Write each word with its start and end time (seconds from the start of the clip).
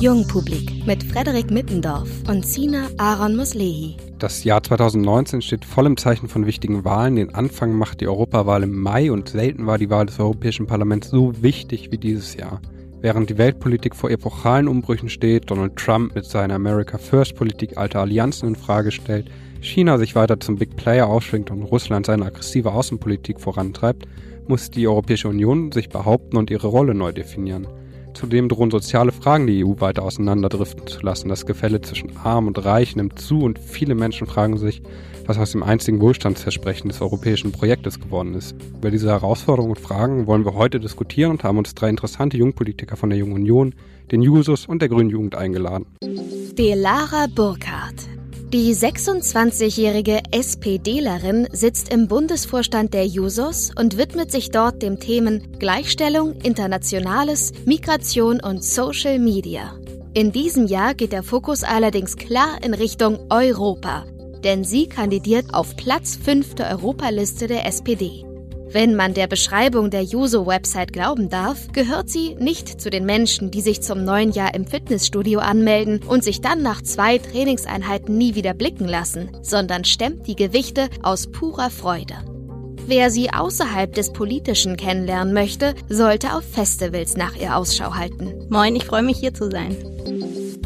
Jungpublik 0.00 0.86
mit 0.86 1.02
Frederik 1.02 1.50
Mittendorf 1.50 2.08
und 2.28 2.46
Sina 2.46 2.86
Aaron 2.98 3.34
Moslehi. 3.34 3.96
Das 4.20 4.44
Jahr 4.44 4.62
2019 4.62 5.42
steht 5.42 5.64
voll 5.64 5.86
im 5.86 5.96
Zeichen 5.96 6.28
von 6.28 6.46
wichtigen 6.46 6.84
Wahlen. 6.84 7.16
Den 7.16 7.34
Anfang 7.34 7.72
macht 7.72 8.00
die 8.00 8.06
Europawahl 8.06 8.62
im 8.62 8.78
Mai 8.78 9.10
und 9.10 9.30
selten 9.30 9.66
war 9.66 9.78
die 9.78 9.90
Wahl 9.90 10.06
des 10.06 10.20
Europäischen 10.20 10.68
Parlaments 10.68 11.08
so 11.08 11.42
wichtig 11.42 11.90
wie 11.90 11.98
dieses 11.98 12.36
Jahr. 12.36 12.62
Während 13.00 13.28
die 13.28 13.38
Weltpolitik 13.38 13.96
vor 13.96 14.12
epochalen 14.12 14.68
Umbrüchen 14.68 15.08
steht, 15.08 15.50
Donald 15.50 15.74
Trump 15.74 16.14
mit 16.14 16.24
seiner 16.24 16.54
America 16.54 16.98
First 16.98 17.34
Politik 17.34 17.76
alte 17.76 17.98
Allianzen 17.98 18.48
in 18.48 18.54
Frage 18.54 18.92
stellt, 18.92 19.28
China 19.60 19.98
sich 19.98 20.14
weiter 20.14 20.38
zum 20.40 20.56
Big 20.56 20.76
Player 20.76 21.08
aufschwingt 21.08 21.50
und 21.50 21.62
Russland 21.62 22.06
seine 22.06 22.26
aggressive 22.26 22.72
Außenpolitik 22.72 23.40
vorantreibt, 23.40 24.06
muss 24.46 24.70
die 24.70 24.88
Europäische 24.88 25.28
Union 25.28 25.72
sich 25.72 25.88
behaupten 25.88 26.36
und 26.36 26.50
ihre 26.50 26.68
Rolle 26.68 26.94
neu 26.94 27.12
definieren. 27.12 27.66
Zudem 28.14 28.48
drohen 28.48 28.70
soziale 28.70 29.12
Fragen 29.12 29.46
die 29.46 29.64
EU 29.64 29.74
weiter 29.78 30.02
auseinanderdriften 30.02 30.86
zu 30.86 31.00
lassen. 31.02 31.28
Das 31.28 31.46
Gefälle 31.46 31.80
zwischen 31.82 32.16
Arm 32.16 32.46
und 32.46 32.64
Reich 32.64 32.96
nimmt 32.96 33.18
zu 33.20 33.40
und 33.42 33.58
viele 33.58 33.94
Menschen 33.94 34.26
fragen 34.26 34.56
sich, 34.58 34.82
was 35.26 35.38
aus 35.38 35.52
dem 35.52 35.62
einzigen 35.62 36.00
Wohlstandsversprechen 36.00 36.88
des 36.88 37.00
europäischen 37.00 37.52
Projektes 37.52 38.00
geworden 38.00 38.34
ist. 38.34 38.56
Über 38.76 38.90
diese 38.90 39.10
Herausforderungen 39.10 39.76
und 39.76 39.80
Fragen 39.80 40.26
wollen 40.26 40.44
wir 40.44 40.54
heute 40.54 40.80
diskutieren 40.80 41.32
und 41.32 41.44
haben 41.44 41.58
uns 41.58 41.74
drei 41.74 41.90
interessante 41.90 42.36
Jungpolitiker 42.36 42.96
von 42.96 43.10
der 43.10 43.18
Jungen 43.18 43.34
Union, 43.34 43.74
den 44.10 44.22
Jusos 44.22 44.66
und 44.66 44.80
der 44.80 44.88
Grünen 44.88 45.10
Jugend 45.10 45.34
eingeladen. 45.36 45.86
Delara 46.56 47.26
Burkhardt 47.32 48.17
die 48.52 48.74
26-jährige 48.74 50.20
SPDlerin 50.30 51.48
sitzt 51.52 51.92
im 51.92 52.08
Bundesvorstand 52.08 52.94
der 52.94 53.06
Jusos 53.06 53.70
und 53.78 53.98
widmet 53.98 54.32
sich 54.32 54.50
dort 54.50 54.80
dem 54.80 54.98
Themen 54.98 55.58
Gleichstellung, 55.58 56.40
Internationales, 56.40 57.52
Migration 57.66 58.40
und 58.40 58.64
Social 58.64 59.18
Media. 59.18 59.74
In 60.14 60.32
diesem 60.32 60.66
Jahr 60.66 60.94
geht 60.94 61.12
der 61.12 61.22
Fokus 61.22 61.62
allerdings 61.62 62.16
klar 62.16 62.58
in 62.62 62.72
Richtung 62.72 63.18
Europa, 63.30 64.06
denn 64.42 64.64
sie 64.64 64.88
kandidiert 64.88 65.52
auf 65.52 65.76
Platz 65.76 66.16
5 66.16 66.54
der 66.54 66.70
Europaliste 66.70 67.48
der 67.48 67.66
SPD. 67.66 68.27
Wenn 68.70 68.94
man 68.96 69.14
der 69.14 69.26
Beschreibung 69.28 69.88
der 69.88 70.02
Juso-Website 70.02 70.92
glauben 70.92 71.30
darf, 71.30 71.72
gehört 71.72 72.10
sie 72.10 72.34
nicht 72.34 72.80
zu 72.80 72.90
den 72.90 73.06
Menschen, 73.06 73.50
die 73.50 73.62
sich 73.62 73.80
zum 73.80 74.04
neuen 74.04 74.30
Jahr 74.30 74.54
im 74.54 74.66
Fitnessstudio 74.66 75.40
anmelden 75.40 76.02
und 76.06 76.22
sich 76.22 76.42
dann 76.42 76.62
nach 76.62 76.82
zwei 76.82 77.16
Trainingseinheiten 77.16 78.18
nie 78.18 78.34
wieder 78.34 78.52
blicken 78.52 78.86
lassen, 78.86 79.30
sondern 79.40 79.84
stemmt 79.84 80.26
die 80.26 80.36
Gewichte 80.36 80.90
aus 81.02 81.28
purer 81.28 81.70
Freude. 81.70 82.14
Wer 82.86 83.10
sie 83.10 83.30
außerhalb 83.30 83.94
des 83.94 84.12
Politischen 84.12 84.76
kennenlernen 84.76 85.32
möchte, 85.32 85.74
sollte 85.88 86.34
auf 86.34 86.44
Festivals 86.44 87.16
nach 87.16 87.36
ihr 87.36 87.56
Ausschau 87.56 87.94
halten. 87.94 88.46
Moin, 88.50 88.76
ich 88.76 88.84
freue 88.84 89.02
mich 89.02 89.18
hier 89.18 89.32
zu 89.32 89.50
sein. 89.50 89.76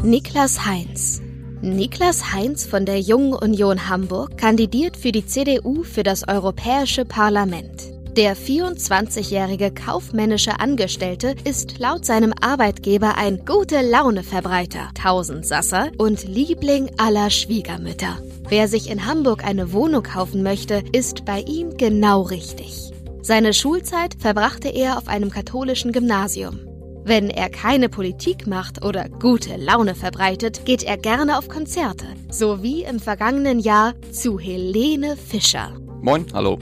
Niklas 0.03 0.65
Heinz 0.65 1.21
Niklas 1.61 2.33
Heinz 2.33 2.65
von 2.65 2.85
der 2.85 2.99
Jungen 2.99 3.33
Union 3.33 3.87
Hamburg 3.87 4.37
kandidiert 4.37 4.97
für 4.97 5.13
die 5.13 5.25
CDU 5.25 5.83
für 5.83 6.03
das 6.03 6.27
Europäische 6.27 7.05
Parlament. 7.05 7.92
Der 8.15 8.37
24-jährige 8.37 9.71
kaufmännische 9.71 10.59
Angestellte 10.59 11.33
ist 11.45 11.79
laut 11.79 12.05
seinem 12.05 12.31
Arbeitgeber 12.41 13.17
ein 13.17 13.43
gute 13.43 13.81
Laune-Verbreiter, 13.81 14.91
Tausendsasser 14.93 15.89
und 15.97 16.23
Liebling 16.27 16.91
aller 16.97 17.31
Schwiegermütter. 17.31 18.19
Wer 18.47 18.67
sich 18.67 18.91
in 18.91 19.07
Hamburg 19.07 19.43
eine 19.43 19.73
Wohnung 19.73 20.03
kaufen 20.03 20.43
möchte, 20.43 20.83
ist 20.91 21.25
bei 21.25 21.39
ihm 21.39 21.75
genau 21.75 22.21
richtig. 22.21 22.91
Seine 23.23 23.51
Schulzeit 23.51 24.15
verbrachte 24.19 24.69
er 24.69 24.99
auf 24.99 25.07
einem 25.07 25.31
katholischen 25.31 25.91
Gymnasium. 25.91 26.59
Wenn 27.03 27.31
er 27.31 27.49
keine 27.49 27.89
Politik 27.89 28.45
macht 28.45 28.85
oder 28.85 29.09
gute 29.09 29.57
Laune 29.57 29.95
verbreitet, 29.95 30.65
geht 30.65 30.83
er 30.83 30.97
gerne 30.97 31.39
auf 31.39 31.47
Konzerte, 31.47 32.05
so 32.29 32.61
wie 32.61 32.83
im 32.83 32.99
vergangenen 32.99 33.59
Jahr 33.59 33.95
zu 34.11 34.37
Helene 34.37 35.17
Fischer. 35.17 35.73
Moin, 36.01 36.27
hallo. 36.31 36.59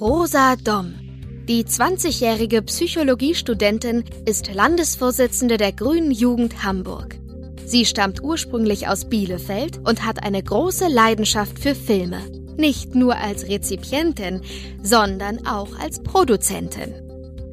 Rosa 0.00 0.54
Domm. 0.54 0.94
Die 1.48 1.64
20-jährige 1.64 2.62
Psychologiestudentin 2.62 4.04
ist 4.26 4.54
Landesvorsitzende 4.54 5.56
der 5.56 5.72
Grünen 5.72 6.12
Jugend 6.12 6.62
Hamburg. 6.62 7.18
Sie 7.66 7.84
stammt 7.84 8.22
ursprünglich 8.22 8.86
aus 8.86 9.06
Bielefeld 9.06 9.78
und 9.78 10.06
hat 10.06 10.22
eine 10.22 10.40
große 10.40 10.86
Leidenschaft 10.86 11.58
für 11.58 11.74
Filme. 11.74 12.20
Nicht 12.56 12.94
nur 12.94 13.16
als 13.16 13.48
Rezipientin, 13.48 14.42
sondern 14.84 15.44
auch 15.48 15.76
als 15.80 16.00
Produzentin. 16.00 16.94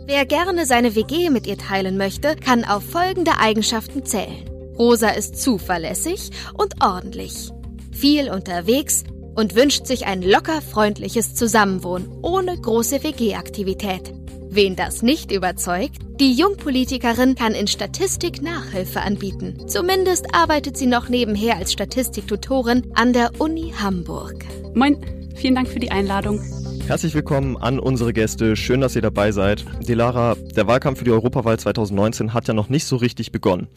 Wer 0.06 0.28
gerne 0.28 0.68
seine 0.68 0.94
WG 0.94 1.32
mit 1.32 1.48
ihr 1.48 1.58
teilen 1.58 1.98
möchte, 1.98 2.36
kann 2.36 2.64
auf 2.64 2.84
folgende 2.84 3.40
Eigenschaften 3.40 4.06
zählen. 4.06 4.48
Rosa 4.78 5.10
ist 5.10 5.42
zuverlässig 5.42 6.30
und 6.54 6.76
ordentlich. 6.84 7.50
Viel 7.92 8.30
unterwegs 8.30 9.04
und 9.36 9.56
wünscht 9.56 9.86
sich 9.86 10.06
ein 10.06 10.22
locker 10.22 10.62
freundliches 10.62 11.36
Zusammenwohnen 11.36 12.10
ohne 12.22 12.58
große 12.58 13.04
WG-Aktivität. 13.04 14.14
Wen 14.50 14.76
das 14.76 15.02
nicht 15.02 15.32
überzeugt, 15.32 15.98
die 16.20 16.34
Jungpolitikerin 16.34 17.36
kann 17.36 17.54
in 17.54 17.68
Statistik 17.68 18.42
Nachhilfe 18.42 19.02
anbieten. 19.02 19.68
Zumindest 19.68 20.34
arbeitet 20.34 20.78
sie 20.78 20.88
noch 20.88 21.10
nebenher 21.10 21.58
als 21.58 21.74
Statistiktutorin 21.74 22.92
an 22.96 23.12
der 23.12 23.32
Uni 23.40 23.74
Hamburg. 23.78 24.46
Moin, 24.74 24.98
vielen 25.36 25.56
Dank 25.56 25.68
für 25.68 25.80
die 25.80 25.92
Einladung. 25.92 26.40
Herzlich 26.88 27.16
willkommen 27.16 27.58
an 27.58 27.80
unsere 27.80 28.14
Gäste. 28.14 28.56
Schön, 28.56 28.80
dass 28.80 28.96
ihr 28.96 29.02
dabei 29.02 29.32
seid. 29.34 29.66
Delara, 29.86 30.36
der 30.56 30.68
Wahlkampf 30.68 31.00
für 31.00 31.06
die 31.06 31.12
Europawahl 31.12 31.60
2019 31.60 32.34
hat 32.34 32.48
ja 32.48 32.54
noch 32.54 32.70
nicht 32.70 32.86
so 32.86 32.96
richtig 32.96 33.32
begonnen. 33.32 33.68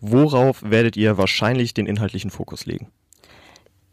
Worauf 0.00 0.62
werdet 0.62 0.96
ihr 0.96 1.18
wahrscheinlich 1.18 1.74
den 1.74 1.86
inhaltlichen 1.86 2.30
Fokus 2.30 2.64
legen? 2.64 2.88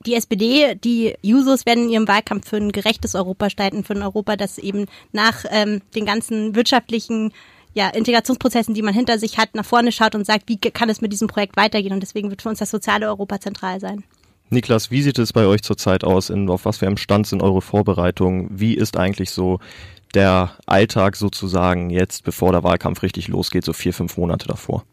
Die 0.06 0.16
SPD, 0.16 0.76
die 0.76 1.16
Jusos 1.22 1.66
werden 1.66 1.86
in 1.86 1.90
ihrem 1.90 2.08
Wahlkampf 2.08 2.50
für 2.50 2.58
ein 2.58 2.72
gerechtes 2.72 3.16
Europa 3.16 3.50
streiten, 3.50 3.84
für 3.84 3.94
ein 3.94 4.04
Europa, 4.04 4.36
das 4.36 4.58
eben 4.58 4.86
nach 5.12 5.46
ähm, 5.50 5.82
den 5.96 6.06
ganzen 6.06 6.56
wirtschaftlichen 6.56 7.34
ja, 7.74 7.90
Integrationsprozessen, 7.90 8.74
die 8.74 8.82
man 8.82 8.94
hinter 8.94 9.18
sich 9.18 9.38
hat, 9.38 9.56
nach 9.56 9.66
vorne 9.66 9.92
schaut 9.92 10.16
und 10.16 10.26
sagt, 10.26 10.44
wie 10.48 10.58
kann 10.58 10.90
es 10.90 11.02
mit 11.02 11.14
diesem 11.14 11.28
Projekt 11.28 11.56
weitergehen? 11.56 11.94
Und 11.94 12.02
deswegen 12.02 12.30
wird 12.30 12.42
für 12.42 12.50
uns 12.50 12.60
das 12.60 12.70
soziale 12.70 13.08
Europa 13.08 13.40
zentral 13.40 13.80
sein. 13.80 14.04
Niklas, 14.50 14.92
wie 14.92 15.02
sieht 15.02 15.18
es 15.18 15.32
bei 15.32 15.46
euch 15.46 15.62
zurzeit 15.62 16.04
aus? 16.04 16.30
In, 16.30 16.50
auf 16.50 16.66
was 16.66 16.80
für 16.80 16.88
einem 16.88 16.98
Stand 16.98 17.28
sind 17.28 17.42
eure 17.42 17.62
Vorbereitungen? 17.62 18.50
Wie 18.52 18.74
ist 18.74 18.98
eigentlich 18.98 19.32
so 19.32 19.60
der 20.14 20.58
Alltag 20.66 21.16
sozusagen 21.16 21.90
jetzt, 21.90 22.26
bevor 22.26 22.52
der 22.52 22.64
Wahlkampf 22.64 23.02
richtig 23.02 23.30
losgeht, 23.30 23.64
so 23.64 23.72
vier, 23.72 23.94
fünf 23.94 24.18
Monate 24.18 24.48
davor? 24.48 24.84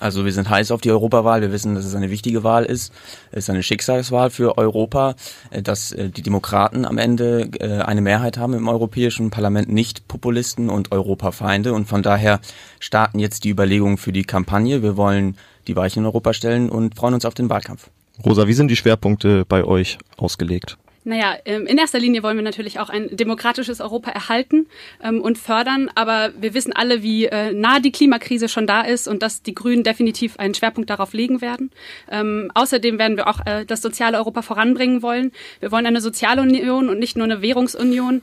Also 0.00 0.24
wir 0.24 0.32
sind 0.32 0.48
heiß 0.48 0.70
auf 0.70 0.80
die 0.80 0.90
Europawahl. 0.90 1.40
Wir 1.40 1.52
wissen, 1.52 1.74
dass 1.74 1.84
es 1.84 1.94
eine 1.94 2.10
wichtige 2.10 2.44
Wahl 2.44 2.64
ist. 2.64 2.92
Es 3.30 3.44
ist 3.44 3.50
eine 3.50 3.62
Schicksalswahl 3.62 4.30
für 4.30 4.58
Europa, 4.58 5.14
äh, 5.50 5.62
dass 5.62 5.92
äh, 5.92 6.10
die 6.10 6.22
Demokraten 6.22 6.84
am 6.84 6.98
Ende 6.98 7.50
äh, 7.60 7.82
eine 7.82 8.00
Mehrheit 8.00 8.38
haben 8.38 8.54
im 8.54 8.68
Europäischen 8.68 9.30
Parlament, 9.30 9.68
nicht 9.68 10.08
Populisten 10.08 10.68
und 10.68 10.92
Europafeinde. 10.92 11.72
Und 11.72 11.86
von 11.86 12.02
daher 12.02 12.40
starten 12.80 13.18
jetzt 13.18 13.44
die 13.44 13.50
Überlegungen 13.50 13.96
für 13.96 14.12
die 14.12 14.24
Kampagne. 14.24 14.82
Wir 14.82 14.96
wollen 14.96 15.36
die 15.66 15.76
Weichen 15.76 16.00
in 16.00 16.06
Europa 16.06 16.32
stellen 16.32 16.68
und 16.68 16.94
freuen 16.94 17.14
uns 17.14 17.24
auf 17.24 17.34
den 17.34 17.50
Wahlkampf. 17.50 17.90
Rosa, 18.24 18.46
wie 18.46 18.54
sind 18.54 18.68
die 18.68 18.76
Schwerpunkte 18.76 19.44
bei 19.46 19.64
euch 19.64 19.98
ausgelegt? 20.16 20.78
Naja, 21.06 21.36
ähm, 21.44 21.68
in 21.68 21.78
erster 21.78 22.00
Linie 22.00 22.24
wollen 22.24 22.36
wir 22.36 22.42
natürlich 22.42 22.80
auch 22.80 22.88
ein 22.88 23.16
demokratisches 23.16 23.80
Europa 23.80 24.10
erhalten 24.10 24.66
ähm, 25.00 25.20
und 25.20 25.38
fördern, 25.38 25.88
aber 25.94 26.32
wir 26.36 26.52
wissen 26.52 26.72
alle, 26.72 27.04
wie 27.04 27.26
äh, 27.26 27.52
nah 27.52 27.78
die 27.78 27.92
Klimakrise 27.92 28.48
schon 28.48 28.66
da 28.66 28.80
ist 28.80 29.06
und 29.06 29.22
dass 29.22 29.40
die 29.40 29.54
Grünen 29.54 29.84
definitiv 29.84 30.36
einen 30.40 30.52
Schwerpunkt 30.52 30.90
darauf 30.90 31.12
legen 31.12 31.40
werden. 31.40 31.70
Ähm, 32.10 32.50
außerdem 32.54 32.98
werden 32.98 33.16
wir 33.16 33.28
auch 33.28 33.38
äh, 33.46 33.64
das 33.64 33.82
soziale 33.82 34.18
Europa 34.18 34.42
voranbringen 34.42 35.00
wollen. 35.00 35.30
Wir 35.60 35.70
wollen 35.70 35.86
eine 35.86 36.00
soziale 36.00 36.42
Union 36.42 36.88
und 36.88 36.98
nicht 36.98 37.16
nur 37.16 37.24
eine 37.24 37.40
Währungsunion 37.40 38.22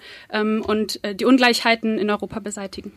und 0.67 0.99
äh, 1.03 1.15
die 1.15 1.25
Ungleichheiten 1.25 1.97
in 1.97 2.09
Europa 2.09 2.39
beseitigen. 2.39 2.91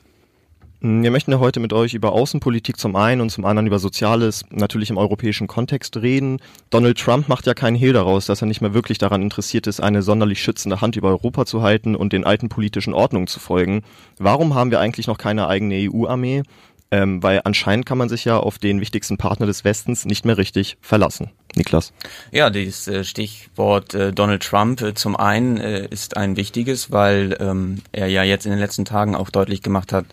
Mm, 0.86 1.02
wir 1.02 1.10
möchten 1.10 1.32
ja 1.32 1.40
heute 1.40 1.58
mit 1.58 1.72
euch 1.72 1.94
über 1.94 2.12
Außenpolitik 2.12 2.78
zum 2.78 2.94
einen 2.94 3.20
und 3.20 3.30
zum 3.30 3.44
anderen 3.44 3.66
über 3.66 3.80
Soziales 3.80 4.44
natürlich 4.50 4.88
im 4.88 4.98
europäischen 4.98 5.48
Kontext 5.48 5.96
reden. 5.96 6.38
Donald 6.70 6.96
Trump 6.96 7.28
macht 7.28 7.46
ja 7.46 7.54
keinen 7.54 7.74
Hehl 7.74 7.92
daraus, 7.92 8.26
dass 8.26 8.40
er 8.40 8.46
nicht 8.46 8.60
mehr 8.60 8.72
wirklich 8.72 8.98
daran 8.98 9.20
interessiert 9.20 9.66
ist, 9.66 9.80
eine 9.80 10.02
sonderlich 10.02 10.40
schützende 10.40 10.80
Hand 10.80 10.94
über 10.94 11.08
Europa 11.08 11.44
zu 11.44 11.62
halten 11.62 11.96
und 11.96 12.12
den 12.12 12.22
alten 12.22 12.48
politischen 12.48 12.94
Ordnungen 12.94 13.26
zu 13.26 13.40
folgen. 13.40 13.82
Warum 14.18 14.54
haben 14.54 14.70
wir 14.70 14.78
eigentlich 14.78 15.08
noch 15.08 15.18
keine 15.18 15.48
eigene 15.48 15.90
EU-Armee? 15.90 16.44
Ähm, 16.92 17.20
weil 17.20 17.40
anscheinend 17.42 17.84
kann 17.84 17.98
man 17.98 18.08
sich 18.08 18.24
ja 18.24 18.38
auf 18.38 18.58
den 18.58 18.80
wichtigsten 18.80 19.16
Partner 19.16 19.46
des 19.46 19.64
Westens 19.64 20.04
nicht 20.04 20.24
mehr 20.24 20.38
richtig 20.38 20.76
verlassen. 20.80 21.30
Niklas. 21.56 21.92
Ja, 22.32 22.50
das 22.50 22.86
äh, 22.86 23.02
Stichwort 23.02 23.94
äh, 23.94 24.12
Donald 24.12 24.42
Trump 24.42 24.82
äh, 24.82 24.94
zum 24.94 25.16
einen 25.16 25.56
ist 25.56 26.16
ein 26.16 26.36
wichtiges, 26.36 26.90
weil 26.92 27.36
ähm, 27.40 27.82
er 27.92 28.08
ja 28.08 28.22
jetzt 28.22 28.44
in 28.44 28.52
den 28.52 28.60
letzten 28.60 28.84
Tagen 28.84 29.16
auch 29.16 29.30
deutlich 29.30 29.62
gemacht 29.62 29.92
hat, 29.92 30.06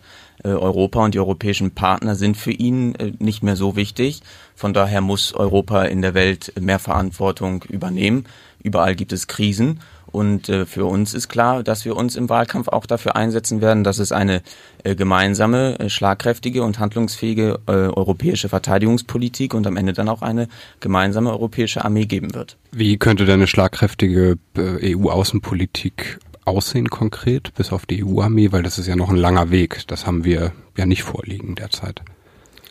Europa 0.44 1.06
und 1.06 1.14
die 1.14 1.20
europäischen 1.20 1.74
Partner 1.74 2.16
sind 2.16 2.36
für 2.36 2.52
ihn 2.52 2.98
nicht 3.20 3.44
mehr 3.44 3.56
so 3.56 3.78
wichtig. 3.78 4.24
Von 4.56 4.74
daher 4.74 5.00
muss 5.00 5.34
Europa 5.34 5.84
in 5.84 6.02
der 6.02 6.16
Welt 6.16 6.52
mehr 6.60 6.80
Verantwortung 6.80 7.64
übernehmen. 7.64 8.26
Überall 8.62 8.96
gibt 8.96 9.14
es 9.14 9.28
Krisen 9.28 9.80
Und 10.14 10.48
äh, 10.48 10.68
für 10.68 10.86
uns 10.86 11.16
ist 11.16 11.28
klar, 11.28 11.64
dass 11.64 11.86
wir 11.86 11.98
uns 11.98 12.16
im 12.16 12.30
Wahlkampf 12.30 12.68
auch 12.68 12.86
dafür 12.86 13.16
einsetzen 13.16 13.62
werden, 13.62 13.84
dass 13.84 13.98
es 13.98 14.12
eine 14.12 14.44
äh, 14.84 14.94
gemeinsame, 14.94 15.80
äh, 15.80 15.90
schlagkräftige 15.90 16.62
und 16.62 16.78
handlungsfähige 16.78 17.60
äh, 17.66 17.72
europäische 17.72 18.48
Verteidigungspolitik 18.48 19.56
und 19.56 19.66
am 19.66 19.76
Ende 19.76 19.94
dann 19.94 20.08
auch 20.10 20.22
eine 20.22 20.50
gemeinsame 20.80 21.32
europäische 21.32 21.84
Armee 21.84 22.06
geben 22.06 22.36
wird. 22.36 22.58
Wie 22.72 22.98
könnte 22.98 23.26
denn 23.26 23.36
eine 23.40 23.48
schlagkräftige 23.48 24.38
äh, 24.56 24.96
EU-Außenpolitik 24.96 26.20
aussehen 26.46 26.92
konkret, 26.92 27.56
bis 27.56 27.72
auf 27.72 27.88
die 27.88 28.06
EU-Armee? 28.06 28.52
Weil 28.52 28.62
das 28.62 28.78
ist 28.78 28.86
ja 28.86 28.96
noch 28.96 29.10
ein 29.10 29.16
langer 29.16 29.50
Weg. 29.50 29.82
Das 29.88 30.06
haben 30.06 30.26
wir 30.26 30.52
ja 30.78 30.86
nicht 30.86 31.02
vorliegen 31.02 31.56
derzeit. 31.56 32.04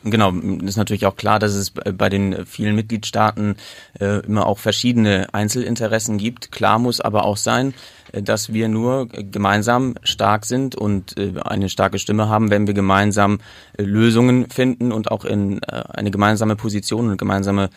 Genau, 0.04 0.32
ist 0.32 0.76
natürlich 0.76 1.06
auch 1.06 1.14
klar, 1.14 1.38
dass 1.38 1.54
es 1.54 1.70
bei 1.70 2.08
den 2.08 2.44
vielen 2.44 2.74
Mitgliedstaaten 2.74 3.56
äh, 4.00 4.24
immer 4.26 4.46
auch 4.46 4.58
verschiedene 4.58 5.32
Einzelinteressen 5.32 6.18
gibt. 6.18 6.50
Klar 6.50 6.80
muss 6.80 7.00
aber 7.00 7.24
auch 7.24 7.36
sein, 7.36 7.72
äh, 8.12 8.22
dass 8.22 8.52
wir 8.52 8.68
nur 8.68 9.06
gemeinsam 9.06 9.94
stark 10.02 10.44
sind 10.44 10.74
und 10.74 11.16
äh, 11.16 11.34
eine 11.44 11.68
starke 11.68 12.00
Stimme 12.00 12.28
haben, 12.28 12.50
wenn 12.50 12.66
wir 12.66 12.74
gemeinsam 12.74 13.38
äh, 13.78 13.82
Lösungen 13.82 14.50
finden 14.50 14.90
und 14.90 15.10
auch 15.10 15.24
in 15.24 15.62
eine 15.64 16.10
gemeinsame 16.10 16.56
Position 16.56 17.10
und 17.10 17.16
gemeinsame 17.16 17.70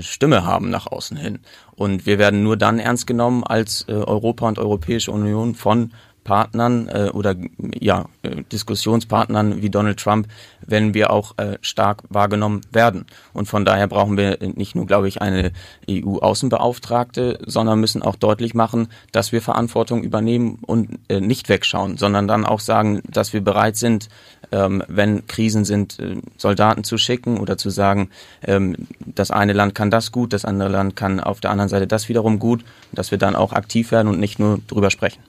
Stimme 0.00 0.44
haben 0.44 0.70
nach 0.70 0.86
außen 0.86 1.16
hin. 1.16 1.38
Und 1.74 2.04
wir 2.04 2.18
werden 2.18 2.42
nur 2.42 2.56
dann 2.56 2.78
ernst 2.78 3.06
genommen 3.06 3.44
als 3.44 3.86
Europa 3.88 4.46
und 4.48 4.58
Europäische 4.58 5.12
Union 5.12 5.54
von 5.54 5.92
Partnern 6.28 6.88
äh, 6.88 7.08
oder 7.10 7.34
ja, 7.80 8.04
äh, 8.22 8.42
Diskussionspartnern 8.52 9.62
wie 9.62 9.70
Donald 9.70 9.98
Trump, 9.98 10.28
wenn 10.60 10.92
wir 10.92 11.10
auch 11.10 11.38
äh, 11.38 11.56
stark 11.62 12.02
wahrgenommen 12.10 12.60
werden. 12.70 13.06
Und 13.32 13.46
von 13.48 13.64
daher 13.64 13.86
brauchen 13.86 14.18
wir 14.18 14.36
nicht 14.54 14.74
nur, 14.74 14.84
glaube 14.84 15.08
ich, 15.08 15.22
eine 15.22 15.52
EU-Außenbeauftragte, 15.88 17.38
sondern 17.46 17.80
müssen 17.80 18.02
auch 18.02 18.14
deutlich 18.14 18.52
machen, 18.52 18.88
dass 19.10 19.32
wir 19.32 19.40
Verantwortung 19.40 20.02
übernehmen 20.02 20.58
und 20.66 20.98
äh, 21.08 21.18
nicht 21.20 21.48
wegschauen, 21.48 21.96
sondern 21.96 22.28
dann 22.28 22.44
auch 22.44 22.60
sagen, 22.60 23.00
dass 23.08 23.32
wir 23.32 23.40
bereit 23.40 23.76
sind, 23.76 24.10
ähm, 24.52 24.82
wenn 24.86 25.26
Krisen 25.28 25.64
sind, 25.64 25.98
äh, 25.98 26.16
Soldaten 26.36 26.84
zu 26.84 26.98
schicken 26.98 27.38
oder 27.38 27.56
zu 27.56 27.70
sagen, 27.70 28.10
ähm, 28.42 28.76
das 29.00 29.30
eine 29.30 29.54
Land 29.54 29.74
kann 29.74 29.90
das 29.90 30.12
gut, 30.12 30.34
das 30.34 30.44
andere 30.44 30.68
Land 30.68 30.94
kann 30.94 31.20
auf 31.20 31.40
der 31.40 31.52
anderen 31.52 31.70
Seite 31.70 31.86
das 31.86 32.10
wiederum 32.10 32.38
gut, 32.38 32.66
dass 32.92 33.12
wir 33.12 33.16
dann 33.16 33.34
auch 33.34 33.54
aktiv 33.54 33.92
werden 33.92 34.08
und 34.08 34.20
nicht 34.20 34.38
nur 34.38 34.60
drüber 34.66 34.90
sprechen. 34.90 35.22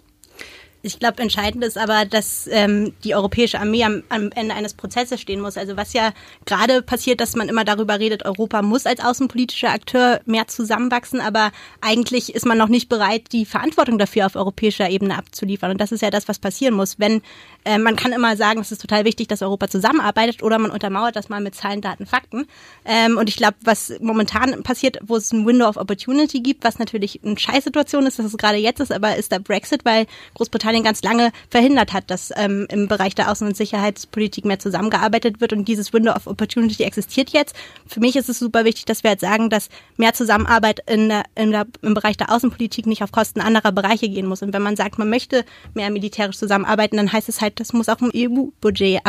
Ich 0.82 0.98
glaube, 0.98 1.22
entscheidend 1.22 1.64
ist 1.66 1.78
aber, 1.78 2.06
dass 2.06 2.48
ähm, 2.52 2.94
die 3.04 3.14
europäische 3.14 3.60
Armee 3.60 3.84
am, 3.84 4.04
am 4.08 4.32
Ende 4.32 4.56
eines 4.56 4.74
Prozesses 4.74 5.20
stehen 5.20 5.42
muss. 5.42 5.58
Also 5.58 5.76
was 5.76 5.92
ja 5.92 6.14
gerade 6.46 6.82
passiert, 6.82 7.20
dass 7.20 7.36
man 7.36 7.50
immer 7.50 7.66
darüber 7.66 8.00
redet, 8.00 8.24
Europa 8.26 8.62
muss 8.62 8.86
als 8.86 9.04
außenpolitischer 9.04 9.72
Akteur 9.72 10.22
mehr 10.26 10.48
zusammenwachsen, 10.48 11.20
aber 11.20 11.52
eigentlich 11.82 12.34
ist 12.34 12.46
man 12.46 12.58
noch 12.58 12.70
nicht 12.70 12.88
bereit, 12.88 13.34
die 13.34 13.46
Verantwortung 13.46 13.98
dafür 13.98 14.26
auf 14.26 14.36
europäischer 14.36 14.90
Ebene 14.90 15.18
abzuliefern. 15.18 15.72
Und 15.72 15.82
das 15.82 15.92
ist 15.92 16.02
ja 16.02 16.12
das, 16.12 16.30
was 16.30 16.40
passieren 16.40 16.76
muss. 16.76 16.98
Wenn 16.98 17.22
äh, 17.66 17.78
man 17.78 17.98
kann 17.98 18.14
immer 18.14 18.38
sagen, 18.38 18.62
es 18.62 18.72
ist 18.72 18.82
total 18.82 19.04
wichtig, 19.04 19.28
dass 19.28 19.42
Europa 19.42 19.68
zusammenarbeitet, 19.68 20.44
oder 20.44 20.60
man 20.60 20.72
untermauert 20.72 21.16
das 21.16 21.28
mal 21.28 21.42
mit 21.42 21.56
Zahlen, 21.56 21.82
Daten, 21.82 22.06
Fakten. 22.06 22.48
Ähm, 22.86 23.18
und 23.18 23.28
ich 23.28 23.36
glaube, 23.36 23.58
was 23.64 23.94
momentan 24.00 24.64
passiert, 24.64 24.98
wo 25.04 25.18
es 25.18 25.32
ein 25.34 25.46
Window 25.46 25.68
of 25.68 25.76
Opportunity 25.76 26.40
gibt, 26.40 26.64
was 26.64 26.80
natürlich 26.80 27.20
eine 27.24 27.38
Scheißsituation 27.38 28.06
ist, 28.06 28.18
dass 28.18 28.26
es 28.26 28.38
gerade 28.38 28.58
jetzt 28.58 28.80
ist, 28.80 28.94
aber 28.94 29.18
ist 29.18 29.32
der 29.32 29.40
Brexit, 29.40 29.84
weil 29.84 30.06
Großbritannien 30.36 30.69
Großbritannien 30.70 30.84
ganz 30.84 31.02
lange 31.04 31.32
verhindert 31.50 31.94
hat, 31.94 32.10
dass 32.10 32.32
ähm, 32.36 32.68
im 32.70 32.88
Bereich 32.88 33.16
der 33.16 33.32
Außen- 33.32 33.46
und 33.46 33.58
Sicherheitspolitik 33.58 34.46
mehr 34.46 34.60
zusammengearbeitet 34.60 35.42
wird. 35.42 35.54
Und 35.54 35.68
dieses 35.68 35.94
Window 35.94 36.14
of 36.14 36.28
Opportunity 36.28 36.84
existiert 36.84 37.32
jetzt. 37.32 37.56
Für 37.88 38.00
mich 38.00 38.16
ist 38.16 38.30
es 38.30 38.40
super 38.40 38.66
wichtig, 38.66 38.86
dass 38.86 39.04
wir 39.04 39.12
jetzt 39.12 39.22
sagen, 39.22 39.50
dass 39.50 39.70
mehr 39.98 40.14
Zusammenarbeit 40.14 40.82
in 40.88 41.10
der, 41.10 41.24
in 41.36 41.52
der, 41.52 41.66
im 41.82 41.94
Bereich 41.94 42.18
der 42.18 42.32
Außenpolitik 42.32 42.86
nicht 42.86 43.04
auf 43.04 43.12
Kosten 43.12 43.42
anderer 43.42 43.72
Bereiche 43.72 44.10
gehen 44.10 44.28
muss. 44.28 44.42
Und 44.42 44.54
wenn 44.54 44.62
man 44.62 44.76
sagt, 44.76 45.00
man 45.00 45.10
möchte 45.10 45.44
mehr 45.74 45.90
militärisch 45.90 46.38
zusammenarbeiten, 46.38 46.98
dann 46.98 47.12
heißt 47.12 47.30
es 47.30 47.42
halt, 47.42 47.60
das 47.60 47.74
muss 47.74 47.90
auch 47.90 48.02
im 48.02 48.12
EU-Budget 48.16 49.06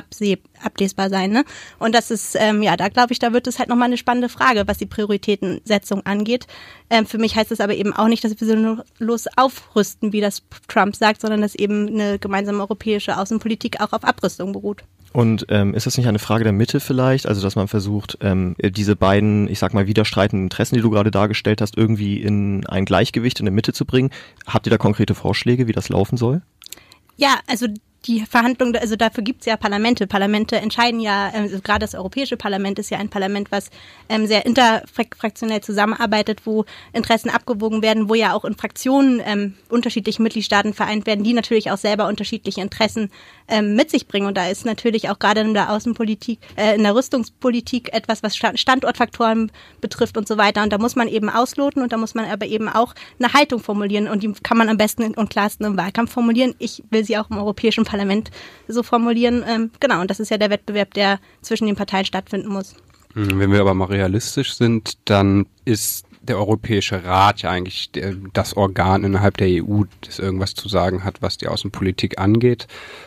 ablesbar 0.62 1.10
sein. 1.10 1.30
Ne? 1.30 1.44
Und 1.78 1.94
das 1.94 2.10
ist, 2.10 2.36
ähm, 2.38 2.62
ja, 2.62 2.76
da 2.76 2.88
glaube 2.88 3.12
ich, 3.12 3.18
da 3.18 3.32
wird 3.32 3.46
es 3.46 3.58
halt 3.58 3.68
nochmal 3.68 3.86
eine 3.86 3.96
spannende 3.96 4.28
Frage, 4.28 4.64
was 4.66 4.78
die 4.78 4.86
Prioritätensetzung 4.86 6.04
angeht. 6.06 6.46
Ähm, 6.90 7.06
für 7.06 7.18
mich 7.18 7.36
heißt 7.36 7.52
es 7.52 7.60
aber 7.60 7.74
eben 7.74 7.92
auch 7.92 8.08
nicht, 8.08 8.24
dass 8.24 8.40
wir 8.40 8.46
so 8.46 8.82
los 8.98 9.26
aufrüsten, 9.36 10.12
wie 10.12 10.20
das 10.20 10.42
Trump 10.68 10.96
sagt, 10.96 11.20
sondern 11.20 11.42
dass 11.42 11.54
eben 11.54 11.88
eine 11.88 12.18
gemeinsame 12.18 12.60
europäische 12.60 13.16
Außenpolitik 13.18 13.80
auch 13.80 13.92
auf 13.92 14.04
Abrüstung 14.04 14.52
beruht. 14.52 14.84
Und 15.12 15.46
ähm, 15.48 15.74
ist 15.74 15.86
das 15.86 15.96
nicht 15.96 16.06
eine 16.06 16.20
Frage 16.20 16.44
der 16.44 16.52
Mitte 16.52 16.78
vielleicht? 16.78 17.26
Also 17.26 17.42
dass 17.42 17.56
man 17.56 17.66
versucht, 17.66 18.18
ähm, 18.20 18.54
diese 18.60 18.94
beiden, 18.94 19.48
ich 19.48 19.58
sag 19.58 19.74
mal, 19.74 19.88
widerstreitenden 19.88 20.46
Interessen, 20.46 20.76
die 20.76 20.82
du 20.82 20.90
gerade 20.90 21.10
dargestellt 21.10 21.60
hast, 21.60 21.76
irgendwie 21.76 22.20
in 22.20 22.64
ein 22.66 22.84
Gleichgewicht 22.84 23.40
in 23.40 23.46
der 23.46 23.52
Mitte 23.52 23.72
zu 23.72 23.84
bringen. 23.84 24.10
Habt 24.46 24.66
ihr 24.66 24.70
da 24.70 24.78
konkrete 24.78 25.14
Vorschläge, 25.14 25.66
wie 25.66 25.72
das 25.72 25.88
laufen 25.88 26.16
soll? 26.16 26.42
Ja, 27.16 27.40
also 27.48 27.66
die 28.06 28.24
Verhandlungen, 28.24 28.76
also 28.76 28.96
dafür 28.96 29.22
gibt's 29.22 29.46
ja 29.46 29.56
Parlamente. 29.56 30.06
Parlamente 30.06 30.56
entscheiden 30.56 31.00
ja, 31.00 31.30
also 31.34 31.60
gerade 31.60 31.80
das 31.80 31.94
Europäische 31.94 32.36
Parlament 32.36 32.78
ist 32.78 32.90
ja 32.90 32.98
ein 32.98 33.10
Parlament, 33.10 33.52
was 33.52 33.70
ähm, 34.08 34.26
sehr 34.26 34.46
interfraktionell 34.46 35.60
zusammenarbeitet, 35.60 36.46
wo 36.46 36.64
Interessen 36.92 37.28
abgewogen 37.28 37.82
werden, 37.82 38.08
wo 38.08 38.14
ja 38.14 38.32
auch 38.32 38.44
in 38.44 38.56
Fraktionen 38.56 39.20
ähm, 39.24 39.54
unterschiedliche 39.68 40.22
Mitgliedstaaten 40.22 40.72
vereint 40.72 41.06
werden, 41.06 41.24
die 41.24 41.34
natürlich 41.34 41.70
auch 41.70 41.76
selber 41.76 42.08
unterschiedliche 42.08 42.62
Interessen 42.62 43.10
ähm, 43.50 43.74
mit 43.74 43.90
sich 43.90 44.06
bringen. 44.06 44.26
Und 44.26 44.36
da 44.36 44.48
ist 44.48 44.64
natürlich 44.64 45.10
auch 45.10 45.18
gerade 45.18 45.40
in 45.40 45.54
der 45.54 45.70
Außenpolitik, 45.70 46.38
äh, 46.56 46.74
in 46.74 46.82
der 46.82 46.94
Rüstungspolitik 46.94 47.92
etwas, 47.92 48.22
was 48.22 48.36
Standortfaktoren 48.36 49.52
betrifft 49.80 50.16
und 50.16 50.26
so 50.26 50.38
weiter. 50.38 50.62
Und 50.62 50.72
da 50.72 50.78
muss 50.78 50.96
man 50.96 51.08
eben 51.08 51.28
ausloten 51.28 51.82
und 51.82 51.92
da 51.92 51.96
muss 51.96 52.14
man 52.14 52.24
aber 52.26 52.46
eben 52.46 52.68
auch 52.68 52.94
eine 53.18 53.32
Haltung 53.32 53.60
formulieren. 53.60 54.08
Und 54.08 54.22
die 54.22 54.32
kann 54.42 54.56
man 54.56 54.68
am 54.68 54.76
besten 54.76 55.14
und 55.14 55.30
klarsten 55.30 55.66
im 55.66 55.76
Wahlkampf 55.76 56.12
formulieren. 56.12 56.54
Ich 56.58 56.82
will 56.90 57.04
sie 57.04 57.18
auch 57.18 57.30
im 57.30 57.38
Europäischen 57.38 57.84
Parlament 57.84 58.30
so 58.68 58.82
formulieren. 58.82 59.44
Ähm, 59.46 59.70
genau, 59.80 60.00
und 60.00 60.10
das 60.10 60.20
ist 60.20 60.30
ja 60.30 60.38
der 60.38 60.50
Wettbewerb, 60.50 60.94
der 60.94 61.20
zwischen 61.42 61.66
den 61.66 61.76
Parteien 61.76 62.04
stattfinden 62.04 62.48
muss. 62.48 62.74
Hm, 63.14 63.38
wenn 63.38 63.52
wir 63.52 63.60
aber 63.60 63.74
mal 63.74 63.86
realistisch 63.86 64.54
sind, 64.54 64.98
dann 65.06 65.46
ist 65.64 66.06
der 66.22 66.38
Europäische 66.38 67.04
Rat 67.04 67.42
ja 67.42 67.50
eigentlich 67.50 67.90
das 68.32 68.56
Organ 68.56 69.04
innerhalb 69.04 69.36
der 69.36 69.48
EU, 69.48 69.84
das 70.02 70.18
irgendwas 70.18 70.54
zu 70.54 70.68
sagen 70.68 71.04
hat, 71.04 71.22
was 71.22 71.38
die 71.38 71.48
Außenpolitik 71.48 72.18
angeht. 72.18 72.66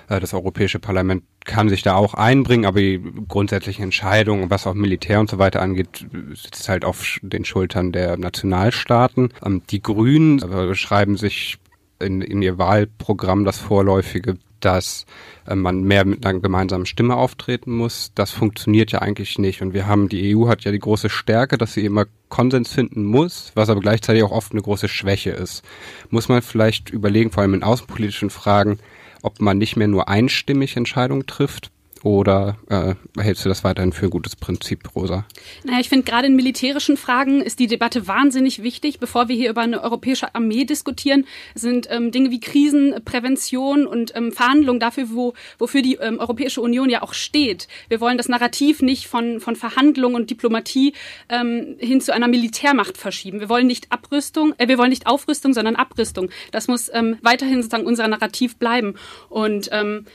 Äh, 0.09 0.19
das 0.19 0.33
Europäische 0.33 0.79
Parlament 0.79 1.23
kann 1.45 1.69
sich 1.69 1.81
da 1.81 1.95
auch 1.95 2.13
einbringen, 2.13 2.65
aber 2.65 2.79
die 2.79 3.01
grundsätzlichen 3.27 3.83
Entscheidungen, 3.83 4.49
was 4.49 4.65
auch 4.65 4.73
Militär 4.73 5.19
und 5.19 5.29
so 5.29 5.37
weiter 5.39 5.61
angeht, 5.61 6.05
sitzt 6.33 6.69
halt 6.69 6.85
auf 6.85 7.19
den 7.21 7.43
Schultern 7.45 7.91
der 7.91 8.17
Nationalstaaten. 8.17 9.29
Ähm, 9.45 9.61
die 9.69 9.81
Grünen 9.81 10.37
beschreiben 10.37 11.17
sich 11.17 11.57
in, 11.99 12.21
in 12.21 12.41
ihr 12.41 12.57
Wahlprogramm 12.57 13.45
das 13.45 13.59
vorläufige 13.59 14.37
dass 14.63 15.05
äh, 15.47 15.55
man 15.55 15.83
mehr 15.83 16.05
mit 16.05 16.25
einer 16.25 16.39
gemeinsamen 16.39 16.85
Stimme 16.85 17.15
auftreten 17.15 17.71
muss. 17.71 18.11
Das 18.15 18.31
funktioniert 18.31 18.91
ja 18.91 18.99
eigentlich 18.99 19.37
nicht. 19.37 19.61
Und 19.61 19.73
wir 19.73 19.87
haben, 19.87 20.09
die 20.09 20.35
EU 20.35 20.47
hat 20.47 20.63
ja 20.63 20.71
die 20.71 20.79
große 20.79 21.09
Stärke, 21.09 21.57
dass 21.57 21.73
sie 21.73 21.85
immer 21.85 22.05
Konsens 22.29 22.71
finden 22.71 23.03
muss, 23.03 23.51
was 23.55 23.69
aber 23.69 23.81
gleichzeitig 23.81 24.23
auch 24.23 24.31
oft 24.31 24.53
eine 24.53 24.61
große 24.61 24.87
Schwäche 24.87 25.31
ist. 25.31 25.63
Muss 26.09 26.29
man 26.29 26.41
vielleicht 26.41 26.89
überlegen, 26.89 27.31
vor 27.31 27.41
allem 27.41 27.53
in 27.53 27.63
außenpolitischen 27.63 28.29
Fragen, 28.29 28.79
ob 29.21 29.39
man 29.39 29.57
nicht 29.57 29.75
mehr 29.75 29.87
nur 29.87 30.09
einstimmig 30.09 30.75
Entscheidungen 30.77 31.25
trifft, 31.25 31.71
oder 32.03 32.57
äh, 32.69 32.95
hältst 33.21 33.45
du 33.45 33.49
das 33.49 33.63
weiterhin 33.63 33.93
für 33.93 34.07
ein 34.07 34.09
gutes 34.09 34.35
Prinzip, 34.35 34.93
Rosa? 34.93 35.25
Naja, 35.63 35.79
ich 35.79 35.87
finde, 35.87 36.03
gerade 36.03 36.27
in 36.27 36.35
militärischen 36.35 36.97
Fragen 36.97 37.41
ist 37.41 37.59
die 37.59 37.67
Debatte 37.67 38.07
wahnsinnig 38.07 38.61
wichtig. 38.61 38.99
Bevor 38.99 39.29
wir 39.29 39.35
hier 39.37 39.49
über 39.49 39.61
eine 39.61 39.81
europäische 39.81 40.35
Armee 40.35 40.65
diskutieren, 40.65 41.25
sind 41.55 41.87
ähm, 41.89 42.11
Dinge 42.11 42.29
wie 42.29 42.41
Krisenprävention 42.41 43.87
und 43.87 44.13
ähm, 44.15 44.33
Verhandlungen 44.33 44.81
dafür, 44.81 45.05
wo, 45.11 45.33
wofür 45.57 45.81
die 45.81 45.95
ähm, 45.95 46.19
Europäische 46.19 46.59
Union 46.59 46.89
ja 46.89 47.01
auch 47.03 47.13
steht. 47.13 47.69
Wir 47.87 48.01
wollen 48.01 48.17
das 48.17 48.27
Narrativ 48.27 48.81
nicht 48.81 49.07
von, 49.07 49.39
von 49.39 49.55
Verhandlungen 49.55 50.15
und 50.15 50.29
Diplomatie 50.29 50.93
ähm, 51.29 51.75
hin 51.79 52.01
zu 52.01 52.13
einer 52.13 52.27
Militärmacht 52.27 52.97
verschieben. 52.97 53.39
Wir 53.39 53.47
wollen 53.47 53.67
nicht 53.67 53.93
Abrüstung, 53.93 54.53
äh, 54.57 54.67
wir 54.67 54.77
wollen 54.77 54.89
nicht 54.89 55.07
Aufrüstung, 55.07 55.53
sondern 55.53 55.77
Abrüstung. 55.77 56.29
Das 56.51 56.67
muss 56.67 56.91
ähm, 56.93 57.17
weiterhin 57.21 57.61
sozusagen 57.61 57.85
unser 57.85 58.09
Narrativ 58.09 58.57
bleiben. 58.57 58.95
Und 59.29 59.69
ähm, 59.71 60.05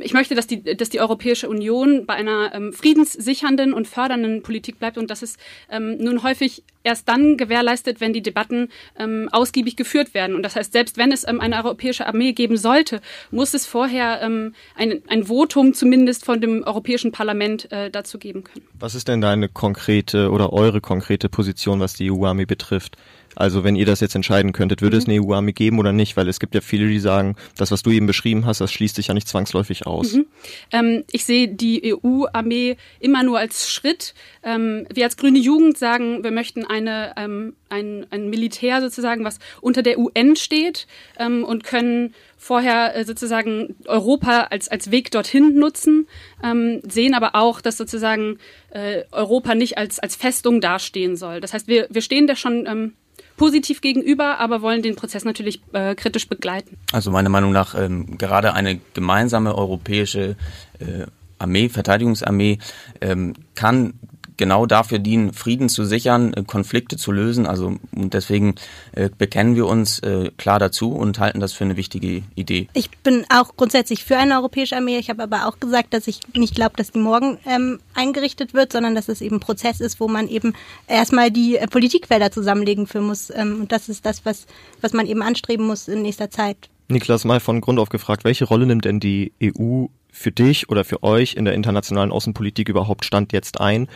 ich 0.00 0.12
möchte, 0.12 0.34
dass 0.34 0.46
die, 0.46 0.62
dass 0.62 0.88
die 0.88 1.00
Europäische 1.00 1.48
Union 1.48 2.06
bei 2.06 2.14
einer 2.14 2.54
ähm, 2.54 2.72
friedenssichernden 2.72 3.72
und 3.72 3.86
fördernden 3.86 4.42
Politik 4.42 4.78
bleibt 4.78 4.98
und 4.98 5.10
dass 5.10 5.22
es 5.22 5.36
ähm, 5.70 5.96
nun 5.98 6.22
häufig 6.22 6.62
erst 6.84 7.08
dann 7.08 7.36
gewährleistet, 7.36 8.00
wenn 8.00 8.12
die 8.12 8.22
Debatten 8.22 8.68
ähm, 8.98 9.28
ausgiebig 9.30 9.76
geführt 9.76 10.14
werden. 10.14 10.34
Und 10.34 10.42
das 10.42 10.56
heißt, 10.56 10.72
selbst 10.72 10.96
wenn 10.96 11.12
es 11.12 11.26
ähm, 11.26 11.40
eine 11.40 11.56
europäische 11.56 12.06
Armee 12.06 12.32
geben 12.32 12.56
sollte, 12.56 13.00
muss 13.30 13.54
es 13.54 13.66
vorher 13.66 14.20
ähm, 14.22 14.54
ein, 14.74 15.02
ein 15.08 15.24
Votum 15.24 15.74
zumindest 15.74 16.24
von 16.24 16.40
dem 16.40 16.62
Europäischen 16.64 17.12
Parlament 17.12 17.70
äh, 17.72 17.90
dazu 17.90 18.18
geben 18.18 18.44
können. 18.44 18.66
Was 18.78 18.94
ist 18.94 19.08
denn 19.08 19.20
deine 19.20 19.48
konkrete 19.48 20.30
oder 20.30 20.52
eure 20.52 20.80
konkrete 20.80 21.28
Position, 21.28 21.80
was 21.80 21.94
die 21.94 22.10
EU-Armee 22.10 22.46
betrifft? 22.46 22.96
Also 23.34 23.64
wenn 23.64 23.76
ihr 23.76 23.86
das 23.86 24.00
jetzt 24.00 24.14
entscheiden 24.14 24.52
könntet, 24.52 24.82
würde 24.82 24.96
mhm. 24.96 25.02
es 25.02 25.08
eine 25.08 25.22
EU-Armee 25.22 25.52
geben 25.52 25.78
oder 25.78 25.92
nicht? 25.92 26.16
Weil 26.16 26.28
es 26.28 26.40
gibt 26.40 26.54
ja 26.54 26.60
viele, 26.60 26.88
die 26.88 26.98
sagen, 26.98 27.36
das, 27.56 27.70
was 27.70 27.82
du 27.82 27.90
eben 27.90 28.06
beschrieben 28.06 28.46
hast, 28.46 28.60
das 28.60 28.72
schließt 28.72 28.96
sich 28.96 29.08
ja 29.08 29.14
nicht 29.14 29.28
zwangsläufig 29.28 29.86
aus. 29.86 30.14
Mhm. 30.14 30.26
Ähm, 30.72 31.04
ich 31.10 31.24
sehe 31.24 31.48
die 31.48 31.94
EU-Armee 31.94 32.76
immer 33.00 33.22
nur 33.22 33.38
als 33.38 33.70
Schritt. 33.70 34.14
Ähm, 34.42 34.86
wir 34.92 35.04
als 35.04 35.16
Grüne 35.16 35.38
Jugend 35.38 35.78
sagen, 35.78 36.24
wir 36.24 36.30
möchten 36.30 36.64
eine, 36.64 37.14
ähm, 37.16 37.54
ein, 37.68 38.06
ein 38.10 38.30
Militär 38.30 38.80
sozusagen, 38.80 39.24
was 39.24 39.38
unter 39.60 39.82
der 39.82 39.98
UN 39.98 40.36
steht 40.36 40.86
ähm, 41.18 41.44
und 41.44 41.64
können 41.64 42.14
vorher 42.38 42.96
äh, 42.96 43.04
sozusagen 43.04 43.76
Europa 43.86 44.44
als, 44.50 44.68
als 44.68 44.90
Weg 44.90 45.10
dorthin 45.10 45.56
nutzen, 45.56 46.08
ähm, 46.42 46.80
sehen 46.88 47.14
aber 47.14 47.34
auch, 47.34 47.60
dass 47.60 47.76
sozusagen 47.76 48.38
äh, 48.70 49.02
Europa 49.10 49.54
nicht 49.54 49.76
als, 49.76 49.98
als 49.98 50.16
Festung 50.16 50.60
dastehen 50.60 51.16
soll. 51.16 51.40
Das 51.40 51.52
heißt, 51.52 51.66
wir, 51.66 51.88
wir 51.90 52.00
stehen 52.00 52.26
da 52.26 52.36
schon 52.36 52.66
ähm, 52.66 52.92
positiv 53.38 53.80
gegenüber, 53.80 54.38
aber 54.38 54.60
wollen 54.60 54.82
den 54.82 54.96
Prozess 54.96 55.24
natürlich 55.24 55.62
äh, 55.72 55.94
kritisch 55.94 56.28
begleiten. 56.28 56.76
Also 56.92 57.10
meiner 57.10 57.30
Meinung 57.30 57.52
nach 57.52 57.74
ähm, 57.74 58.18
gerade 58.18 58.52
eine 58.52 58.78
gemeinsame 58.92 59.54
europäische 59.54 60.36
äh, 60.80 61.06
Armee, 61.38 61.68
Verteidigungsarmee, 61.68 62.58
ähm, 63.00 63.34
kann 63.54 63.94
genau 64.38 64.64
dafür 64.64 64.98
dienen, 64.98 65.32
Frieden 65.34 65.68
zu 65.68 65.84
sichern, 65.84 66.32
äh, 66.32 66.42
Konflikte 66.44 66.96
zu 66.96 67.12
lösen. 67.12 67.46
Also 67.46 67.76
und 67.94 68.14
deswegen 68.14 68.54
äh, 68.92 69.10
bekennen 69.16 69.54
wir 69.54 69.66
uns 69.66 69.98
äh, 69.98 70.30
klar 70.38 70.58
dazu 70.58 70.92
und 70.92 71.18
halten 71.18 71.40
das 71.40 71.52
für 71.52 71.64
eine 71.64 71.76
wichtige 71.76 72.22
Idee. 72.34 72.68
Ich 72.72 72.90
bin 73.02 73.26
auch 73.28 73.56
grundsätzlich 73.56 74.04
für 74.04 74.16
eine 74.16 74.36
europäische 74.36 74.76
Armee. 74.76 74.98
Ich 74.98 75.10
habe 75.10 75.22
aber 75.22 75.46
auch 75.46 75.60
gesagt, 75.60 75.92
dass 75.92 76.06
ich 76.06 76.20
nicht 76.34 76.54
glaube, 76.54 76.76
dass 76.76 76.92
die 76.92 76.98
morgen 76.98 77.38
ähm, 77.44 77.80
eingerichtet 77.94 78.54
wird, 78.54 78.72
sondern 78.72 78.94
dass 78.94 79.08
es 79.08 79.20
eben 79.20 79.36
ein 79.36 79.40
Prozess 79.40 79.80
ist, 79.80 80.00
wo 80.00 80.08
man 80.08 80.28
eben 80.28 80.54
erstmal 80.86 81.30
die 81.30 81.56
äh, 81.56 81.66
Politikfelder 81.66 82.30
zusammenlegen 82.30 82.86
für 82.86 83.00
muss. 83.00 83.30
Ähm, 83.30 83.60
und 83.60 83.72
das 83.72 83.88
ist 83.88 84.06
das, 84.06 84.24
was, 84.24 84.46
was 84.80 84.92
man 84.92 85.06
eben 85.06 85.22
anstreben 85.22 85.66
muss 85.66 85.88
in 85.88 86.02
nächster 86.02 86.30
Zeit. 86.30 86.56
Niklas, 86.88 87.24
mal 87.24 87.40
von 87.40 87.60
Grund 87.60 87.78
auf 87.78 87.90
gefragt, 87.90 88.24
welche 88.24 88.46
Rolle 88.46 88.66
nimmt 88.66 88.86
denn 88.86 88.98
die 88.98 89.32
EU 89.42 89.86
für 90.10 90.32
dich 90.32 90.70
oder 90.70 90.84
für 90.84 91.02
euch 91.02 91.34
in 91.34 91.44
der 91.44 91.54
internationalen 91.54 92.10
Außenpolitik 92.10 92.68
überhaupt 92.68 93.04
Stand 93.04 93.32
jetzt 93.32 93.60
ein? 93.60 93.88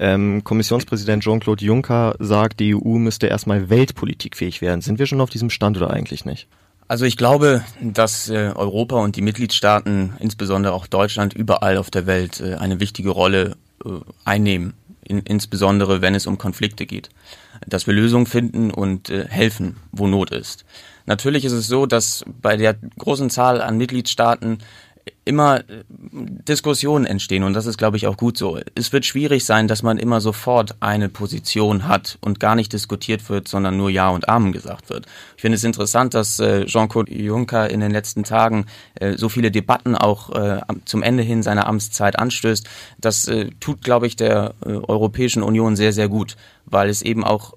Ähm, 0.00 0.42
Kommissionspräsident 0.44 1.22
Jean-Claude 1.22 1.62
Juncker 1.62 2.14
sagt, 2.18 2.58
die 2.58 2.74
EU 2.74 2.96
müsste 2.96 3.26
erstmal 3.26 3.68
weltpolitikfähig 3.68 4.62
werden. 4.62 4.80
Sind 4.80 4.98
wir 4.98 5.04
schon 5.04 5.20
auf 5.20 5.28
diesem 5.28 5.50
Stand 5.50 5.76
oder 5.76 5.90
eigentlich 5.90 6.24
nicht? 6.24 6.48
Also 6.88 7.04
ich 7.04 7.18
glaube, 7.18 7.62
dass 7.82 8.30
äh, 8.30 8.50
Europa 8.54 8.96
und 8.96 9.14
die 9.14 9.20
Mitgliedstaaten, 9.20 10.14
insbesondere 10.18 10.72
auch 10.72 10.86
Deutschland, 10.86 11.34
überall 11.34 11.76
auf 11.76 11.90
der 11.90 12.06
Welt 12.06 12.40
äh, 12.40 12.54
eine 12.54 12.80
wichtige 12.80 13.10
Rolle 13.10 13.56
äh, 13.84 13.90
einnehmen, 14.24 14.72
in, 15.04 15.18
insbesondere 15.18 16.00
wenn 16.00 16.14
es 16.14 16.26
um 16.26 16.38
Konflikte 16.38 16.86
geht. 16.86 17.10
Dass 17.66 17.86
wir 17.86 17.92
Lösungen 17.92 18.24
finden 18.24 18.70
und 18.70 19.10
helfen, 19.10 19.76
wo 19.92 20.06
Not 20.06 20.30
ist. 20.30 20.64
Natürlich 21.04 21.44
ist 21.44 21.52
es 21.52 21.66
so, 21.66 21.84
dass 21.84 22.24
bei 22.40 22.56
der 22.56 22.74
großen 22.96 23.28
Zahl 23.28 23.60
an 23.60 23.76
Mitgliedstaaten 23.76 24.60
immer 25.30 25.60
äh, 25.60 25.84
Diskussionen 26.12 27.06
entstehen 27.06 27.44
und 27.44 27.54
das 27.54 27.66
ist, 27.66 27.78
glaube 27.78 27.96
ich, 27.96 28.08
auch 28.08 28.16
gut 28.16 28.36
so. 28.36 28.58
Es 28.74 28.92
wird 28.92 29.06
schwierig 29.06 29.44
sein, 29.44 29.68
dass 29.68 29.84
man 29.84 29.96
immer 29.96 30.20
sofort 30.20 30.74
eine 30.80 31.08
Position 31.08 31.86
hat 31.86 32.18
und 32.20 32.40
gar 32.40 32.56
nicht 32.56 32.72
diskutiert 32.72 33.30
wird, 33.30 33.46
sondern 33.46 33.76
nur 33.76 33.90
Ja 33.90 34.08
und 34.08 34.28
Amen 34.28 34.50
gesagt 34.50 34.90
wird. 34.90 35.06
Ich 35.36 35.42
finde 35.42 35.54
es 35.54 35.62
interessant, 35.62 36.14
dass 36.14 36.40
äh, 36.40 36.66
Jean-Claude 36.66 37.14
Juncker 37.14 37.70
in 37.70 37.78
den 37.78 37.92
letzten 37.92 38.24
Tagen 38.24 38.66
äh, 38.96 39.16
so 39.16 39.28
viele 39.28 39.52
Debatten 39.52 39.94
auch 39.94 40.30
zum 40.84 41.02
Ende 41.02 41.22
hin 41.22 41.42
seiner 41.42 41.66
Amtszeit 41.66 42.18
anstößt. 42.18 42.68
Das 42.98 43.30
tut, 43.60 43.82
glaube 43.82 44.06
ich, 44.06 44.16
der 44.16 44.54
Europäischen 44.64 45.42
Union 45.42 45.76
sehr, 45.76 45.92
sehr 45.92 46.08
gut, 46.08 46.36
weil 46.66 46.88
es 46.88 47.02
eben 47.02 47.24
auch 47.24 47.54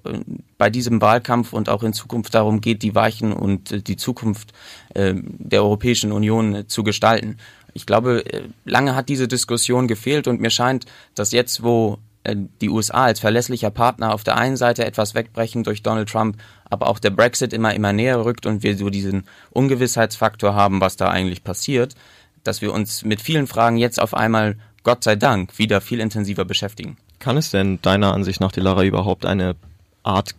bei 0.58 0.70
diesem 0.70 1.00
Wahlkampf 1.00 1.52
und 1.52 1.68
auch 1.68 1.82
in 1.82 1.92
Zukunft 1.92 2.34
darum 2.34 2.60
geht, 2.60 2.82
die 2.82 2.94
Weichen 2.94 3.32
und 3.32 3.88
die 3.88 3.96
Zukunft 3.96 4.52
der 4.94 5.62
Europäischen 5.62 6.12
Union 6.12 6.64
zu 6.68 6.84
gestalten. 6.84 7.38
Ich 7.74 7.86
glaube, 7.86 8.24
äh, 8.32 8.42
lange 8.64 8.94
hat 8.94 9.08
diese 9.08 9.28
Diskussion 9.28 9.88
gefehlt 9.88 10.26
und 10.26 10.40
mir 10.40 10.50
scheint, 10.50 10.86
dass 11.14 11.32
jetzt, 11.32 11.62
wo 11.62 11.98
äh, 12.22 12.36
die 12.60 12.70
USA 12.70 13.04
als 13.04 13.20
verlässlicher 13.20 13.70
Partner 13.70 14.14
auf 14.14 14.24
der 14.24 14.36
einen 14.36 14.56
Seite 14.56 14.84
etwas 14.84 15.14
wegbrechen 15.14 15.62
durch 15.62 15.82
Donald 15.82 16.08
Trump, 16.08 16.38
aber 16.64 16.88
auch 16.88 16.98
der 16.98 17.10
Brexit 17.10 17.52
immer, 17.52 17.74
immer 17.74 17.92
näher 17.92 18.24
rückt 18.24 18.46
und 18.46 18.62
wir 18.62 18.76
so 18.76 18.90
diesen 18.90 19.24
Ungewissheitsfaktor 19.50 20.54
haben, 20.54 20.80
was 20.80 20.96
da 20.96 21.08
eigentlich 21.10 21.44
passiert, 21.44 21.94
dass 22.42 22.62
wir 22.62 22.72
uns 22.72 23.04
mit 23.04 23.20
vielen 23.20 23.46
Fragen 23.46 23.76
jetzt 23.76 24.00
auf 24.00 24.14
einmal, 24.14 24.56
Gott 24.82 25.04
sei 25.04 25.16
Dank, 25.16 25.58
wieder 25.58 25.80
viel 25.80 26.00
intensiver 26.00 26.44
beschäftigen. 26.44 26.96
Kann 27.18 27.36
es 27.36 27.50
denn 27.50 27.80
deiner 27.82 28.12
Ansicht 28.12 28.40
nach, 28.40 28.52
Delara, 28.52 28.84
überhaupt 28.84 29.26
eine 29.26 29.56
Art 30.02 30.34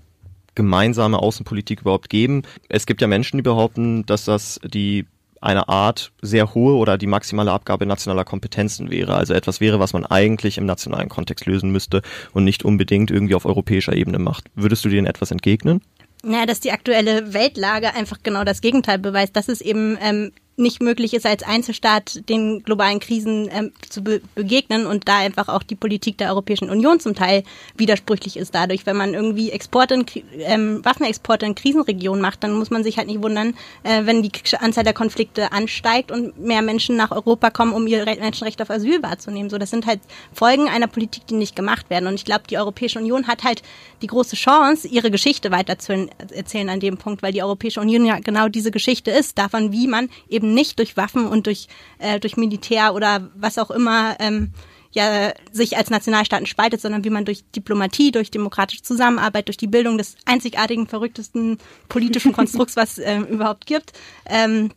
gemeinsame 0.53 1.19
Außenpolitik 1.19 1.81
überhaupt 1.81 2.09
geben? 2.09 2.43
Es 2.69 2.85
gibt 2.85 3.01
ja 3.01 3.07
Menschen, 3.07 3.37
die 3.37 3.43
behaupten, 3.43 4.05
dass 4.05 4.25
das 4.25 4.59
die 4.63 5.05
eine 5.45 5.69
Art 5.69 6.11
sehr 6.21 6.53
hohe 6.53 6.75
oder 6.75 6.97
die 6.97 7.07
maximale 7.07 7.51
Abgabe 7.51 7.85
nationaler 7.85 8.25
Kompetenzen 8.25 8.89
wäre. 8.89 9.15
Also 9.15 9.33
etwas 9.33 9.61
wäre, 9.61 9.79
was 9.79 9.93
man 9.93 10.05
eigentlich 10.05 10.57
im 10.57 10.65
nationalen 10.65 11.09
Kontext 11.09 11.45
lösen 11.45 11.71
müsste 11.71 12.01
und 12.33 12.43
nicht 12.43 12.65
unbedingt 12.65 13.11
irgendwie 13.11 13.35
auf 13.35 13.45
europäischer 13.45 13.93
Ebene 13.93 14.19
macht. 14.19 14.45
Würdest 14.55 14.83
du 14.85 14.89
denen 14.89 15.07
etwas 15.07 15.31
entgegnen? 15.31 15.81
Ja, 16.23 16.45
dass 16.45 16.59
die 16.59 16.71
aktuelle 16.71 17.33
Weltlage 17.33 17.93
einfach 17.93 18.17
genau 18.23 18.43
das 18.43 18.61
Gegenteil 18.61 18.97
beweist, 18.97 19.35
dass 19.35 19.47
es 19.47 19.61
eben 19.61 19.97
ähm, 20.01 20.31
nicht 20.57 20.81
möglich 20.81 21.13
ist, 21.13 21.25
als 21.25 21.43
Einzelstaat 21.43 22.29
den 22.29 22.63
globalen 22.63 23.00
Krisen 23.00 23.50
ähm, 23.51 23.71
zu 23.89 24.03
be 24.03 24.21
begegnen 24.35 24.85
und 24.85 25.07
da 25.07 25.17
einfach 25.17 25.50
auch 25.50 25.63
die 25.63 25.75
Politik 25.75 26.17
der 26.17 26.29
Europäischen 26.29 26.69
Union 26.69 27.00
zum 27.00 27.13
Teil 27.13 27.43
widersprüchlich 27.75 28.38
ist 28.38 28.55
dadurch. 28.55 28.85
Wenn 28.85 28.95
man 28.95 29.13
irgendwie 29.13 29.51
Exporte 29.51 29.95
in, 29.95 30.05
ähm, 30.39 30.83
Waffenexporte 30.83 31.45
in 31.45 31.55
Krisenregionen 31.55 32.21
macht, 32.21 32.43
dann 32.43 32.57
muss 32.57 32.69
man 32.69 32.83
sich 32.83 32.97
halt 32.97 33.07
nicht 33.07 33.21
wundern, 33.21 33.53
äh, 33.83 34.05
wenn 34.05 34.24
die 34.24 34.31
Anzahl 34.59 34.83
der 34.83 34.93
Konflikte 34.93 35.51
ansteigt 35.51 36.12
und 36.12 36.39
mehr 36.39 36.62
Menschen 36.62 36.95
nach 36.95 37.12
Europa 37.12 37.50
kommen, 37.50 37.74
um 37.74 37.88
ihr 37.88 38.05
Menschenrecht 38.05 38.62
auf 38.62 38.69
Asyl 38.69 39.03
wahrzunehmen. 39.03 39.50
So, 39.50 39.57
das 39.57 39.69
sind 39.69 39.85
halt 39.85 40.00
Folgen 40.33 40.69
einer 40.69 40.88
Politik, 40.88 41.27
die 41.27 41.35
nicht 41.35 41.55
gemacht 41.55 41.89
werden. 41.89 42.07
Und 42.07 42.15
ich 42.15 42.25
glaube, 42.25 42.43
die 42.50 42.57
Europäische 42.57 43.00
Union 43.00 43.27
hat 43.27 43.43
halt 43.43 43.62
die 44.01 44.07
große 44.07 44.35
Chance, 44.35 44.88
ihre 44.88 45.12
Geschichte 45.12 45.51
weiter 45.51 45.77
zu 45.79 46.07
erzählen 46.33 46.69
an 46.69 46.79
dem 46.79 46.97
Punkt, 46.97 47.21
weil 47.24 47.33
die 47.33 47.43
Europäische 47.43 47.81
Union 47.81 48.05
ja 48.05 48.19
genau 48.19 48.47
diese 48.47 48.71
Geschichte 48.71 49.12
ist, 49.12 49.38
davon, 49.38 49.71
wie 49.71 49.88
man 49.88 50.09
eben 50.29 50.44
eben 50.45 50.53
nicht 50.53 50.79
durch 50.79 50.95
Waffen 50.97 51.27
und 51.27 51.47
durch, 51.47 51.67
äh, 51.99 52.19
durch 52.19 52.37
Militär 52.37 52.93
oder 52.93 53.29
was 53.35 53.57
auch 53.57 53.71
immer 53.71 54.15
ähm, 54.19 54.51
ja 54.91 55.33
sich 55.51 55.75
als 55.77 55.89
Nationalstaaten 55.89 56.45
spaltet, 56.45 56.81
sondern 56.81 57.03
wie 57.03 57.09
man 57.09 57.25
durch 57.25 57.43
Diplomatie, 57.55 58.11
durch 58.11 58.31
demokratische 58.31 58.83
Zusammenarbeit, 58.83 59.47
durch 59.47 59.57
die 59.57 59.67
Bildung 59.67 59.97
des 59.97 60.15
einzigartigen, 60.25 60.87
verrücktesten 60.87 61.57
politischen 61.89 62.31
Konstrukts, 62.33 62.75
was 62.75 62.97
äh, 62.97 63.17
überhaupt 63.17 63.65
gibt, 63.65 63.93
ähm, 64.25 64.71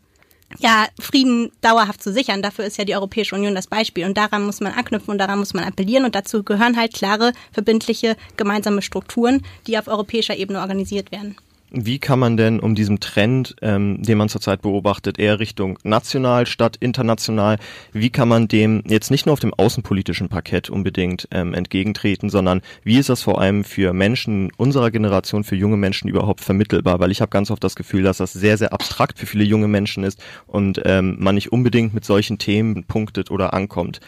ja, 0.58 0.86
Frieden 0.98 1.52
dauerhaft 1.60 2.02
zu 2.02 2.10
sichern. 2.10 2.40
Dafür 2.40 2.64
ist 2.64 2.78
ja 2.78 2.84
die 2.84 2.94
Europäische 2.94 3.34
Union 3.34 3.54
das 3.54 3.66
Beispiel. 3.66 4.06
Und 4.06 4.16
daran 4.16 4.46
muss 4.46 4.60
man 4.60 4.72
anknüpfen 4.72 5.10
und 5.10 5.18
daran 5.18 5.38
muss 5.38 5.52
man 5.52 5.64
appellieren. 5.64 6.06
Und 6.06 6.14
dazu 6.14 6.42
gehören 6.42 6.78
halt 6.78 6.94
klare, 6.94 7.34
verbindliche, 7.52 8.16
gemeinsame 8.38 8.80
Strukturen, 8.80 9.44
die 9.66 9.78
auf 9.78 9.88
europäischer 9.88 10.38
Ebene 10.38 10.60
organisiert 10.60 11.12
werden. 11.12 11.36
Wie 11.70 11.98
kann 11.98 12.18
man 12.18 12.38
denn 12.38 12.60
um 12.60 12.74
diesem 12.74 12.98
Trend, 12.98 13.54
ähm, 13.60 14.02
den 14.02 14.16
man 14.16 14.30
zurzeit 14.30 14.62
beobachtet, 14.62 15.18
eher 15.18 15.38
Richtung 15.38 15.78
national 15.82 16.46
statt 16.46 16.76
international, 16.80 17.58
wie 17.92 18.08
kann 18.08 18.28
man 18.28 18.48
dem 18.48 18.82
jetzt 18.86 19.10
nicht 19.10 19.26
nur 19.26 19.34
auf 19.34 19.40
dem 19.40 19.52
außenpolitischen 19.52 20.30
Parkett 20.30 20.70
unbedingt 20.70 21.28
ähm, 21.30 21.52
entgegentreten, 21.52 22.30
sondern 22.30 22.62
wie 22.84 22.98
ist 22.98 23.10
das 23.10 23.22
vor 23.22 23.38
allem 23.38 23.64
für 23.64 23.92
Menschen 23.92 24.50
unserer 24.56 24.90
Generation, 24.90 25.44
für 25.44 25.56
junge 25.56 25.76
Menschen 25.76 26.08
überhaupt 26.08 26.40
vermittelbar? 26.40 27.00
Weil 27.00 27.10
ich 27.10 27.20
habe 27.20 27.30
ganz 27.30 27.50
oft 27.50 27.62
das 27.62 27.76
Gefühl, 27.76 28.02
dass 28.02 28.16
das 28.16 28.32
sehr, 28.32 28.56
sehr 28.56 28.72
abstrakt 28.72 29.18
für 29.18 29.26
viele 29.26 29.44
junge 29.44 29.68
Menschen 29.68 30.04
ist 30.04 30.22
und 30.46 30.80
ähm, 30.86 31.16
man 31.18 31.34
nicht 31.34 31.52
unbedingt 31.52 31.92
mit 31.92 32.04
solchen 32.06 32.38
Themen 32.38 32.84
punktet 32.84 33.30
oder 33.30 33.52
ankommt. 33.52 34.00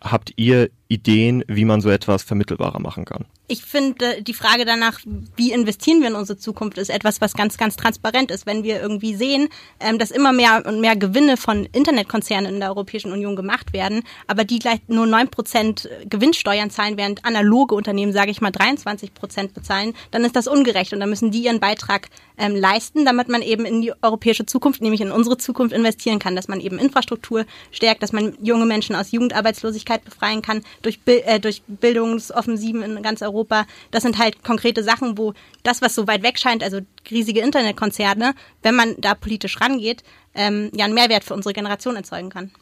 Habt 0.00 0.32
ihr 0.36 0.70
Ideen, 0.88 1.44
wie 1.48 1.66
man 1.66 1.82
so 1.82 1.90
etwas 1.90 2.22
vermittelbarer 2.22 2.80
machen 2.80 3.04
kann? 3.04 3.26
Ich 3.46 3.62
finde, 3.62 4.22
die 4.22 4.34
Frage 4.34 4.64
danach, 4.64 5.00
wie 5.36 5.52
investieren 5.52 6.00
wir 6.00 6.08
in 6.08 6.14
unsere 6.14 6.38
Zukunft, 6.38 6.76
ist 6.78 6.90
etwas, 6.90 7.20
was 7.20 7.34
ganz, 7.34 7.56
ganz 7.56 7.76
transparent 7.76 8.30
ist. 8.30 8.46
Wenn 8.46 8.62
wir 8.62 8.80
irgendwie 8.80 9.14
sehen, 9.14 9.48
ähm, 9.80 9.98
dass 9.98 10.10
immer 10.10 10.32
mehr 10.32 10.64
und 10.66 10.80
mehr 10.80 10.96
Gewinne 10.96 11.36
von 11.36 11.66
Internetkonzernen 11.72 12.54
in 12.54 12.60
der 12.60 12.70
Europäischen 12.70 13.12
Union 13.12 13.36
gemacht 13.36 13.72
werden, 13.72 14.02
aber 14.26 14.44
die 14.44 14.58
gleich 14.58 14.80
nur 14.86 15.06
neun 15.06 15.28
Prozent 15.28 15.88
Gewinnsteuern 16.08 16.70
zahlen, 16.70 16.96
während 16.96 17.24
analoge 17.24 17.74
Unternehmen, 17.74 18.12
sage 18.12 18.30
ich 18.30 18.40
mal, 18.40 18.50
23 18.50 19.14
Prozent 19.14 19.54
bezahlen, 19.54 19.94
dann 20.10 20.24
ist 20.24 20.36
das 20.36 20.46
ungerecht 20.46 20.92
und 20.92 21.00
dann 21.00 21.10
müssen 21.10 21.30
die 21.30 21.44
ihren 21.44 21.60
Beitrag 21.60 22.08
ähm, 22.38 22.54
leisten, 22.54 23.04
damit 23.04 23.28
man 23.28 23.42
eben 23.42 23.64
in 23.64 23.82
die 23.82 23.92
europäische 24.02 24.46
Zukunft, 24.46 24.80
nämlich 24.80 25.00
in 25.00 25.10
unsere 25.10 25.38
Zukunft 25.38 25.74
investieren 25.74 26.18
kann, 26.18 26.36
dass 26.36 26.48
man 26.48 26.60
eben 26.60 26.78
Infrastruktur 26.78 27.44
stärkt, 27.72 28.02
dass 28.02 28.12
man 28.12 28.36
junge 28.42 28.66
Menschen 28.66 28.94
aus 28.94 29.12
Jugendarbeitslosigkeit 29.12 30.04
befreien 30.04 30.42
kann, 30.42 30.62
durch, 30.82 31.00
äh, 31.06 31.40
durch 31.40 31.62
Bildungsoffensiven 31.66 32.82
in 32.82 33.02
ganz 33.02 33.22
Europa. 33.22 33.66
Das 33.90 34.02
sind 34.02 34.18
halt 34.18 34.42
konkrete 34.42 34.82
Sachen, 34.82 35.18
wo 35.18 35.34
das, 35.62 35.82
was 35.82 35.94
so 35.94 36.06
weit 36.06 36.22
weg 36.22 36.38
scheint, 36.38 36.62
also 36.62 36.80
riesige 37.10 37.40
Internetkonzerne, 37.40 38.34
wenn 38.62 38.74
man 38.74 38.96
da 38.98 39.14
politisch 39.14 39.60
rangeht, 39.60 40.02
ähm, 40.34 40.70
ja 40.74 40.84
einen 40.84 40.94
Mehrwert 40.94 41.24
für 41.24 41.34
unsere 41.34 41.52
Generation 41.52 41.96
erzeugen 41.96 42.30
kann. 42.30 42.52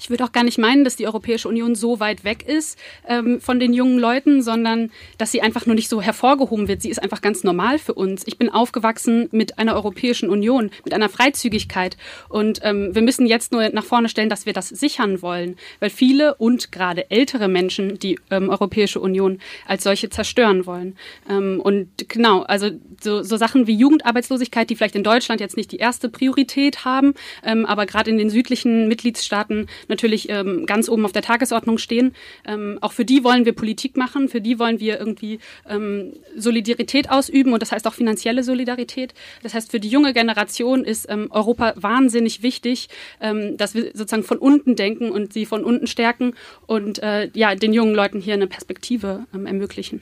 Ich 0.00 0.10
würde 0.10 0.24
auch 0.24 0.32
gar 0.32 0.44
nicht 0.44 0.58
meinen, 0.58 0.84
dass 0.84 0.96
die 0.96 1.06
Europäische 1.06 1.48
Union 1.48 1.74
so 1.74 2.00
weit 2.00 2.24
weg 2.24 2.46
ist 2.46 2.78
ähm, 3.08 3.40
von 3.40 3.60
den 3.60 3.72
jungen 3.72 3.98
Leuten, 3.98 4.42
sondern 4.42 4.90
dass 5.18 5.32
sie 5.32 5.42
einfach 5.42 5.66
nur 5.66 5.74
nicht 5.74 5.88
so 5.88 6.00
hervorgehoben 6.00 6.68
wird. 6.68 6.82
Sie 6.82 6.90
ist 6.90 7.02
einfach 7.02 7.20
ganz 7.20 7.44
normal 7.44 7.78
für 7.78 7.94
uns. 7.94 8.22
Ich 8.26 8.38
bin 8.38 8.50
aufgewachsen 8.50 9.28
mit 9.32 9.58
einer 9.58 9.74
Europäischen 9.74 10.30
Union, 10.30 10.70
mit 10.84 10.94
einer 10.94 11.08
Freizügigkeit. 11.08 11.96
Und 12.28 12.60
ähm, 12.62 12.94
wir 12.94 13.02
müssen 13.02 13.26
jetzt 13.26 13.52
nur 13.52 13.68
nach 13.70 13.84
vorne 13.84 14.08
stellen, 14.08 14.28
dass 14.28 14.46
wir 14.46 14.52
das 14.52 14.68
sichern 14.68 15.22
wollen, 15.22 15.56
weil 15.80 15.90
viele 15.90 16.34
und 16.34 16.72
gerade 16.72 17.10
ältere 17.10 17.48
Menschen 17.48 17.98
die 17.98 18.18
ähm, 18.30 18.48
Europäische 18.48 19.00
Union 19.00 19.40
als 19.66 19.84
solche 19.84 20.10
zerstören 20.10 20.66
wollen. 20.66 20.96
Ähm, 21.28 21.60
und 21.62 22.08
genau, 22.08 22.42
also 22.42 22.70
so, 23.02 23.22
so 23.22 23.36
Sachen 23.36 23.66
wie 23.66 23.74
Jugendarbeitslosigkeit, 23.74 24.70
die 24.70 24.76
vielleicht 24.76 24.96
in 24.96 25.04
Deutschland 25.04 25.40
jetzt 25.40 25.56
nicht 25.56 25.72
die 25.72 25.76
erste 25.76 26.08
Priorität 26.08 26.84
haben, 26.84 27.14
ähm, 27.44 27.66
aber 27.66 27.86
gerade 27.86 28.10
in 28.10 28.18
den 28.18 28.30
südlichen 28.30 28.88
Mitgliedstaaten 28.88 29.65
natürlich 29.88 30.28
ähm, 30.28 30.66
ganz 30.66 30.88
oben 30.88 31.04
auf 31.04 31.12
der 31.12 31.22
Tagesordnung 31.22 31.78
stehen. 31.78 32.14
Ähm, 32.46 32.78
auch 32.80 32.92
für 32.92 33.04
die 33.04 33.24
wollen 33.24 33.44
wir 33.44 33.52
Politik 33.52 33.96
machen, 33.96 34.28
für 34.28 34.40
die 34.40 34.58
wollen 34.58 34.80
wir 34.80 34.98
irgendwie 34.98 35.38
ähm, 35.68 36.12
Solidarität 36.36 37.10
ausüben 37.10 37.52
und 37.52 37.62
das 37.62 37.72
heißt 37.72 37.86
auch 37.86 37.94
finanzielle 37.94 38.42
Solidarität. 38.42 39.14
Das 39.42 39.54
heißt, 39.54 39.70
für 39.70 39.80
die 39.80 39.88
junge 39.88 40.12
Generation 40.12 40.84
ist 40.84 41.06
ähm, 41.08 41.28
Europa 41.30 41.74
wahnsinnig 41.76 42.42
wichtig, 42.42 42.88
ähm, 43.20 43.56
dass 43.56 43.74
wir 43.74 43.90
sozusagen 43.94 44.24
von 44.24 44.38
unten 44.38 44.76
denken 44.76 45.10
und 45.10 45.32
sie 45.32 45.46
von 45.46 45.64
unten 45.64 45.86
stärken 45.86 46.34
und 46.66 47.02
äh, 47.02 47.30
ja, 47.34 47.54
den 47.54 47.72
jungen 47.72 47.94
Leuten 47.94 48.20
hier 48.20 48.34
eine 48.34 48.46
Perspektive 48.46 49.26
ähm, 49.34 49.46
ermöglichen. 49.46 50.00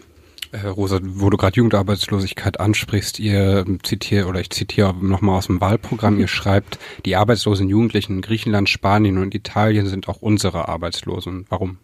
Rosa, 0.62 1.00
wo 1.02 1.30
du 1.30 1.36
gerade 1.36 1.56
Jugendarbeitslosigkeit 1.56 2.60
ansprichst, 2.60 3.18
ihr 3.18 3.64
zitiert, 3.82 4.26
oder 4.26 4.40
ich 4.40 4.50
zitiere 4.50 4.94
nochmal 4.94 5.38
aus 5.38 5.46
dem 5.46 5.60
Wahlprogramm, 5.60 6.18
ihr 6.18 6.28
schreibt, 6.28 6.78
die 7.04 7.16
arbeitslosen 7.16 7.68
Jugendlichen 7.68 8.16
in 8.16 8.22
Griechenland, 8.22 8.68
Spanien 8.68 9.18
und 9.18 9.34
Italien 9.34 9.86
sind 9.86 10.08
auch 10.08 10.22
unsere 10.22 10.68
Arbeitslosen. 10.68 11.46
Warum? 11.48 11.78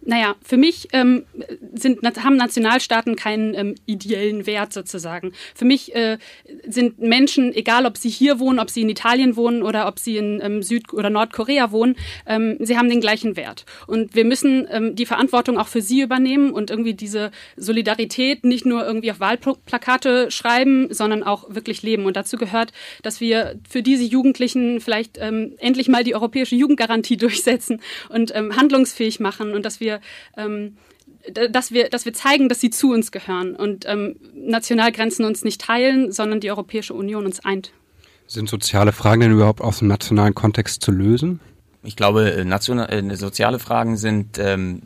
Naja, 0.00 0.36
für 0.42 0.56
mich 0.56 0.88
ähm, 0.92 1.24
sind, 1.74 2.00
haben 2.24 2.36
Nationalstaaten 2.36 3.16
keinen 3.16 3.54
ähm, 3.54 3.74
ideellen 3.84 4.46
Wert 4.46 4.72
sozusagen. 4.72 5.32
Für 5.54 5.64
mich 5.64 5.94
äh, 5.94 6.18
sind 6.66 7.00
Menschen, 7.00 7.52
egal 7.52 7.84
ob 7.84 7.96
sie 7.96 8.08
hier 8.08 8.38
wohnen, 8.38 8.58
ob 8.58 8.70
sie 8.70 8.82
in 8.82 8.88
Italien 8.88 9.36
wohnen 9.36 9.62
oder 9.62 9.88
ob 9.88 9.98
sie 9.98 10.16
in 10.16 10.40
ähm, 10.42 10.62
Süd- 10.62 10.94
oder 10.94 11.10
Nordkorea 11.10 11.72
wohnen, 11.72 11.96
ähm, 12.26 12.56
sie 12.60 12.78
haben 12.78 12.88
den 12.88 13.00
gleichen 13.00 13.36
Wert. 13.36 13.66
Und 13.86 14.14
wir 14.14 14.24
müssen 14.24 14.68
ähm, 14.70 14.94
die 14.94 15.04
Verantwortung 15.04 15.58
auch 15.58 15.68
für 15.68 15.82
sie 15.82 16.00
übernehmen 16.00 16.52
und 16.52 16.70
irgendwie 16.70 16.94
diese 16.94 17.32
Solidarität 17.56 18.44
nicht 18.44 18.66
nur 18.66 18.86
irgendwie 18.86 19.10
auf 19.10 19.20
Wahlplakate 19.20 20.30
schreiben, 20.30 20.92
sondern 20.94 21.22
auch 21.22 21.54
wirklich 21.54 21.82
leben. 21.82 22.06
Und 22.06 22.16
dazu 22.16 22.36
gehört, 22.36 22.72
dass 23.02 23.20
wir 23.20 23.58
für 23.68 23.82
diese 23.82 24.04
Jugendlichen 24.04 24.80
vielleicht 24.80 25.18
ähm, 25.18 25.54
endlich 25.58 25.88
mal 25.88 26.04
die 26.04 26.14
europäische 26.14 26.54
Jugendgarantie 26.54 27.16
durchsetzen 27.18 27.80
und 28.08 28.34
ähm, 28.34 28.56
handlungsfähig 28.56 29.18
machen 29.18 29.54
und 29.54 29.66
dass 29.66 29.80
wir 29.80 29.87
wir 29.88 30.00
ähm, 30.36 30.76
dass 31.50 31.72
wir, 31.72 31.88
dass 31.88 32.04
wir 32.04 32.12
zeigen, 32.12 32.48
dass 32.48 32.60
sie 32.60 32.70
zu 32.70 32.92
uns 32.92 33.12
gehören 33.12 33.54
und 33.54 33.84
ähm, 33.86 34.16
Nationalgrenzen 34.34 35.24
uns 35.24 35.44
nicht 35.44 35.60
teilen, 35.60 36.12
sondern 36.12 36.40
die 36.40 36.50
Europäische 36.50 36.94
Union 36.94 37.24
uns 37.24 37.44
eint. 37.44 37.72
Sind 38.26 38.48
soziale 38.48 38.92
Fragen 38.92 39.22
denn 39.22 39.32
überhaupt 39.32 39.60
aus 39.60 39.78
dem 39.78 39.88
nationalen 39.88 40.34
Kontext 40.34 40.82
zu 40.82 40.90
lösen? 40.90 41.40
Ich 41.82 41.96
glaube, 41.96 42.32
äh, 42.32 42.44
national, 42.44 42.90
äh, 42.90 43.16
soziale 43.16 43.58
Fragen 43.58 43.96
sind 43.96 44.38
ähm, 44.38 44.82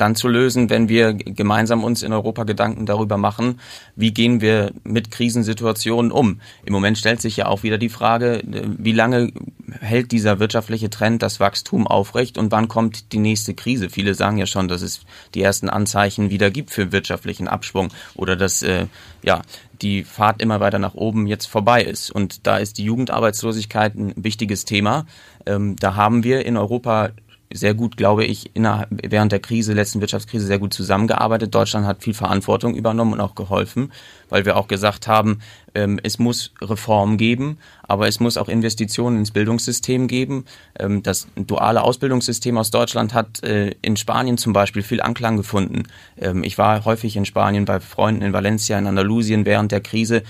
dann 0.00 0.14
zu 0.14 0.28
lösen, 0.28 0.70
wenn 0.70 0.88
wir 0.88 1.12
gemeinsam 1.12 1.84
uns 1.84 2.02
in 2.02 2.12
Europa 2.12 2.44
Gedanken 2.44 2.86
darüber 2.86 3.16
machen, 3.16 3.60
wie 3.96 4.12
gehen 4.12 4.40
wir 4.40 4.72
mit 4.84 5.10
Krisensituationen 5.10 6.10
um. 6.10 6.40
Im 6.64 6.72
Moment 6.72 6.98
stellt 6.98 7.20
sich 7.20 7.36
ja 7.36 7.46
auch 7.46 7.62
wieder 7.62 7.78
die 7.78 7.88
Frage, 7.88 8.42
wie 8.44 8.92
lange 8.92 9.32
hält 9.80 10.12
dieser 10.12 10.38
wirtschaftliche 10.38 10.90
Trend 10.90 11.22
das 11.22 11.40
Wachstum 11.40 11.86
aufrecht 11.86 12.38
und 12.38 12.52
wann 12.52 12.68
kommt 12.68 13.12
die 13.12 13.18
nächste 13.18 13.54
Krise? 13.54 13.90
Viele 13.90 14.14
sagen 14.14 14.38
ja 14.38 14.46
schon, 14.46 14.68
dass 14.68 14.82
es 14.82 15.00
die 15.34 15.42
ersten 15.42 15.68
Anzeichen 15.68 16.30
wieder 16.30 16.50
gibt 16.50 16.70
für 16.70 16.92
wirtschaftlichen 16.92 17.48
Abschwung 17.48 17.88
oder 18.14 18.36
dass 18.36 18.62
äh, 18.62 18.86
ja 19.22 19.42
die 19.82 20.04
Fahrt 20.04 20.42
immer 20.42 20.60
weiter 20.60 20.78
nach 20.78 20.94
oben 20.94 21.26
jetzt 21.26 21.46
vorbei 21.46 21.82
ist. 21.82 22.10
Und 22.10 22.46
da 22.46 22.58
ist 22.58 22.78
die 22.78 22.84
Jugendarbeitslosigkeit 22.84 23.94
ein 23.94 24.12
wichtiges 24.16 24.64
Thema. 24.64 25.06
Ähm, 25.46 25.76
da 25.76 25.94
haben 25.94 26.24
wir 26.24 26.44
in 26.44 26.56
Europa 26.56 27.10
sehr 27.52 27.74
gut, 27.74 27.96
glaube 27.96 28.24
ich, 28.24 28.54
innerhalb, 28.54 28.88
während 28.90 29.32
der 29.32 29.40
Krise, 29.40 29.72
letzten 29.72 30.00
Wirtschaftskrise 30.00 30.46
sehr 30.46 30.58
gut 30.58 30.74
zusammengearbeitet. 30.74 31.54
Deutschland 31.54 31.86
hat 31.86 32.02
viel 32.02 32.14
Verantwortung 32.14 32.74
übernommen 32.74 33.14
und 33.14 33.20
auch 33.20 33.34
geholfen, 33.34 33.92
weil 34.28 34.44
wir 34.44 34.56
auch 34.56 34.68
gesagt 34.68 35.08
haben, 35.08 35.40
ähm, 35.74 35.98
es 36.02 36.18
muss 36.18 36.52
Reform 36.60 37.16
geben, 37.16 37.58
aber 37.82 38.06
es 38.06 38.20
muss 38.20 38.36
auch 38.36 38.48
Investitionen 38.48 39.18
ins 39.18 39.30
Bildungssystem 39.30 40.08
geben. 40.08 40.44
Ähm, 40.78 41.02
das 41.02 41.28
duale 41.36 41.82
Ausbildungssystem 41.82 42.58
aus 42.58 42.70
Deutschland 42.70 43.14
hat 43.14 43.42
äh, 43.42 43.74
in 43.80 43.96
Spanien 43.96 44.36
zum 44.36 44.52
Beispiel 44.52 44.82
viel 44.82 45.00
Anklang 45.00 45.36
gefunden. 45.36 45.84
Ähm, 46.18 46.44
ich 46.44 46.58
war 46.58 46.84
häufig 46.84 47.16
in 47.16 47.24
Spanien 47.24 47.64
bei 47.64 47.80
Freunden 47.80 48.22
in 48.22 48.32
Valencia, 48.32 48.78
in 48.78 48.86
Andalusien 48.86 49.46
während 49.46 49.72
der 49.72 49.80
Krise 49.80 50.22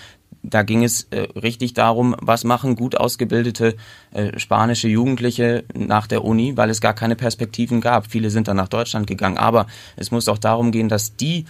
da 0.43 0.63
ging 0.63 0.85
es 0.85 1.05
äh, 1.11 1.29
richtig 1.41 1.75
darum, 1.75 2.15
was 2.21 2.45
machen 2.45 2.77
gut 2.77 2.97
ausgebildete 2.97 3.77
äh, 4.13 4.39
spanische 4.39 4.89
Jugendliche 4.89 5.65
nach 5.75 6.07
der 6.07 6.25
Uni, 6.25 6.57
weil 6.57 6.71
es 6.71 6.81
gar 6.81 6.95
keine 6.95 7.17
Perspektiven 7.17 7.81
gab. 7.81 8.11
Viele 8.11 8.31
sind 8.31 8.49
dann 8.49 8.57
nach 8.57 8.69
Deutschland 8.69 9.07
gegangen. 9.07 9.39
Aber 9.39 9.67
es 9.97 10.11
muss 10.11 10.29
auch 10.29 10.39
darum 10.39 10.71
gehen, 10.71 10.89
dass 10.89 11.17
die 11.17 11.45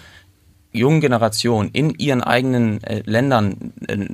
jungen 0.73 1.01
Generationen 1.01 1.71
in 1.73 1.91
ihren 1.91 2.23
eigenen 2.23 2.83
äh, 2.85 3.03
Ländern 3.05 3.73
äh, 3.87 4.07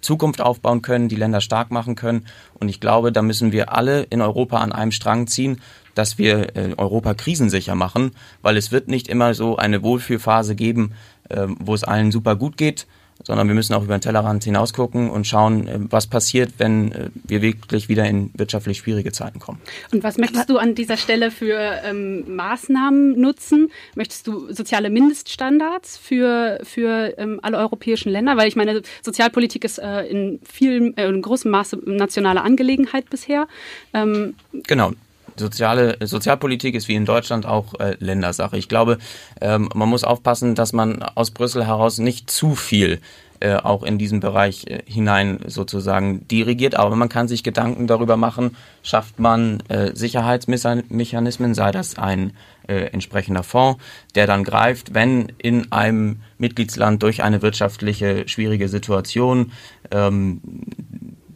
Zukunft 0.00 0.40
aufbauen 0.40 0.82
können, 0.82 1.08
die 1.08 1.16
Länder 1.16 1.40
stark 1.40 1.70
machen 1.70 1.94
können. 1.94 2.26
Und 2.54 2.68
ich 2.68 2.80
glaube, 2.80 3.12
da 3.12 3.22
müssen 3.22 3.52
wir 3.52 3.72
alle 3.72 4.02
in 4.02 4.20
Europa 4.20 4.58
an 4.58 4.72
einem 4.72 4.92
Strang 4.92 5.26
ziehen, 5.26 5.60
dass 5.94 6.18
wir 6.18 6.56
äh, 6.56 6.74
Europa 6.76 7.14
krisensicher 7.14 7.74
machen, 7.74 8.12
weil 8.40 8.56
es 8.56 8.72
wird 8.72 8.88
nicht 8.88 9.08
immer 9.08 9.34
so 9.34 9.56
eine 9.56 9.82
Wohlfühlphase 9.82 10.54
geben, 10.54 10.92
äh, 11.28 11.46
wo 11.58 11.74
es 11.74 11.84
allen 11.84 12.10
super 12.10 12.36
gut 12.36 12.56
geht, 12.56 12.86
sondern 13.24 13.48
wir 13.48 13.54
müssen 13.54 13.74
auch 13.74 13.84
über 13.84 13.96
den 13.96 14.00
Tellerrand 14.00 14.44
hinausgucken 14.44 15.10
und 15.10 15.26
schauen, 15.26 15.68
äh, 15.68 15.78
was 15.90 16.06
passiert, 16.06 16.54
wenn 16.58 16.92
äh, 16.92 17.10
wir 17.24 17.42
wirklich 17.42 17.88
wieder 17.88 18.04
in 18.06 18.30
wirtschaftlich 18.34 18.78
schwierige 18.78 19.12
Zeiten 19.12 19.38
kommen. 19.38 19.60
Und 19.92 20.02
was 20.04 20.18
möchtest 20.18 20.48
du 20.50 20.58
an 20.58 20.74
dieser 20.74 20.96
Stelle 20.96 21.30
für 21.30 21.58
ähm, 21.84 22.36
Maßnahmen 22.36 23.20
nutzen? 23.20 23.70
Möchtest 23.94 24.26
du 24.26 24.52
soziale 24.52 24.90
Mindeststandards 24.90 25.96
für, 25.96 26.58
für 26.62 27.14
ähm, 27.18 27.40
alle 27.42 27.58
europäischen 27.58 28.10
Länder? 28.10 28.36
Weil 28.36 28.48
ich 28.48 28.56
meine, 28.56 28.82
Sozialpolitik 29.02 29.64
ist 29.64 29.78
äh, 29.78 30.02
in 30.02 30.40
vielen, 30.44 30.96
äh, 30.96 31.08
in 31.08 31.22
großem 31.22 31.50
Maße 31.50 31.78
nationale 31.84 32.42
Angelegenheit 32.42 33.10
bisher. 33.10 33.46
Ähm, 33.94 34.34
genau 34.52 34.92
soziale 35.36 35.96
Sozialpolitik 36.00 36.74
ist 36.74 36.88
wie 36.88 36.94
in 36.94 37.04
Deutschland 37.04 37.46
auch 37.46 37.74
äh, 37.80 37.96
Ländersache. 37.98 38.56
Ich 38.56 38.68
glaube, 38.68 38.98
ähm, 39.40 39.68
man 39.74 39.88
muss 39.88 40.04
aufpassen, 40.04 40.54
dass 40.54 40.72
man 40.72 41.02
aus 41.02 41.30
Brüssel 41.30 41.66
heraus 41.66 41.98
nicht 41.98 42.30
zu 42.30 42.54
viel 42.54 43.00
äh, 43.42 43.56
auch 43.56 43.82
in 43.82 43.98
diesen 43.98 44.20
Bereich 44.20 44.66
äh, 44.68 44.82
hinein 44.86 45.40
sozusagen 45.46 46.28
dirigiert. 46.28 46.76
Aber 46.76 46.94
man 46.94 47.08
kann 47.08 47.26
sich 47.26 47.42
Gedanken 47.42 47.88
darüber 47.88 48.16
machen, 48.16 48.56
schafft 48.84 49.18
man 49.18 49.60
äh, 49.68 49.96
Sicherheitsmechanismen, 49.96 51.54
sei 51.54 51.72
das 51.72 51.98
ein 51.98 52.34
äh, 52.68 52.84
entsprechender 52.92 53.42
Fonds, 53.42 53.82
der 54.14 54.28
dann 54.28 54.44
greift, 54.44 54.94
wenn 54.94 55.32
in 55.38 55.72
einem 55.72 56.20
Mitgliedsland 56.38 57.02
durch 57.02 57.24
eine 57.24 57.42
wirtschaftliche 57.42 58.28
schwierige 58.28 58.68
Situation 58.68 59.50
ähm, 59.90 60.40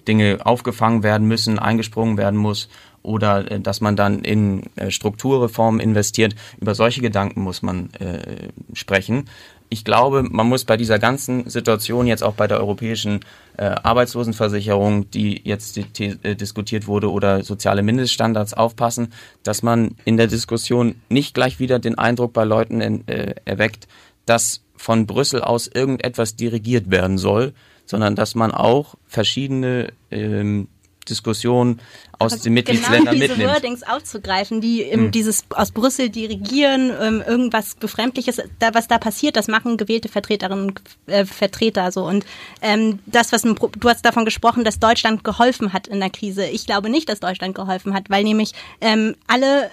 Dinge 0.07 0.39
aufgefangen 0.45 1.03
werden 1.03 1.27
müssen, 1.27 1.59
eingesprungen 1.59 2.17
werden 2.17 2.39
muss 2.39 2.69
oder 3.07 3.51
äh, 3.51 3.61
dass 3.61 3.81
man 3.81 3.97
dann 3.97 4.21
in 4.21 4.65
äh, 4.77 4.91
Strukturreformen 4.91 5.81
investiert. 5.81 6.35
Über 6.61 6.75
solche 6.75 7.01
Gedanken 7.01 7.41
muss 7.41 7.63
man 7.63 7.91
äh, 7.95 8.49
sprechen. 8.75 9.25
Ich 9.69 9.85
glaube, 9.85 10.23
man 10.23 10.49
muss 10.49 10.65
bei 10.65 10.77
dieser 10.77 10.99
ganzen 10.99 11.49
Situation 11.51 12.07
jetzt 12.07 12.23
auch 12.23 12.35
bei 12.35 12.47
der 12.47 12.59
europäischen 12.59 13.21
äh, 13.57 13.65
Arbeitslosenversicherung, 13.65 15.11
die 15.11 15.41
jetzt 15.43 15.77
äh, 15.79 16.37
diskutiert 16.37 16.87
wurde, 16.87 17.11
oder 17.11 17.43
soziale 17.43 17.83
Mindeststandards 17.83 18.55
aufpassen, 18.55 19.13
dass 19.43 19.63
man 19.63 19.97
in 20.05 20.17
der 20.17 20.29
Diskussion 20.29 20.97
nicht 21.09 21.35
gleich 21.35 21.59
wieder 21.59 21.79
den 21.79 21.99
Eindruck 21.99 22.33
bei 22.33 22.45
Leuten 22.45 22.81
äh, 22.81 23.35
erweckt, 23.45 23.89
dass 24.25 24.63
von 24.77 25.07
Brüssel 25.07 25.43
aus 25.43 25.67
irgendetwas 25.67 26.37
dirigiert 26.37 26.91
werden 26.91 27.19
soll, 27.19 27.53
sondern 27.87 28.15
dass 28.15 28.35
man 28.35 28.53
auch 28.53 28.95
verschiedene 29.07 29.93
ähm, 30.11 30.69
Diskussion 31.09 31.81
aus 32.19 32.33
also 32.33 32.45
den 32.45 32.55
Mitgliedsländern 32.55 33.19
genau 33.19 33.35
diese 33.35 33.49
Wordings 33.49 33.83
aufzugreifen, 33.83 34.61
die 34.61 34.85
hm. 34.85 35.11
dieses 35.11 35.45
aus 35.51 35.71
Brüssel 35.71 36.11
dirigieren, 36.11 36.93
ähm, 37.01 37.23
irgendwas 37.27 37.75
Befremdliches, 37.75 38.43
da, 38.59 38.75
was 38.75 38.89
da 38.89 38.99
passiert, 38.99 39.37
das 39.37 39.49
machen 39.49 39.77
gewählte 39.77 40.09
Vertreterinnen 40.09 40.69
und 40.69 40.81
äh, 41.07 41.25
Vertreter 41.25 41.93
so. 41.93 42.05
Und 42.07 42.25
ähm, 42.63 42.99
das, 43.07 43.33
was 43.33 43.45
ein, 43.45 43.55
du 43.55 43.89
hast 43.89 44.05
davon 44.05 44.25
gesprochen, 44.25 44.65
dass 44.65 44.79
Deutschland 44.79 45.25
geholfen 45.25 45.73
hat 45.73 45.87
in 45.87 46.01
der 46.01 46.11
Krise. 46.11 46.47
Ich 46.47 46.67
glaube 46.67 46.91
nicht, 46.91 47.09
dass 47.09 47.21
Deutschland 47.21 47.55
geholfen 47.55 47.95
hat, 47.95 48.11
weil 48.11 48.25
nämlich 48.25 48.53
ähm, 48.81 49.15
alle 49.27 49.71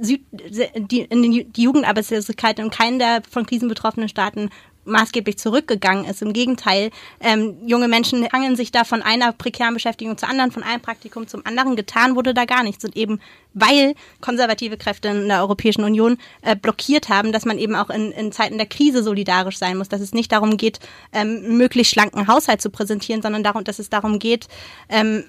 Süd, 0.00 0.22
die, 0.32 1.02
in 1.02 1.22
den, 1.22 1.52
die 1.52 1.62
Jugendarbeitslosigkeit 1.62 2.58
in 2.58 2.70
keinem 2.70 2.98
der 2.98 3.22
von 3.30 3.46
Krisen 3.46 3.68
betroffenen 3.68 4.08
Staaten 4.08 4.50
maßgeblich 4.84 5.38
zurückgegangen 5.38 6.04
ist. 6.04 6.22
Im 6.22 6.32
Gegenteil, 6.32 6.90
ähm, 7.20 7.56
junge 7.66 7.88
Menschen 7.88 8.26
hangeln 8.32 8.56
sich 8.56 8.72
da 8.72 8.84
von 8.84 9.02
einer 9.02 9.32
prekären 9.32 9.74
Beschäftigung 9.74 10.18
zur 10.18 10.28
anderen, 10.28 10.50
von 10.50 10.62
einem 10.62 10.80
Praktikum 10.80 11.26
zum 11.26 11.44
anderen. 11.46 11.76
Getan 11.76 12.16
wurde 12.16 12.34
da 12.34 12.44
gar 12.44 12.62
nichts. 12.62 12.84
Und 12.84 12.96
eben 12.96 13.20
weil 13.54 13.94
konservative 14.20 14.76
Kräfte 14.76 15.08
in 15.08 15.28
der 15.28 15.40
Europäischen 15.40 15.84
Union 15.84 16.18
äh, 16.42 16.56
blockiert 16.56 17.08
haben, 17.08 17.32
dass 17.32 17.44
man 17.44 17.58
eben 17.58 17.74
auch 17.74 17.90
in, 17.90 18.12
in 18.12 18.32
Zeiten 18.32 18.58
der 18.58 18.66
Krise 18.66 19.02
solidarisch 19.02 19.58
sein 19.58 19.76
muss, 19.76 19.88
dass 19.88 20.00
es 20.00 20.12
nicht 20.12 20.32
darum 20.32 20.56
geht, 20.56 20.80
ähm, 21.12 21.56
möglichst 21.56 21.92
schlanken 21.92 22.26
Haushalt 22.26 22.62
zu 22.62 22.70
präsentieren, 22.70 23.22
sondern 23.22 23.42
darum, 23.42 23.64
dass 23.64 23.78
es 23.78 23.90
darum 23.90 24.18
geht, 24.18 24.48
ähm, 24.88 25.24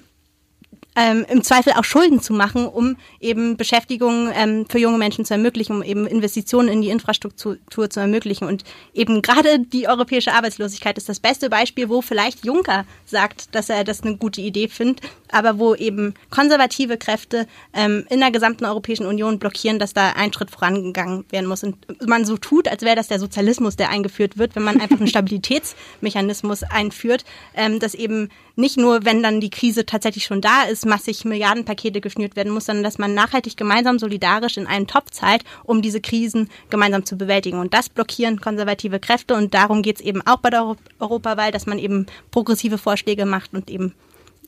ähm, 0.96 1.26
im 1.28 1.42
Zweifel 1.42 1.72
auch 1.74 1.84
Schulden 1.84 2.20
zu 2.20 2.32
machen, 2.32 2.66
um 2.66 2.96
eben 3.20 3.56
Beschäftigung 3.56 4.30
ähm, 4.34 4.66
für 4.68 4.78
junge 4.78 4.98
Menschen 4.98 5.24
zu 5.24 5.34
ermöglichen, 5.34 5.76
um 5.76 5.82
eben 5.82 6.06
Investitionen 6.06 6.68
in 6.68 6.82
die 6.82 6.90
Infrastruktur 6.90 7.58
zu 7.90 8.00
ermöglichen. 8.00 8.46
Und 8.46 8.64
eben 8.92 9.22
gerade 9.22 9.58
die 9.58 9.88
europäische 9.88 10.32
Arbeitslosigkeit 10.32 10.96
ist 10.98 11.08
das 11.08 11.20
beste 11.20 11.50
Beispiel, 11.50 11.88
wo 11.88 12.02
vielleicht 12.02 12.44
Juncker 12.44 12.84
sagt, 13.06 13.54
dass 13.54 13.68
er 13.68 13.84
das 13.84 14.02
eine 14.02 14.16
gute 14.16 14.40
Idee 14.40 14.68
findet, 14.68 15.00
aber 15.30 15.58
wo 15.58 15.74
eben 15.74 16.14
konservative 16.30 16.96
Kräfte 16.96 17.46
ähm, 17.72 18.06
in 18.08 18.20
der 18.20 18.30
gesamten 18.30 18.64
Europäischen 18.64 19.06
Union 19.06 19.38
blockieren, 19.38 19.78
dass 19.78 19.94
da 19.94 20.10
ein 20.10 20.32
Schritt 20.32 20.50
vorangegangen 20.50 21.24
werden 21.30 21.46
muss. 21.46 21.64
Und 21.64 21.76
man 22.06 22.24
so 22.24 22.36
tut, 22.36 22.68
als 22.68 22.82
wäre 22.82 22.96
das 22.96 23.08
der 23.08 23.18
Sozialismus, 23.18 23.76
der 23.76 23.90
eingeführt 23.90 24.38
wird, 24.38 24.54
wenn 24.54 24.62
man 24.62 24.80
einfach 24.80 24.98
einen 24.98 25.06
Stabilitätsmechanismus 25.14 26.62
einführt, 26.62 27.24
ähm, 27.54 27.80
dass 27.80 27.94
eben 27.94 28.28
nicht 28.56 28.76
nur, 28.76 29.04
wenn 29.04 29.22
dann 29.22 29.40
die 29.40 29.50
Krise 29.50 29.84
tatsächlich 29.84 30.24
schon 30.24 30.40
da 30.40 30.62
ist, 30.64 30.86
massig 30.86 31.24
Milliardenpakete 31.24 32.00
geschnürt 32.00 32.36
werden 32.36 32.52
muss, 32.52 32.66
sondern 32.66 32.84
dass 32.84 32.98
man 32.98 33.14
nachhaltig 33.14 33.56
gemeinsam 33.56 33.98
solidarisch 33.98 34.56
in 34.56 34.66
einen 34.66 34.86
Topf 34.86 35.10
zahlt, 35.10 35.44
um 35.64 35.82
diese 35.82 36.00
Krisen 36.00 36.48
gemeinsam 36.70 37.04
zu 37.04 37.16
bewältigen. 37.16 37.58
Und 37.58 37.74
das 37.74 37.88
blockieren 37.88 38.40
konservative 38.40 39.00
Kräfte 39.00 39.34
und 39.34 39.54
darum 39.54 39.82
geht 39.82 39.96
es 39.96 40.04
eben 40.04 40.22
auch 40.22 40.38
bei 40.38 40.50
der 40.50 40.76
Europawahl, 41.00 41.50
dass 41.50 41.66
man 41.66 41.78
eben 41.78 42.06
progressive 42.30 42.78
Vorschläge 42.78 43.26
macht 43.26 43.54
und 43.54 43.70
eben 43.70 43.94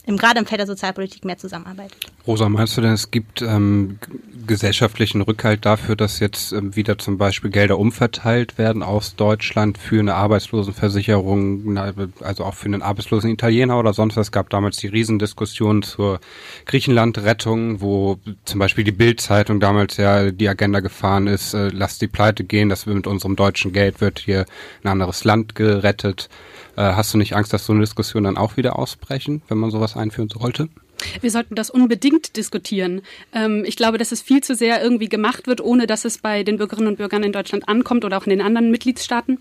im, 0.06 0.16
gerade 0.16 0.38
im 0.38 0.46
Feld 0.46 0.60
der 0.60 0.66
Sozialpolitik 0.66 1.24
mehr 1.24 1.36
zusammenarbeitet. 1.36 1.98
Rosa, 2.26 2.48
meinst 2.48 2.76
du 2.76 2.80
denn, 2.80 2.92
es 2.92 3.10
gibt 3.10 3.42
ähm, 3.42 3.98
gesellschaftlichen 4.46 5.20
Rückhalt 5.20 5.66
dafür, 5.66 5.96
dass 5.96 6.20
jetzt 6.20 6.52
ähm, 6.52 6.76
wieder 6.76 6.96
zum 6.98 7.18
Beispiel 7.18 7.50
Gelder 7.50 7.78
umverteilt 7.78 8.56
werden 8.56 8.82
aus 8.82 9.16
Deutschland 9.16 9.78
für 9.78 9.98
eine 9.98 10.14
Arbeitslosenversicherung, 10.14 11.76
also 12.20 12.44
auch 12.44 12.54
für 12.54 12.66
einen 12.66 12.82
arbeitslosen 12.82 13.30
Italiener 13.30 13.78
oder 13.78 13.92
sonst 13.92 14.16
was? 14.16 14.28
Es 14.28 14.32
gab 14.32 14.48
damals 14.50 14.76
die 14.76 14.86
Riesendiskussion 14.86 15.82
zur 15.82 16.20
Griechenland-Rettung, 16.66 17.80
wo 17.80 18.18
zum 18.44 18.60
Beispiel 18.60 18.84
die 18.84 18.92
Bild-Zeitung 18.92 19.60
damals 19.60 19.96
ja 19.96 20.30
die 20.30 20.48
Agenda 20.48 20.80
gefahren 20.80 21.26
ist, 21.26 21.54
äh, 21.54 21.68
lasst 21.68 22.00
die 22.00 22.08
Pleite 22.08 22.44
gehen, 22.44 22.68
dass 22.68 22.86
wir 22.86 22.94
mit 22.94 23.08
unserem 23.08 23.34
deutschen 23.34 23.72
Geld 23.72 24.00
wird 24.00 24.20
hier 24.20 24.46
ein 24.84 24.88
anderes 24.88 25.24
Land 25.24 25.56
gerettet. 25.56 26.28
Äh, 26.76 26.92
hast 26.94 27.12
du 27.14 27.18
nicht 27.18 27.34
Angst, 27.34 27.52
dass 27.52 27.66
so 27.66 27.72
eine 27.72 27.80
Diskussion 27.80 28.24
dann 28.24 28.36
auch 28.36 28.56
wieder 28.56 28.78
ausbrechen, 28.78 29.42
wenn 29.48 29.58
man 29.58 29.70
sowas 29.70 29.96
einführen 29.96 30.28
sollte? 30.28 30.68
Wir 31.20 31.30
sollten 31.30 31.54
das 31.54 31.70
unbedingt 31.70 32.36
diskutieren. 32.36 33.02
Ähm, 33.32 33.64
ich 33.66 33.76
glaube, 33.76 33.98
dass 33.98 34.12
es 34.12 34.22
viel 34.22 34.42
zu 34.42 34.54
sehr 34.54 34.82
irgendwie 34.82 35.08
gemacht 35.08 35.46
wird, 35.46 35.60
ohne 35.60 35.86
dass 35.86 36.04
es 36.04 36.18
bei 36.18 36.42
den 36.42 36.56
Bürgerinnen 36.56 36.88
und 36.88 36.96
Bürgern 36.96 37.22
in 37.22 37.32
Deutschland 37.32 37.68
ankommt 37.68 38.04
oder 38.04 38.18
auch 38.18 38.24
in 38.24 38.30
den 38.30 38.40
anderen 38.40 38.70
Mitgliedstaaten. 38.70 39.38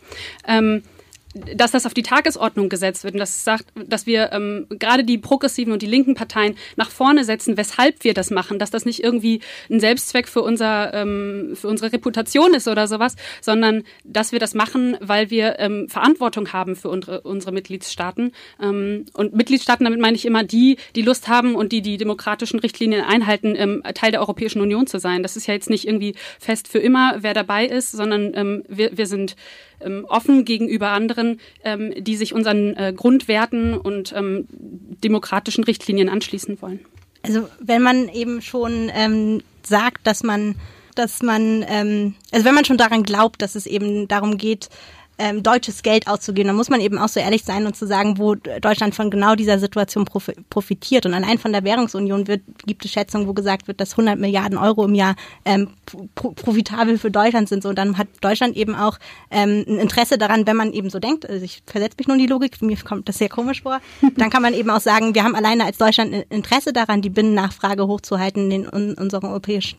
Dass 1.56 1.72
das 1.72 1.86
auf 1.86 1.94
die 1.94 2.04
Tagesordnung 2.04 2.70
gesetzt 2.70 3.04
wird 3.04 3.14
und 3.14 3.20
dass, 3.20 3.44
sagt, 3.44 3.66
dass 3.76 4.06
wir 4.06 4.32
ähm, 4.32 4.68
gerade 4.70 5.04
die 5.04 5.18
progressiven 5.18 5.74
und 5.74 5.82
die 5.82 5.88
linken 5.88 6.16
Parteien 6.16 6.56
nach 6.78 6.90
vorne 6.90 7.24
setzen, 7.26 7.58
weshalb 7.58 8.04
wir 8.04 8.14
das 8.14 8.32
machen, 8.32 8.58
dass 8.58 8.72
das 8.72 8.86
nicht 8.86 9.04
irgendwie 9.04 9.42
ein 9.70 9.80
Selbstzweck 9.80 10.28
für, 10.28 10.42
unser, 10.42 10.94
ähm, 10.94 11.52
für 11.56 11.68
unsere 11.68 11.92
Reputation 11.92 12.54
ist 12.54 12.68
oder 12.68 12.88
sowas, 12.88 13.16
sondern 13.42 13.84
dass 14.04 14.32
wir 14.32 14.40
das 14.40 14.54
machen, 14.54 14.98
weil 15.02 15.30
wir 15.30 15.60
ähm, 15.60 15.90
Verantwortung 15.90 16.54
haben 16.54 16.76
für 16.76 16.90
unsere, 16.90 17.22
unsere 17.22 17.52
Mitgliedstaaten. 17.52 18.32
Ähm, 18.62 19.06
und 19.14 19.36
Mitgliedstaaten, 19.36 19.84
damit 19.84 20.00
meine 20.00 20.16
ich 20.16 20.26
immer 20.26 20.44
die, 20.44 20.78
die 20.96 21.02
Lust 21.02 21.28
haben 21.28 21.56
und 21.56 21.72
die 21.72 21.82
die 21.82 21.98
demokratischen 21.98 22.60
Richtlinien 22.60 23.04
einhalten, 23.04 23.56
ähm, 23.58 23.84
Teil 23.94 24.12
der 24.12 24.22
Europäischen 24.22 24.62
Union 24.62 24.88
zu 24.88 25.00
sein. 25.00 25.22
Das 25.22 25.36
ist 25.36 25.48
ja 25.48 25.54
jetzt 25.54 25.70
nicht 25.70 25.88
irgendwie 25.88 26.16
fest 26.40 26.68
für 26.68 26.80
immer, 26.80 27.18
wer 27.20 27.34
dabei 27.34 27.66
ist, 27.66 27.92
sondern 27.92 28.32
ähm, 28.36 28.64
wir, 28.68 28.98
wir 28.98 29.08
sind 29.08 29.36
ähm, 29.80 30.06
offen 30.08 30.46
gegenüber 30.46 30.90
anderen, 30.90 31.40
ähm, 31.64 31.94
die 31.98 32.16
sich 32.16 32.34
unseren 32.34 32.76
äh, 32.76 32.94
Grundwerten 32.96 33.78
und 33.78 34.14
ähm, 34.16 34.48
demokratischen 34.50 35.64
Richtlinien 35.64 36.10
anschließen 36.10 36.62
wollen. 36.62 36.80
Also 37.24 37.50
wenn 37.60 37.82
man 37.82 38.10
eben 38.10 38.42
schon 38.42 38.92
ähm, 38.94 39.42
sagt, 39.64 40.06
dass 40.06 40.24
man, 40.24 40.56
dass 40.96 41.24
man, 41.24 41.66
ähm, 41.68 42.16
also 42.32 42.46
wenn 42.46 42.56
man 42.56 42.66
schon 42.66 42.78
daran 42.78 43.04
glaubt, 43.04 43.42
dass 43.42 43.56
es 43.56 43.66
eben 43.66 44.08
darum 44.08 44.38
geht, 44.38 44.70
ähm, 45.18 45.44
deutsches 45.44 45.84
Geld 45.84 46.08
auszugeben. 46.08 46.48
Da 46.48 46.54
muss 46.54 46.70
man 46.70 46.82
eben 46.82 46.98
auch 46.98 47.08
so 47.08 47.20
ehrlich 47.20 47.44
sein 47.44 47.66
und 47.66 47.76
zu 47.76 47.88
sagen, 47.88 48.18
wo 48.18 48.36
Deutschland 48.36 48.96
von 48.96 49.10
genau 49.10 49.36
dieser 49.36 49.60
Situation 49.60 50.06
profitiert. 50.06 51.06
Und 51.06 51.14
allein 51.14 51.38
von 51.38 51.54
der 51.54 51.64
Währungsunion 51.64 52.28
wird, 52.28 52.42
gibt 52.66 52.86
es 52.86 52.92
Schätzungen, 52.92 53.28
wo 53.28 53.34
gesagt 53.34 53.68
wird, 53.68 53.80
dass 53.80 53.92
100 53.92 54.20
Milliarden 54.20 54.58
Euro 54.58 54.86
im 54.86 54.96
Jahr 54.96 55.16
ähm, 55.46 55.70
pro 56.16 56.32
profitabel 56.32 56.98
für 56.98 57.12
Deutschland 57.12 57.50
sind. 57.50 57.64
So, 57.64 57.70
und 57.70 57.78
dann 57.78 57.98
hat 57.98 58.08
Deutschland 58.22 58.56
eben 58.56 58.76
auch 58.76 58.98
ähm, 59.32 59.64
ein 59.68 59.80
Interesse 59.80 60.18
daran, 60.18 60.48
wenn 60.48 60.58
man 60.58 60.74
eben 60.74 60.90
so 60.90 61.00
denkt, 61.00 61.30
also 61.30 61.44
ich 61.44 61.64
versetze 61.66 61.96
mich 61.98 62.08
nur 62.08 62.16
in 62.16 62.22
die 62.22 62.28
Logik, 62.28 62.62
mir 62.62 62.78
kommt 62.78 63.08
das 63.08 63.18
sehr 63.18 63.30
komisch 63.30 63.64
vor, 63.64 63.80
dann 64.18 64.30
kann 64.30 64.42
man 64.42 64.54
eben 64.54 64.70
auch 64.70 64.82
sagen, 64.82 65.16
wir 65.16 65.24
haben 65.24 65.36
alleine 65.36 65.66
als 65.66 65.78
Deutschland 65.78 66.14
ein 66.14 66.24
Interesse 66.30 66.74
daran, 66.74 67.02
die 67.02 67.10
Binnennachfrage 67.10 67.88
hochzuhalten 67.88 68.52
in, 68.52 68.64
in 68.66 68.94
unseren 68.96 69.26
europäischen 69.26 69.78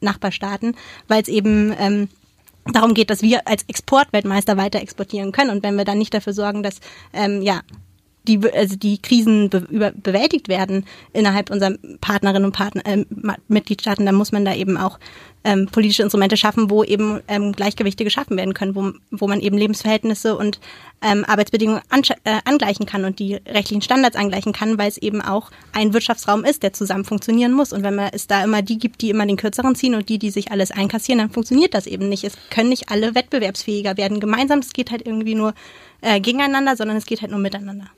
Nachbarstaaten, 0.00 0.76
weil 1.08 1.22
es 1.22 1.28
eben 1.28 1.74
ähm, 1.78 2.08
darum 2.72 2.94
geht, 2.94 3.10
dass 3.10 3.22
wir 3.22 3.46
als 3.46 3.64
Exportweltmeister 3.68 4.56
weiter 4.56 4.80
exportieren 4.80 5.32
können. 5.32 5.50
Und 5.50 5.62
wenn 5.62 5.76
wir 5.76 5.84
dann 5.84 5.98
nicht 5.98 6.14
dafür 6.14 6.32
sorgen, 6.32 6.62
dass 6.62 6.80
ähm, 7.12 7.42
ja 7.42 7.60
die, 8.26 8.40
also 8.52 8.76
die 8.76 8.98
Krisen 8.98 9.50
be 9.50 9.66
über, 9.70 9.90
bewältigt 9.92 10.48
werden 10.48 10.86
innerhalb 11.12 11.50
unserer 11.50 11.74
Partnerinnen 12.00 12.46
und 12.46 12.52
Partner, 12.52 12.82
äh, 12.86 13.04
Mitgliedstaaten, 13.48 14.06
dann 14.06 14.14
muss 14.14 14.32
man 14.32 14.44
da 14.44 14.54
eben 14.54 14.76
auch 14.76 14.98
ähm, 15.44 15.66
politische 15.66 16.02
Instrumente 16.02 16.36
schaffen, 16.36 16.70
wo 16.70 16.82
eben 16.82 17.20
ähm, 17.28 17.52
Gleichgewichte 17.52 18.02
geschaffen 18.02 18.36
werden 18.36 18.54
können, 18.54 18.74
wo, 18.74 18.92
wo 19.10 19.28
man 19.28 19.40
eben 19.40 19.58
Lebensverhältnisse 19.58 20.36
und 20.36 20.58
ähm, 21.02 21.24
Arbeitsbedingungen 21.26 21.82
äh, 22.24 22.38
angleichen 22.46 22.86
kann 22.86 23.04
und 23.04 23.18
die 23.18 23.34
rechtlichen 23.34 23.82
Standards 23.82 24.16
angleichen 24.16 24.54
kann, 24.54 24.78
weil 24.78 24.88
es 24.88 24.96
eben 24.96 25.20
auch 25.20 25.50
ein 25.72 25.92
Wirtschaftsraum 25.92 26.44
ist, 26.44 26.62
der 26.62 26.72
zusammen 26.72 27.04
funktionieren 27.04 27.52
muss. 27.52 27.74
Und 27.74 27.82
wenn 27.82 27.94
man 27.94 28.08
es 28.12 28.26
da 28.26 28.42
immer 28.42 28.62
die 28.62 28.78
gibt, 28.78 29.02
die 29.02 29.10
immer 29.10 29.26
den 29.26 29.36
kürzeren 29.36 29.74
ziehen 29.74 29.94
und 29.94 30.08
die, 30.08 30.18
die 30.18 30.30
sich 30.30 30.50
alles 30.50 30.70
einkassieren, 30.70 31.18
dann 31.18 31.30
funktioniert 31.30 31.74
das 31.74 31.86
eben 31.86 32.08
nicht. 32.08 32.24
Es 32.24 32.38
können 32.48 32.70
nicht 32.70 32.90
alle 32.90 33.14
wettbewerbsfähiger 33.14 33.98
werden 33.98 34.20
gemeinsam. 34.20 34.60
Es 34.60 34.72
geht 34.72 34.90
halt 34.90 35.06
irgendwie 35.06 35.34
nur 35.34 35.52
äh, 36.00 36.20
gegeneinander, 36.20 36.74
sondern 36.74 36.96
es 36.96 37.04
geht 37.04 37.20
halt 37.20 37.30
nur 37.30 37.40
miteinander. 37.40 37.90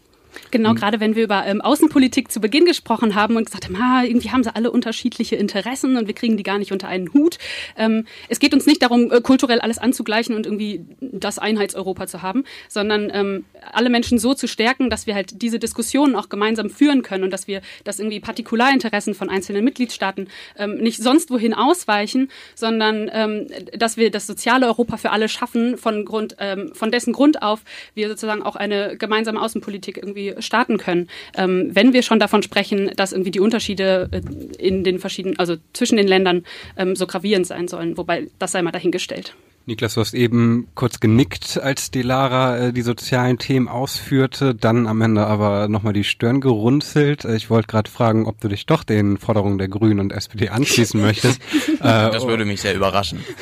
Genau, 0.51 0.71
mhm. 0.71 0.77
gerade 0.77 1.01
wenn 1.01 1.15
wir 1.17 1.25
über 1.25 1.45
ähm, 1.47 1.61
Außenpolitik 1.61 2.31
zu 2.31 2.41
Beginn 2.41 2.65
gesprochen 2.65 3.15
haben 3.15 3.37
und 3.37 3.47
gesagt 3.47 3.67
haben, 3.67 3.77
ah, 3.77 4.05
irgendwie 4.05 4.31
haben 4.31 4.45
sie 4.45 4.55
alle 4.55 4.71
unterschiedliche 4.71 5.37
Interessen 5.37 5.97
und 5.97 6.07
wir 6.07 6.15
kriegen 6.15 6.37
die 6.37 6.43
gar 6.43 6.59
nicht 6.59 6.73
unter 6.73 6.89
einen 6.89 7.13
Hut. 7.13 7.39
Ähm, 7.77 8.07
es 8.29 8.39
geht 8.39 8.55
uns 8.55 8.67
nicht 8.67 8.83
darum, 8.83 9.11
äh, 9.11 9.21
kulturell 9.21 9.61
alles 9.61 9.79
anzugleichen 9.79 10.35
und 10.35 10.47
irgendwie 10.47 10.85
das 11.01 11.39
Einheitseuropa 11.39 12.07
zu 12.07 12.23
haben, 12.23 12.45
sondern 12.69 13.11
ähm, 13.13 13.45
alle 13.73 13.91
Menschen 13.91 14.19
so 14.19 14.35
zu 14.35 14.47
stärken, 14.47 14.91
dass 14.91 15.07
wir 15.07 15.15
halt 15.15 15.43
diese 15.43 15.59
Diskussionen 15.59 16.15
auch 16.17 16.29
gemeinsam 16.29 16.71
führen 16.71 17.03
können 17.03 17.25
und 17.25 17.31
dass 17.31 17.49
wir, 17.49 17.61
dass 17.85 17.99
irgendwie 17.99 18.21
Partikularinteressen 18.21 19.15
von 19.15 19.31
einzelnen 19.31 19.65
Mitgliedstaaten 19.65 20.29
ähm, 20.59 20.77
nicht 20.77 21.03
sonst 21.03 21.31
wohin 21.31 21.55
ausweichen, 21.55 22.31
sondern 22.55 23.11
ähm, 23.13 23.47
dass 23.77 23.97
wir 23.97 24.11
das 24.11 24.27
soziale 24.27 24.67
Europa 24.67 24.97
für 24.97 25.11
alle 25.11 25.29
schaffen, 25.29 25.77
von 25.77 26.05
Grund, 26.05 26.37
ähm, 26.39 26.73
von 26.75 26.91
dessen 26.91 27.13
Grund 27.13 27.43
auf 27.43 27.63
wir 27.95 28.09
sozusagen 28.09 28.43
auch 28.43 28.57
eine 28.57 28.97
gemeinsame 28.97 29.41
Außenpolitik 29.41 29.97
irgendwie 29.97 30.35
starten 30.39 30.79
können. 30.79 31.09
Ähm, 31.37 31.71
wenn 31.73 31.93
wir 31.93 32.03
schon 32.03 32.19
davon 32.19 32.43
sprechen, 32.43 32.91
dass 32.97 33.13
irgendwie 33.13 33.31
die 33.31 33.41
Unterschiede 33.41 34.09
äh, 34.11 34.21
in 34.63 34.85
den 34.85 34.99
verschiedenen, 34.99 35.39
also 35.39 35.57
zwischen 35.73 35.97
den 35.97 36.09
Ländern 36.09 36.45
ähm, 36.77 36.97
so 36.97 37.07
gravierend 37.07 37.47
sein 37.47 37.69
sollen, 37.69 37.97
wobei 37.97 38.29
das 38.39 38.53
sei 38.53 38.63
mal 38.63 38.73
dahingestellt. 38.73 39.35
Niklas, 39.69 39.95
du 39.95 40.01
hast 40.01 40.15
eben 40.15 40.69
kurz 40.77 41.01
genickt, 41.01 41.59
als 41.61 41.91
die 41.91 42.03
Lara 42.03 42.57
äh, 42.57 42.73
die 42.73 42.83
sozialen 42.83 43.37
Themen 43.39 43.67
ausführte, 43.67 44.55
dann 44.55 44.87
am 44.87 45.01
Ende 45.03 45.27
aber 45.27 45.67
nochmal 45.67 45.93
die 45.93 46.05
Stirn 46.05 46.41
gerunzelt. 46.41 47.25
Äh, 47.25 47.35
ich 47.35 47.51
wollte 47.51 47.67
gerade 47.67 47.91
fragen, 47.91 48.27
ob 48.27 48.41
du 48.41 48.47
dich 48.47 48.67
doch 48.67 48.85
den 48.85 49.19
Forderungen 49.19 49.59
der 49.59 49.67
Grünen 49.67 49.99
und 49.99 50.13
SPD 50.13 50.51
anschließen 50.51 51.01
möchtest. 51.01 51.41
das 51.81 52.25
würde 52.29 52.45
mich 52.45 52.61
sehr 52.61 52.75
überraschen. 52.75 53.25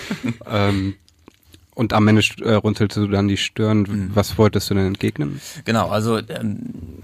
Ähm, 0.47 0.95
und 1.75 1.93
am 1.93 2.09
Ende 2.09 2.23
äh, 2.43 2.55
runzelst 2.55 2.97
du 2.97 3.07
dann 3.09 3.29
die 3.29 3.37
Stirn. 3.37 3.81
Mhm. 3.81 4.11
Was 4.15 4.39
wolltest 4.39 4.71
du 4.71 4.75
denn 4.75 4.87
entgegnen? 4.87 5.41
Genau, 5.65 5.89
also 5.89 6.19
ähm, 6.19 7.03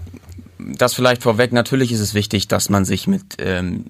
das 0.77 0.93
vielleicht 0.93 1.23
vorweg. 1.23 1.51
Natürlich 1.51 1.91
ist 1.91 1.99
es 1.99 2.13
wichtig, 2.13 2.47
dass 2.47 2.69
man 2.69 2.85
sich 2.85 3.07
mit 3.07 3.37
ähm, 3.39 3.85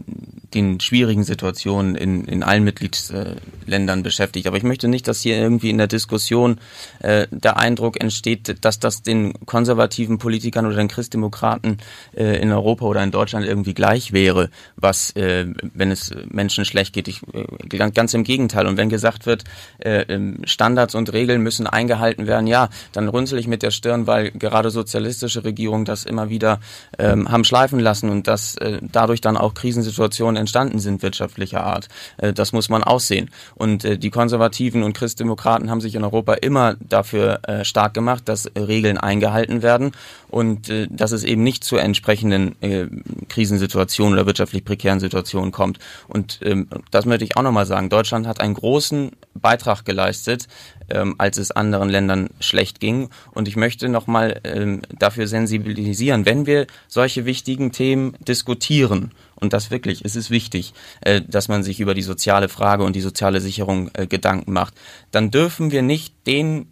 den 0.54 0.80
schwierigen 0.80 1.24
Situationen 1.24 1.96
in, 1.96 2.26
in 2.26 2.44
allen 2.44 2.64
Mitgliedsländern 2.64 4.04
beschäftigt. 4.04 4.48
Aber 4.48 4.58
ich 4.58 4.64
möchte 4.64 4.88
nicht, 4.88 5.08
dass 5.08 5.22
hier 5.22 5.38
irgendwie 5.38 5.70
in 5.70 5.78
der 5.78 5.88
Diskussion 5.88 6.60
äh, 7.00 7.28
der 7.32 7.58
Eindruck 7.58 8.02
entsteht, 8.02 8.64
dass 8.64 8.80
das 8.80 9.02
den 9.02 9.34
konservativen 9.46 10.18
Politikern 10.18 10.66
oder 10.66 10.76
den 10.76 10.88
Christdemokraten 10.88 11.78
äh, 12.16 12.42
in 12.42 12.52
Europa 12.52 12.86
oder 12.86 13.04
in 13.04 13.12
Deutschland 13.12 13.46
irgendwie 13.46 13.74
gleich 13.74 14.12
wäre, 14.12 14.50
was, 14.76 15.12
äh, 15.16 15.46
wenn 15.74 15.92
es 15.92 16.14
Menschen 16.30 16.66
schlecht 16.66 16.94
geht. 16.94 17.08
Ich, 17.08 17.22
äh, 17.34 17.92
ganz 17.92 18.14
im 18.14 18.24
Gegenteil. 18.24 18.68
Und 18.68 18.78
wenn 18.78 18.90
gesagt 18.90 19.26
wird, 19.26 19.44
äh, 19.80 20.02
ähm, 20.10 20.40
Standards 20.44 20.96
und 20.96 21.14
Regeln 21.14 21.42
müssen 21.42 21.66
eingehalten 21.66 22.28
werden, 22.28 22.48
ja, 22.48 22.70
dann 22.92 23.08
runzel 23.08 23.40
ich 23.40 23.48
mit 23.48 23.64
der 23.64 23.72
Stirn, 23.72 24.06
weil 24.08 24.32
gerade 24.32 24.70
sozialistische 24.70 25.44
Regierungen 25.44 25.86
das 25.86 26.04
immer 26.04 26.30
wieder 26.30 26.60
ähm, 26.98 27.32
haben 27.32 27.44
schleifen 27.44 27.80
lassen 27.80 28.10
und 28.10 28.28
dass 28.28 28.56
äh, 28.58 28.80
dadurch 28.82 29.22
dann 29.22 29.38
auch 29.38 29.54
Krisensituationen 29.54 30.36
entstanden 30.36 30.80
sind 30.80 31.02
wirtschaftlicher 31.02 31.64
Art. 31.64 31.88
Äh, 32.18 32.34
das 32.34 32.54
muss 32.54 32.70
man 32.70 32.84
aussehen. 32.84 33.30
Und 33.56 33.86
äh, 33.86 33.98
die 33.98 34.10
Konservativen 34.10 34.84
und 34.84 34.94
Christdemokraten 34.94 35.70
haben 35.70 35.82
sich 35.82 35.96
in 35.96 36.04
Europa 36.04 36.34
immer 36.34 36.76
dafür 36.80 37.40
äh, 37.48 37.66
stark 37.66 37.94
gemacht, 37.94 38.24
dass 38.28 38.46
äh, 38.46 38.60
Regeln 38.60 38.98
eingehalten 38.98 39.62
werden 39.62 39.92
und 40.30 40.70
äh, 40.70 40.88
dass 40.90 41.12
es 41.12 41.24
eben 41.24 41.44
nicht 41.44 41.64
zu 41.64 41.78
entsprechenden 41.78 42.62
äh, 42.62 42.88
Krisensituationen 43.30 44.14
oder 44.14 44.26
wirtschaftlich 44.26 44.64
prekären 44.64 45.00
Situationen 45.00 45.52
kommt. 45.52 45.80
Und 46.08 46.40
ähm, 46.44 46.68
das 46.90 47.06
möchte 47.06 47.26
ich 47.26 47.38
auch 47.38 47.44
nochmal 47.44 47.66
sagen. 47.66 47.90
Deutschland 47.90 48.28
hat 48.28 48.40
einen 48.40 48.54
großen 48.54 49.12
Beitrag 49.34 49.86
geleistet, 49.86 50.48
ähm, 50.94 51.16
als 51.18 51.38
es 51.38 51.52
anderen 51.52 51.90
Ländern 51.90 52.30
schlecht 52.40 52.80
ging. 52.80 53.10
Und 53.32 53.48
ich 53.48 53.56
möchte 53.56 53.90
nochmal 53.90 54.42
ähm, 54.44 54.82
dafür 54.98 55.28
sensibilisieren, 55.28 56.26
wenn 56.26 56.46
wir 56.46 56.68
solche 56.88 57.26
wichtigen 57.26 57.72
Themen 57.72 58.14
diskutieren, 58.20 59.12
und 59.36 59.54
das 59.54 59.72
wirklich, 59.72 60.06
es 60.06 60.16
ist 60.16 60.30
wichtig, 60.30 60.74
äh, 61.02 61.22
dass 61.22 61.48
man 61.48 61.64
sich 61.64 61.80
über 61.80 61.96
die 61.96 62.04
soziale 62.04 62.48
Frage 62.48 62.84
und 62.84 62.96
die 62.96 63.02
soziale 63.02 63.42
Sicherung 63.42 63.90
äh, 63.94 64.06
Gedanken 64.06 64.54
macht, 64.54 64.76
dann 65.10 65.32
dürfen 65.32 65.72
wir 65.72 65.82
nicht 65.82 66.28
den 66.28 66.68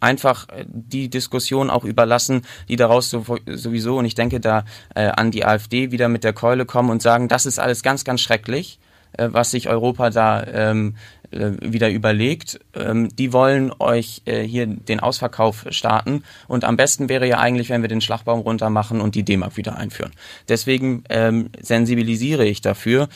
einfach 0.00 0.48
äh, 0.50 0.64
die 0.68 1.08
Diskussion 1.08 1.70
auch 1.70 1.84
überlassen, 1.84 2.42
die 2.68 2.76
daraus 2.76 3.10
sowieso, 3.10 3.98
und 3.98 4.04
ich 4.04 4.14
denke 4.14 4.38
da 4.38 4.64
äh, 4.94 5.06
an 5.06 5.30
die 5.30 5.44
AfD 5.44 5.90
wieder 5.90 6.08
mit 6.08 6.22
der 6.24 6.32
Keule 6.34 6.66
kommen 6.66 6.90
und 6.90 7.02
sagen, 7.02 7.28
das 7.28 7.46
ist 7.46 7.58
alles 7.58 7.82
ganz, 7.82 8.04
ganz 8.04 8.20
schrecklich, 8.20 8.78
äh, 9.12 9.28
was 9.32 9.50
sich 9.50 9.68
Europa 9.68 10.10
da 10.10 10.44
ähm, 10.44 10.96
äh, 11.34 11.52
wieder 11.60 11.90
überlegt. 11.90 12.60
Ähm, 12.74 13.14
die 13.14 13.32
wollen 13.32 13.72
euch 13.78 14.22
äh, 14.24 14.42
hier 14.42 14.66
den 14.66 15.00
Ausverkauf 15.00 15.66
starten 15.70 16.22
und 16.48 16.64
am 16.64 16.76
besten 16.76 17.08
wäre 17.08 17.26
ja 17.26 17.38
eigentlich, 17.38 17.70
wenn 17.70 17.82
wir 17.82 17.88
den 17.88 18.00
Schlagbaum 18.00 18.40
runter 18.40 18.70
machen 18.70 19.00
und 19.00 19.14
die 19.14 19.24
D-Mark 19.24 19.56
wieder 19.56 19.76
einführen. 19.76 20.12
Deswegen 20.48 21.04
ähm, 21.08 21.50
sensibilisiere 21.60 22.46
ich 22.46 22.60
dafür, 22.60 23.08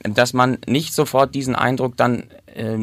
dass 0.00 0.32
man 0.32 0.58
nicht 0.66 0.94
sofort 0.94 1.34
diesen 1.34 1.54
Eindruck 1.54 1.96
dann 1.96 2.24
äh, 2.54 2.78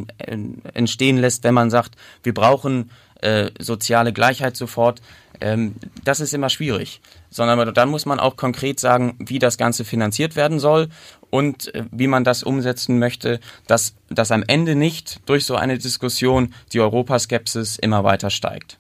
entstehen 0.73 1.17
lässt, 1.17 1.43
wenn 1.43 1.53
man 1.53 1.69
sagt, 1.69 1.95
wir 2.21 2.34
brauchen 2.34 2.91
äh, 3.21 3.51
soziale 3.60 4.13
Gleichheit 4.13 4.56
sofort. 4.56 5.01
Ähm, 5.43 5.75
das 6.06 6.21
ist 6.21 6.34
immer 6.34 6.49
schwierig, 6.49 7.01
sondern 7.29 7.73
dann 7.73 7.89
muss 7.89 8.06
man 8.06 8.17
auch 8.21 8.38
konkret 8.38 8.79
sagen, 8.79 9.17
wie 9.19 9.39
das 9.39 9.58
Ganze 9.58 9.84
finanziert 9.84 10.38
werden 10.38 10.58
soll 10.58 10.88
und 11.29 11.75
äh, 11.75 11.84
wie 11.91 12.08
man 12.08 12.23
das 12.23 12.43
umsetzen 12.43 12.97
möchte, 12.97 13.41
dass, 13.67 13.93
dass 14.10 14.32
am 14.32 14.45
Ende 14.47 14.75
nicht 14.75 15.19
durch 15.25 15.45
so 15.45 15.56
eine 15.56 15.77
Diskussion 15.77 16.53
die 16.71 16.79
Europaskepsis 16.79 17.77
immer 17.77 18.06
weiter 18.06 18.29
steigt. 18.29 18.79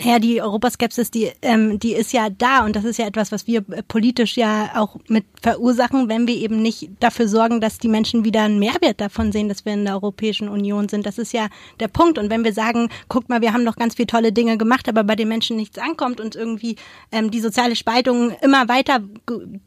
Naja, 0.00 0.20
die 0.20 0.40
Europaskepsis, 0.40 1.10
die, 1.10 1.32
ähm, 1.42 1.80
die 1.80 1.92
ist 1.92 2.12
ja 2.12 2.30
da 2.30 2.64
und 2.64 2.76
das 2.76 2.84
ist 2.84 2.98
ja 2.98 3.06
etwas, 3.06 3.32
was 3.32 3.48
wir 3.48 3.62
politisch 3.62 4.36
ja 4.36 4.70
auch 4.76 4.96
mit 5.08 5.24
verursachen, 5.42 6.08
wenn 6.08 6.28
wir 6.28 6.36
eben 6.36 6.62
nicht 6.62 6.90
dafür 7.00 7.26
sorgen, 7.26 7.60
dass 7.60 7.78
die 7.78 7.88
Menschen 7.88 8.24
wieder 8.24 8.42
einen 8.42 8.60
Mehrwert 8.60 9.00
davon 9.00 9.32
sehen, 9.32 9.48
dass 9.48 9.64
wir 9.64 9.72
in 9.72 9.84
der 9.84 9.94
Europäischen 9.94 10.48
Union 10.48 10.88
sind. 10.88 11.04
Das 11.04 11.18
ist 11.18 11.32
ja 11.32 11.48
der 11.80 11.88
Punkt. 11.88 12.16
Und 12.16 12.30
wenn 12.30 12.44
wir 12.44 12.52
sagen, 12.52 12.90
guckt 13.08 13.28
mal, 13.28 13.40
wir 13.40 13.52
haben 13.52 13.64
noch 13.64 13.74
ganz 13.74 13.96
viele 13.96 14.06
tolle 14.06 14.30
Dinge 14.30 14.56
gemacht, 14.56 14.88
aber 14.88 15.02
bei 15.02 15.16
den 15.16 15.26
Menschen 15.26 15.56
nichts 15.56 15.78
ankommt 15.78 16.20
und 16.20 16.36
irgendwie 16.36 16.76
ähm, 17.10 17.32
die 17.32 17.40
soziale 17.40 17.74
Spaltung 17.74 18.30
immer 18.40 18.68
weiter, 18.68 19.00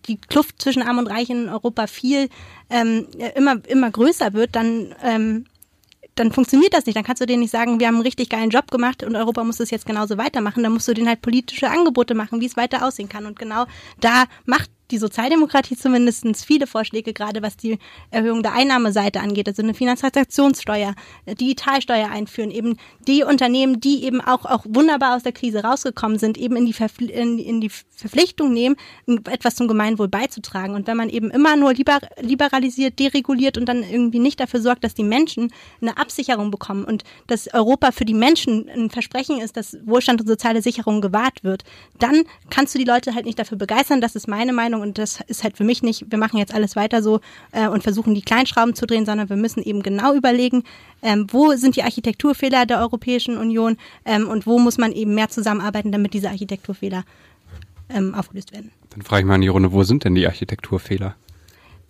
die 0.08 0.16
Kluft 0.16 0.62
zwischen 0.62 0.82
Arm 0.82 0.98
und 0.98 1.08
Reich 1.08 1.30
in 1.30 1.50
Europa 1.50 1.88
viel 1.88 2.30
ähm, 2.70 3.06
immer, 3.36 3.58
immer 3.68 3.92
größer 3.92 4.32
wird, 4.32 4.56
dann 4.56 4.96
ähm, 5.04 5.46
dann 6.22 6.32
funktioniert 6.32 6.74
das 6.74 6.86
nicht. 6.86 6.96
Dann 6.96 7.04
kannst 7.04 7.22
du 7.22 7.26
denen 7.26 7.42
nicht 7.42 7.52
sagen, 7.52 7.80
wir 7.80 7.88
haben 7.88 7.96
einen 7.96 8.04
richtig 8.04 8.30
geilen 8.30 8.52
Job 8.52 8.70
gemacht 8.70 9.04
und 9.04 9.16
Europa 9.16 9.44
muss 9.44 9.58
das 9.58 9.72
jetzt 9.72 9.86
genauso 9.86 10.18
weitermachen. 10.18 10.62
Dann 10.64 10.72
musst 10.72 10.88
du 10.88 10.94
denen 10.94 11.08
halt 11.08 11.22
politische 11.22 11.70
Angebote 11.70 12.14
machen, 12.14 12.42
wie 12.42 12.46
es 12.46 12.58
weiter 12.58 12.86
aussehen 12.86 13.10
kann. 13.10 13.26
Und 13.26 13.40
genau 13.40 13.66
da 14.00 14.26
macht 14.46 14.70
die 14.92 14.98
Sozialdemokratie 14.98 15.76
zumindest 15.76 16.26
viele 16.46 16.68
Vorschläge, 16.68 17.14
gerade 17.14 17.42
was 17.42 17.58
die 17.58 17.80
Erhöhung 18.12 18.44
der 18.44 18.54
Einnahmeseite 18.54 19.22
angeht, 19.22 19.48
also 19.48 19.62
eine 19.62 19.74
Finanztransaktionssteuer, 19.74 20.94
Digitalsteuer 21.28 22.10
einführen, 22.10 22.52
eben 22.52 22.78
die 23.08 23.24
Unternehmen, 23.24 23.80
die 23.80 24.04
eben 24.04 24.22
auch, 24.22 24.46
auch 24.46 24.66
wunderbar 24.68 25.16
aus 25.16 25.24
der 25.24 25.32
Krise 25.32 25.64
rausgekommen 25.64 26.20
sind, 26.20 26.38
eben 26.38 26.56
in 26.56 26.66
die, 26.66 26.74
Verpfli 26.74 27.06
in, 27.12 27.40
in 27.40 27.62
die 27.62 27.70
Verpflichtung 27.70 28.54
nehmen, 28.54 28.76
etwas 29.30 29.56
zum 29.56 29.68
Gemeinwohl 29.68 30.08
beizutragen. 30.08 30.76
Und 30.76 30.88
wenn 30.88 30.98
man 30.98 31.10
eben 31.10 31.32
immer 31.32 31.56
nur 31.56 31.74
liber 31.74 32.00
liberalisiert, 32.20 33.00
dereguliert 33.00 33.58
und 33.58 33.68
dann 33.68 33.84
irgendwie 33.84 34.20
nicht 34.20 34.40
dafür 34.40 34.62
sorgt, 34.62 34.84
dass 34.84 34.94
die 34.94 35.04
Menschen 35.04 35.52
eine 35.82 35.98
Absicherung 35.98 36.52
bekommen 36.52 36.84
und 36.84 37.04
dass 37.28 37.52
Europa 37.54 37.92
für 37.92 38.06
die 38.06 38.14
Menschen 38.14 38.70
ein 38.70 38.90
Versprechen 38.90 39.40
ist, 39.40 39.58
dass 39.58 39.78
Wohlstand 39.86 40.22
und 40.22 40.28
soziale 40.28 40.62
Sicherung 40.62 41.02
gewahrt 41.02 41.44
wird, 41.44 41.64
dann 42.00 42.24
kannst 42.50 42.76
du 42.76 42.80
die 42.80 42.86
Leute 42.86 43.16
halt 43.16 43.26
nicht 43.26 43.40
dafür 43.40 43.58
begeistern. 43.58 44.02
Das 44.02 44.16
ist 44.16 44.28
meine 44.28 44.54
Meinung 44.54 44.81
und 44.82 44.98
das 44.98 45.22
ist 45.28 45.44
halt 45.44 45.58
für 45.58 45.64
mich 45.64 45.84
nicht, 45.84 46.06
wir 46.10 46.18
machen 46.18 46.38
jetzt 46.38 46.54
alles 46.54 46.76
weiter 46.76 47.02
so 47.02 47.22
äh, 47.52 47.68
und 47.68 47.84
versuchen 47.84 48.16
die 48.16 48.22
Kleinschrauben 48.22 48.76
zu 48.76 48.86
drehen, 48.86 49.06
sondern 49.06 49.30
wir 49.30 49.38
müssen 49.38 49.64
eben 49.64 49.84
genau 49.84 50.14
überlegen, 50.14 50.64
ähm, 51.02 51.28
wo 51.32 51.52
sind 51.56 51.76
die 51.76 51.84
Architekturfehler 51.84 52.66
der 52.66 52.80
Europäischen 52.80 53.38
Union 53.38 53.78
ähm, 54.06 54.28
und 54.28 54.46
wo 54.46 54.60
muss 54.60 54.78
man 54.78 54.92
eben 54.92 55.16
mehr 55.16 55.30
zusammenarbeiten, 55.30 55.92
damit 55.92 56.14
diese 56.14 56.30
Architekturfehler 56.30 57.04
ähm, 57.90 58.14
aufgelöst 58.14 58.52
werden. 58.52 58.72
Dann 58.90 59.02
frage 59.02 59.22
ich 59.22 59.28
mal 59.28 59.36
in 59.36 59.42
die 59.42 59.48
Runde, 59.48 59.72
wo 59.72 59.84
sind 59.84 60.04
denn 60.04 60.16
die 60.16 60.28
Architekturfehler? 60.28 61.16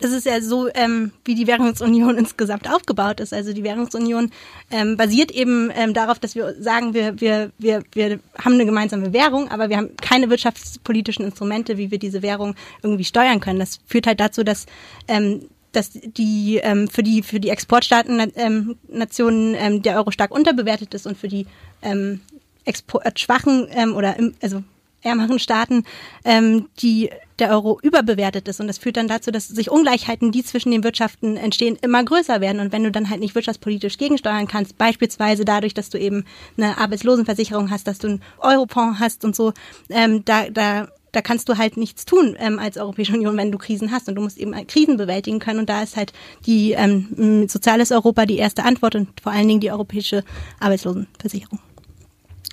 Das 0.02 0.12
ist 0.12 0.26
ja 0.26 0.40
so, 0.40 0.68
ähm, 0.74 1.12
wie 1.24 1.34
die 1.34 1.46
Währungsunion 1.46 2.18
insgesamt 2.18 2.68
aufgebaut 2.68 3.20
ist. 3.20 3.32
Also 3.32 3.52
die 3.52 3.62
Währungsunion 3.62 4.30
ähm, 4.70 4.96
basiert 4.96 5.30
eben 5.30 5.70
ähm, 5.74 5.94
darauf, 5.94 6.18
dass 6.18 6.34
wir 6.34 6.54
sagen, 6.60 6.92
wir, 6.92 7.20
wir, 7.20 7.52
wir, 7.58 7.82
wir 7.92 8.20
haben 8.38 8.54
eine 8.54 8.66
gemeinsame 8.66 9.12
Währung, 9.12 9.50
aber 9.50 9.68
wir 9.68 9.76
haben 9.76 9.96
keine 10.00 10.28
wirtschaftspolitischen 10.28 11.24
Instrumente, 11.24 11.78
wie 11.78 11.90
wir 11.90 11.98
diese 11.98 12.22
Währung 12.22 12.54
irgendwie 12.82 13.04
steuern 13.04 13.40
können. 13.40 13.58
Das 13.58 13.80
führt 13.86 14.06
halt 14.06 14.20
dazu, 14.20 14.44
dass 14.44 14.66
ähm, 15.08 15.48
dass 15.72 15.90
die 15.92 16.60
ähm, 16.62 16.86
für 16.88 17.02
die 17.02 17.22
für 17.22 17.40
die 17.40 17.48
Exportstaaten 17.48 18.30
ähm, 18.36 18.76
Nationen 18.88 19.54
ähm, 19.54 19.80
der 19.80 19.96
Euro 19.96 20.10
stark 20.10 20.30
unterbewertet 20.30 20.92
ist 20.92 21.06
und 21.06 21.16
für 21.16 21.28
die 21.28 21.46
ähm, 21.80 22.20
exportschwachen 22.66 23.68
ähm, 23.70 23.94
oder 23.94 24.18
im, 24.18 24.34
also 24.42 24.62
ärmeren 25.02 25.38
Staaten 25.38 25.84
ähm, 26.24 26.68
die 26.80 27.10
der 27.42 27.50
Euro 27.50 27.78
überbewertet 27.82 28.46
ist. 28.46 28.60
Und 28.60 28.68
das 28.68 28.78
führt 28.78 28.96
dann 28.96 29.08
dazu, 29.08 29.32
dass 29.32 29.48
sich 29.48 29.70
Ungleichheiten, 29.70 30.30
die 30.30 30.44
zwischen 30.44 30.70
den 30.70 30.84
Wirtschaften 30.84 31.36
entstehen, 31.36 31.76
immer 31.82 32.04
größer 32.04 32.40
werden. 32.40 32.60
Und 32.60 32.72
wenn 32.72 32.84
du 32.84 32.92
dann 32.92 33.10
halt 33.10 33.20
nicht 33.20 33.34
wirtschaftspolitisch 33.34 33.98
gegensteuern 33.98 34.46
kannst, 34.46 34.78
beispielsweise 34.78 35.44
dadurch, 35.44 35.74
dass 35.74 35.90
du 35.90 35.98
eben 35.98 36.24
eine 36.56 36.78
Arbeitslosenversicherung 36.78 37.70
hast, 37.70 37.88
dass 37.88 37.98
du 37.98 38.08
einen 38.08 38.22
Eurofonds 38.38 39.00
hast 39.00 39.24
und 39.24 39.34
so, 39.34 39.52
ähm, 39.90 40.24
da, 40.24 40.48
da 40.50 40.88
da 41.14 41.20
kannst 41.20 41.50
du 41.50 41.58
halt 41.58 41.76
nichts 41.76 42.06
tun 42.06 42.36
ähm, 42.38 42.58
als 42.58 42.78
Europäische 42.78 43.12
Union, 43.12 43.36
wenn 43.36 43.52
du 43.52 43.58
Krisen 43.58 43.92
hast 43.92 44.08
und 44.08 44.14
du 44.14 44.22
musst 44.22 44.38
eben 44.38 44.54
Krisen 44.66 44.96
bewältigen 44.96 45.40
können 45.40 45.60
und 45.60 45.68
da 45.68 45.82
ist 45.82 45.94
halt 45.94 46.14
die 46.46 46.72
ähm, 46.72 47.46
soziales 47.48 47.92
Europa 47.92 48.24
die 48.24 48.38
erste 48.38 48.64
Antwort 48.64 48.94
und 48.94 49.08
vor 49.20 49.30
allen 49.30 49.46
Dingen 49.46 49.60
die 49.60 49.70
europäische 49.70 50.24
Arbeitslosenversicherung. 50.58 51.58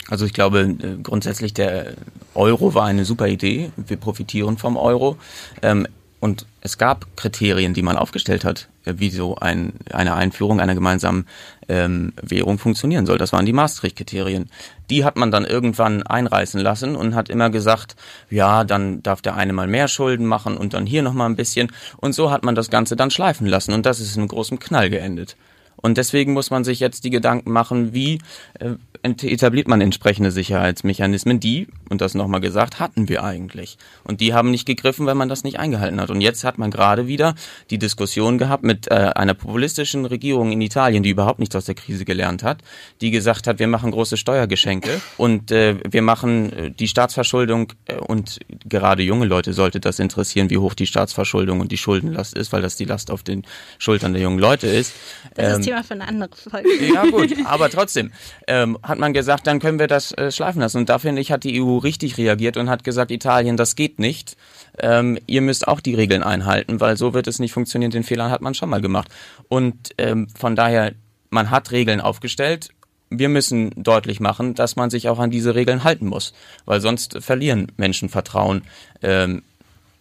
Also 0.10 0.26
ich 0.26 0.34
glaube 0.34 0.62
äh, 0.62 1.02
grundsätzlich 1.02 1.54
der 1.54 1.94
Euro 2.34 2.74
war 2.74 2.86
eine 2.86 3.06
super 3.06 3.28
Idee. 3.28 3.72
Wir 3.76 3.98
profitieren 3.98 4.58
vom 4.58 4.78
Euro. 4.78 5.18
Ähm, 5.62 5.88
und 6.20 6.46
es 6.60 6.78
gab 6.78 7.06
Kriterien, 7.16 7.74
die 7.74 7.82
man 7.82 7.96
aufgestellt 7.96 8.44
hat, 8.44 8.68
äh, 8.84 8.96
wie 8.98 9.10
so 9.10 9.36
ein, 9.36 9.74
eine 9.92 10.16
Einführung 10.16 10.60
einer 10.60 10.76
gemeinsamen 10.76 11.26
ähm, 11.70 12.12
Währung 12.22 12.58
funktionieren 12.58 13.06
soll. 13.06 13.18
Das 13.18 13.32
waren 13.32 13.46
die 13.46 13.54
Maastricht-Kriterien. 13.54 14.50
Die 14.90 15.06
hat 15.06 15.16
man 15.16 15.32
dann 15.32 15.46
irgendwann 15.46 16.04
einreißen 16.04 16.60
lassen 16.60 16.96
und 16.96 17.16
hat 17.16 17.30
immer 17.30 17.50
gesagt, 17.50 17.96
ja, 18.30 18.66
dann 18.66 19.02
darf 19.02 19.22
der 19.22 19.36
eine 19.36 19.54
mal 19.54 19.68
mehr 19.68 19.88
Schulden 19.88 20.26
machen 20.26 20.58
und 20.58 20.74
dann 20.74 20.86
hier 20.86 21.04
nochmal 21.04 21.30
ein 21.30 21.38
bisschen. 21.38 21.72
Und 21.98 22.14
so 22.14 22.32
hat 22.32 22.44
man 22.44 22.56
das 22.56 22.70
Ganze 22.70 22.98
dann 22.98 23.12
schleifen 23.12 23.48
lassen 23.48 23.74
und 23.74 23.86
das 23.86 24.02
ist 24.02 24.16
in 24.16 24.22
einem 24.22 24.28
großen 24.28 24.60
Knall 24.60 24.90
geendet. 24.90 25.38
Und 25.82 25.98
deswegen 25.98 26.34
muss 26.34 26.50
man 26.50 26.64
sich 26.64 26.80
jetzt 26.80 27.04
die 27.04 27.10
Gedanken 27.10 27.52
machen, 27.52 27.94
wie 27.94 28.20
äh, 28.60 28.76
etabliert 29.04 29.68
man 29.68 29.82
entsprechende 29.82 30.32
Sicherheitsmechanismen, 30.32 31.40
die, 31.40 31.68
und 31.90 32.02
das 32.02 32.16
nochmal 32.16 32.42
gesagt, 32.42 32.80
hatten 32.80 33.08
wir 33.08 33.24
eigentlich. 33.24 33.78
Und 34.04 34.20
die 34.22 34.34
haben 34.34 34.52
nicht 34.52 34.66
gegriffen, 34.66 35.06
weil 35.06 35.16
man 35.16 35.30
das 35.30 35.44
nicht 35.44 35.60
eingehalten 35.60 36.02
hat. 36.02 36.10
Und 36.10 36.22
jetzt 36.22 36.44
hat 36.44 36.58
man 36.58 36.72
gerade 36.72 37.08
wieder 37.08 37.36
die 37.70 37.78
Diskussion 37.78 38.38
gehabt 38.38 38.64
mit 38.64 38.92
äh, 38.92 39.12
einer 39.16 39.34
populistischen 39.34 40.06
Regierung 40.06 40.52
in 40.52 40.62
Italien, 40.62 41.04
die 41.04 41.10
überhaupt 41.10 41.40
nichts 41.40 41.56
aus 41.56 41.66
der 41.66 41.76
Krise 41.76 42.06
gelernt 42.06 42.44
hat, 42.44 42.62
die 43.02 43.12
gesagt 43.12 43.48
hat, 43.48 43.60
wir 43.60 43.68
machen 43.68 43.92
große 43.92 44.18
Steuergeschenke 44.18 45.02
und 45.18 45.52
äh, 45.52 45.78
wir 45.90 46.02
machen 46.02 46.54
äh, 46.54 46.72
die 46.72 46.88
Staatsverschuldung 46.88 47.74
äh, 47.86 47.96
und 47.96 48.40
gerade 48.66 49.04
junge 49.04 49.26
Leute 49.26 49.54
sollte 49.54 49.80
das 49.80 50.00
interessieren, 50.00 50.50
wie 50.50 50.58
hoch 50.58 50.74
die 50.74 50.88
Staatsverschuldung 50.88 51.60
und 51.60 51.72
die 51.72 51.78
Schuldenlast 51.78 52.38
ist, 52.38 52.52
weil 52.52 52.62
das 52.62 52.76
die 52.76 52.86
Last 52.86 53.12
auf 53.12 53.24
den 53.24 53.44
Schultern 53.78 54.14
der 54.14 54.22
jungen 54.22 54.40
Leute 54.40 54.68
ist. 54.68 54.94
Ähm, 55.38 55.60
ist 55.60 55.69
Thema 55.70 55.84
für 55.84 55.94
eine 55.94 56.08
andere 56.08 56.30
Folge. 56.36 56.70
Ja 56.94 57.06
gut, 57.06 57.34
aber 57.46 57.70
trotzdem 57.70 58.12
ähm, 58.48 58.78
hat 58.84 59.00
man 59.00 59.14
gesagt, 59.14 59.48
dann 59.48 59.60
können 59.60 59.80
wir 59.80 59.88
das 59.88 60.12
äh, 60.14 60.32
schleifen 60.32 60.62
lassen. 60.62 60.78
Und 60.78 60.90
da 60.90 61.00
finde 61.00 61.22
ich, 61.22 61.32
hat 61.32 61.44
die 61.44 61.62
EU 61.62 61.78
richtig 61.78 62.18
reagiert 62.18 62.58
und 62.58 62.70
hat 62.70 62.84
gesagt, 62.84 63.12
Italien, 63.12 63.58
das 63.58 63.76
geht 63.76 64.00
nicht. 64.00 64.38
Ähm, 64.80 65.18
ihr 65.28 65.42
müsst 65.42 65.68
auch 65.68 65.80
die 65.80 65.96
Regeln 65.96 66.24
einhalten, 66.24 66.80
weil 66.80 66.98
so 66.98 67.14
wird 67.14 67.28
es 67.28 67.40
nicht 67.40 67.54
funktionieren. 67.54 67.92
Den 67.92 68.04
Fehler 68.04 68.30
hat 68.30 68.42
man 68.42 68.54
schon 68.54 68.70
mal 68.70 68.82
gemacht. 68.82 69.10
Und 69.48 69.94
ähm, 69.98 70.28
von 70.38 70.56
daher, 70.56 70.94
man 71.30 71.52
hat 71.52 71.72
Regeln 71.72 72.02
aufgestellt 72.02 72.70
wir 73.10 73.30
müssen 73.30 73.72
deutlich 73.76 74.20
machen, 74.20 74.54
dass 74.54 74.76
man 74.76 74.90
sich 74.90 75.10
auch 75.10 75.20
an 75.20 75.32
diese 75.32 75.56
Regeln 75.56 75.84
halten 75.84 76.08
muss, 76.08 76.34
weil 76.66 76.80
sonst 76.80 77.18
verlieren 77.22 77.72
Menschen 77.76 78.10
Vertrauen 78.10 78.62
ähm, 79.02 79.42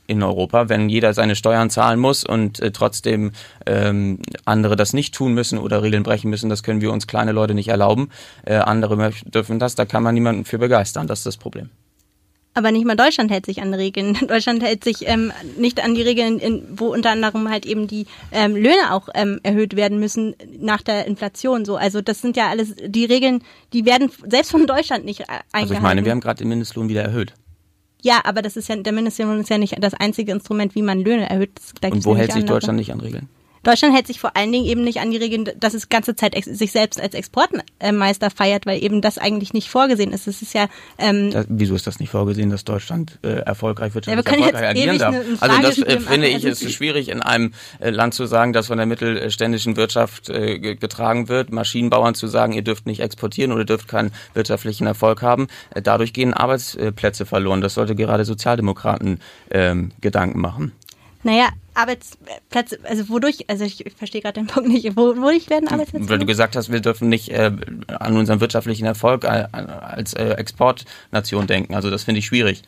in 0.08 0.22
Europa, 0.22 0.68
wenn 0.68 0.88
jeder 0.88 1.14
seine 1.14 1.36
Steuern 1.36 1.70
zahlen 1.70 2.00
muss 2.00 2.24
und 2.24 2.60
äh, 2.60 2.72
trotzdem 2.72 3.32
ähm, 3.66 4.18
andere 4.46 4.74
das 4.74 4.92
nicht 4.94 5.14
tun 5.14 5.34
müssen 5.34 5.58
oder 5.58 5.82
Regeln 5.82 6.02
brechen 6.02 6.30
müssen, 6.30 6.48
das 6.48 6.62
können 6.62 6.80
wir 6.80 6.90
uns 6.90 7.06
kleine 7.06 7.32
Leute 7.32 7.54
nicht 7.54 7.68
erlauben. 7.68 8.08
Äh, 8.44 8.56
andere 8.56 9.12
dürfen 9.26 9.58
das, 9.58 9.74
da 9.74 9.84
kann 9.84 10.02
man 10.02 10.14
niemanden 10.14 10.44
für 10.44 10.58
begeistern, 10.58 11.06
das 11.06 11.20
ist 11.20 11.26
das 11.26 11.36
Problem. 11.36 11.68
Aber 12.54 12.72
nicht 12.72 12.86
mal 12.86 12.96
Deutschland 12.96 13.30
hält 13.30 13.46
sich 13.46 13.62
an 13.62 13.72
Regeln. 13.72 14.14
Deutschland 14.26 14.64
hält 14.64 14.82
sich 14.82 15.06
ähm, 15.06 15.30
nicht 15.58 15.84
an 15.84 15.94
die 15.94 16.02
Regeln, 16.02 16.38
in, 16.38 16.64
wo 16.72 16.86
unter 16.86 17.10
anderem 17.10 17.48
halt 17.50 17.66
eben 17.66 17.86
die 17.86 18.06
ähm, 18.32 18.56
Löhne 18.56 18.92
auch 18.92 19.08
ähm, 19.14 19.38
erhöht 19.42 19.76
werden 19.76 20.00
müssen 20.00 20.34
nach 20.58 20.82
der 20.82 21.06
Inflation. 21.06 21.64
So, 21.64 21.76
also 21.76 22.00
das 22.00 22.20
sind 22.20 22.36
ja 22.36 22.48
alles 22.48 22.74
die 22.84 23.04
Regeln, 23.04 23.44
die 23.74 23.84
werden 23.84 24.10
selbst 24.26 24.50
von 24.50 24.66
Deutschland 24.66 25.04
nicht 25.04 25.20
eingehalten. 25.20 25.44
Also 25.52 25.74
ich 25.74 25.80
meine, 25.80 26.04
wir 26.04 26.10
haben 26.10 26.20
gerade 26.20 26.38
den 26.38 26.48
Mindestlohn 26.48 26.88
wieder 26.88 27.02
erhöht. 27.02 27.34
Ja, 28.02 28.20
aber 28.24 28.42
das 28.42 28.56
ist 28.56 28.68
ja, 28.68 28.76
der 28.76 28.92
Mindestlohn 28.92 29.40
ist 29.40 29.50
ja 29.50 29.58
nicht 29.58 29.82
das 29.82 29.94
einzige 29.94 30.32
Instrument, 30.32 30.74
wie 30.74 30.82
man 30.82 31.00
Löhne 31.00 31.28
erhöht. 31.28 31.50
Und 31.82 32.04
wo 32.04 32.16
hält 32.16 32.32
sich 32.32 32.44
Deutschland 32.44 32.78
nicht 32.78 32.92
an 32.92 33.00
Regeln? 33.00 33.28
Deutschland 33.62 33.94
hält 33.94 34.06
sich 34.06 34.20
vor 34.20 34.36
allen 34.36 34.52
Dingen 34.52 34.64
eben 34.64 34.84
nicht 34.84 35.00
an 35.00 35.10
die 35.10 35.16
Regeln, 35.16 35.48
dass 35.58 35.74
es 35.74 35.88
ganze 35.88 36.16
Zeit 36.16 36.34
sich 36.44 36.72
selbst 36.72 37.00
als 37.00 37.14
Exportmeister 37.14 38.30
feiert, 38.30 38.66
weil 38.66 38.82
eben 38.82 39.00
das 39.00 39.18
eigentlich 39.18 39.52
nicht 39.52 39.68
vorgesehen 39.68 40.12
ist. 40.12 40.26
Es 40.26 40.42
ist 40.42 40.54
ja 40.54 40.68
ähm, 40.98 41.30
das, 41.30 41.46
wieso 41.48 41.74
ist 41.74 41.86
das 41.86 42.00
nicht 42.00 42.10
vorgesehen, 42.10 42.50
dass 42.50 42.64
Deutschland 42.64 43.18
äh, 43.22 43.28
erfolgreich 43.28 43.94
wirtschaftlich 43.94 44.24
ja, 44.24 44.32
erfolgreich 44.32 44.68
agieren 44.68 44.98
darf? 44.98 45.16
also 45.40 45.62
das 45.62 45.78
äh, 45.78 46.00
finde 46.00 46.28
ich 46.28 46.44
ist 46.44 46.70
schwierig 46.72 47.08
in 47.08 47.22
einem 47.22 47.52
äh, 47.80 47.90
Land 47.90 48.14
zu 48.14 48.26
sagen, 48.26 48.52
das 48.52 48.68
von 48.68 48.78
der 48.78 48.86
mittelständischen 48.86 49.76
Wirtschaft 49.76 50.28
äh, 50.28 50.58
getragen 50.58 51.28
wird, 51.28 51.52
Maschinenbauern 51.52 52.14
zu 52.14 52.26
sagen, 52.26 52.52
ihr 52.52 52.62
dürft 52.62 52.86
nicht 52.86 53.00
exportieren 53.00 53.52
oder 53.52 53.64
dürft 53.64 53.88
keinen 53.88 54.12
wirtschaftlichen 54.34 54.86
Erfolg 54.86 55.22
haben. 55.22 55.48
Äh, 55.70 55.82
dadurch 55.82 56.12
gehen 56.12 56.34
Arbeitsplätze 56.34 57.26
verloren. 57.26 57.60
Das 57.60 57.74
sollte 57.74 57.94
gerade 57.94 58.24
Sozialdemokraten 58.24 59.20
ähm, 59.50 59.92
Gedanken 60.00 60.40
machen. 60.40 60.72
Naja, 61.22 61.48
Arbeitsplätze, 61.74 62.78
also 62.84 63.08
wodurch, 63.08 63.44
also 63.48 63.64
ich, 63.64 63.84
ich 63.84 63.94
verstehe 63.94 64.20
gerade 64.20 64.40
den 64.40 64.46
Punkt 64.46 64.68
nicht, 64.68 64.96
wodurch 64.96 65.50
werden 65.50 65.68
Arbeitsplätze? 65.68 66.08
Weil 66.08 66.18
du 66.18 66.26
gesagt 66.26 66.56
hast, 66.56 66.70
wir 66.70 66.80
dürfen 66.80 67.08
nicht 67.08 67.30
äh, 67.30 67.52
an 67.88 68.16
unseren 68.16 68.40
wirtschaftlichen 68.40 68.84
Erfolg 68.84 69.24
äh, 69.24 69.46
als 69.52 70.14
äh, 70.14 70.30
Exportnation 70.30 71.46
denken. 71.46 71.74
Also 71.74 71.90
das 71.90 72.04
finde 72.04 72.20
ich 72.20 72.26
schwierig. 72.26 72.62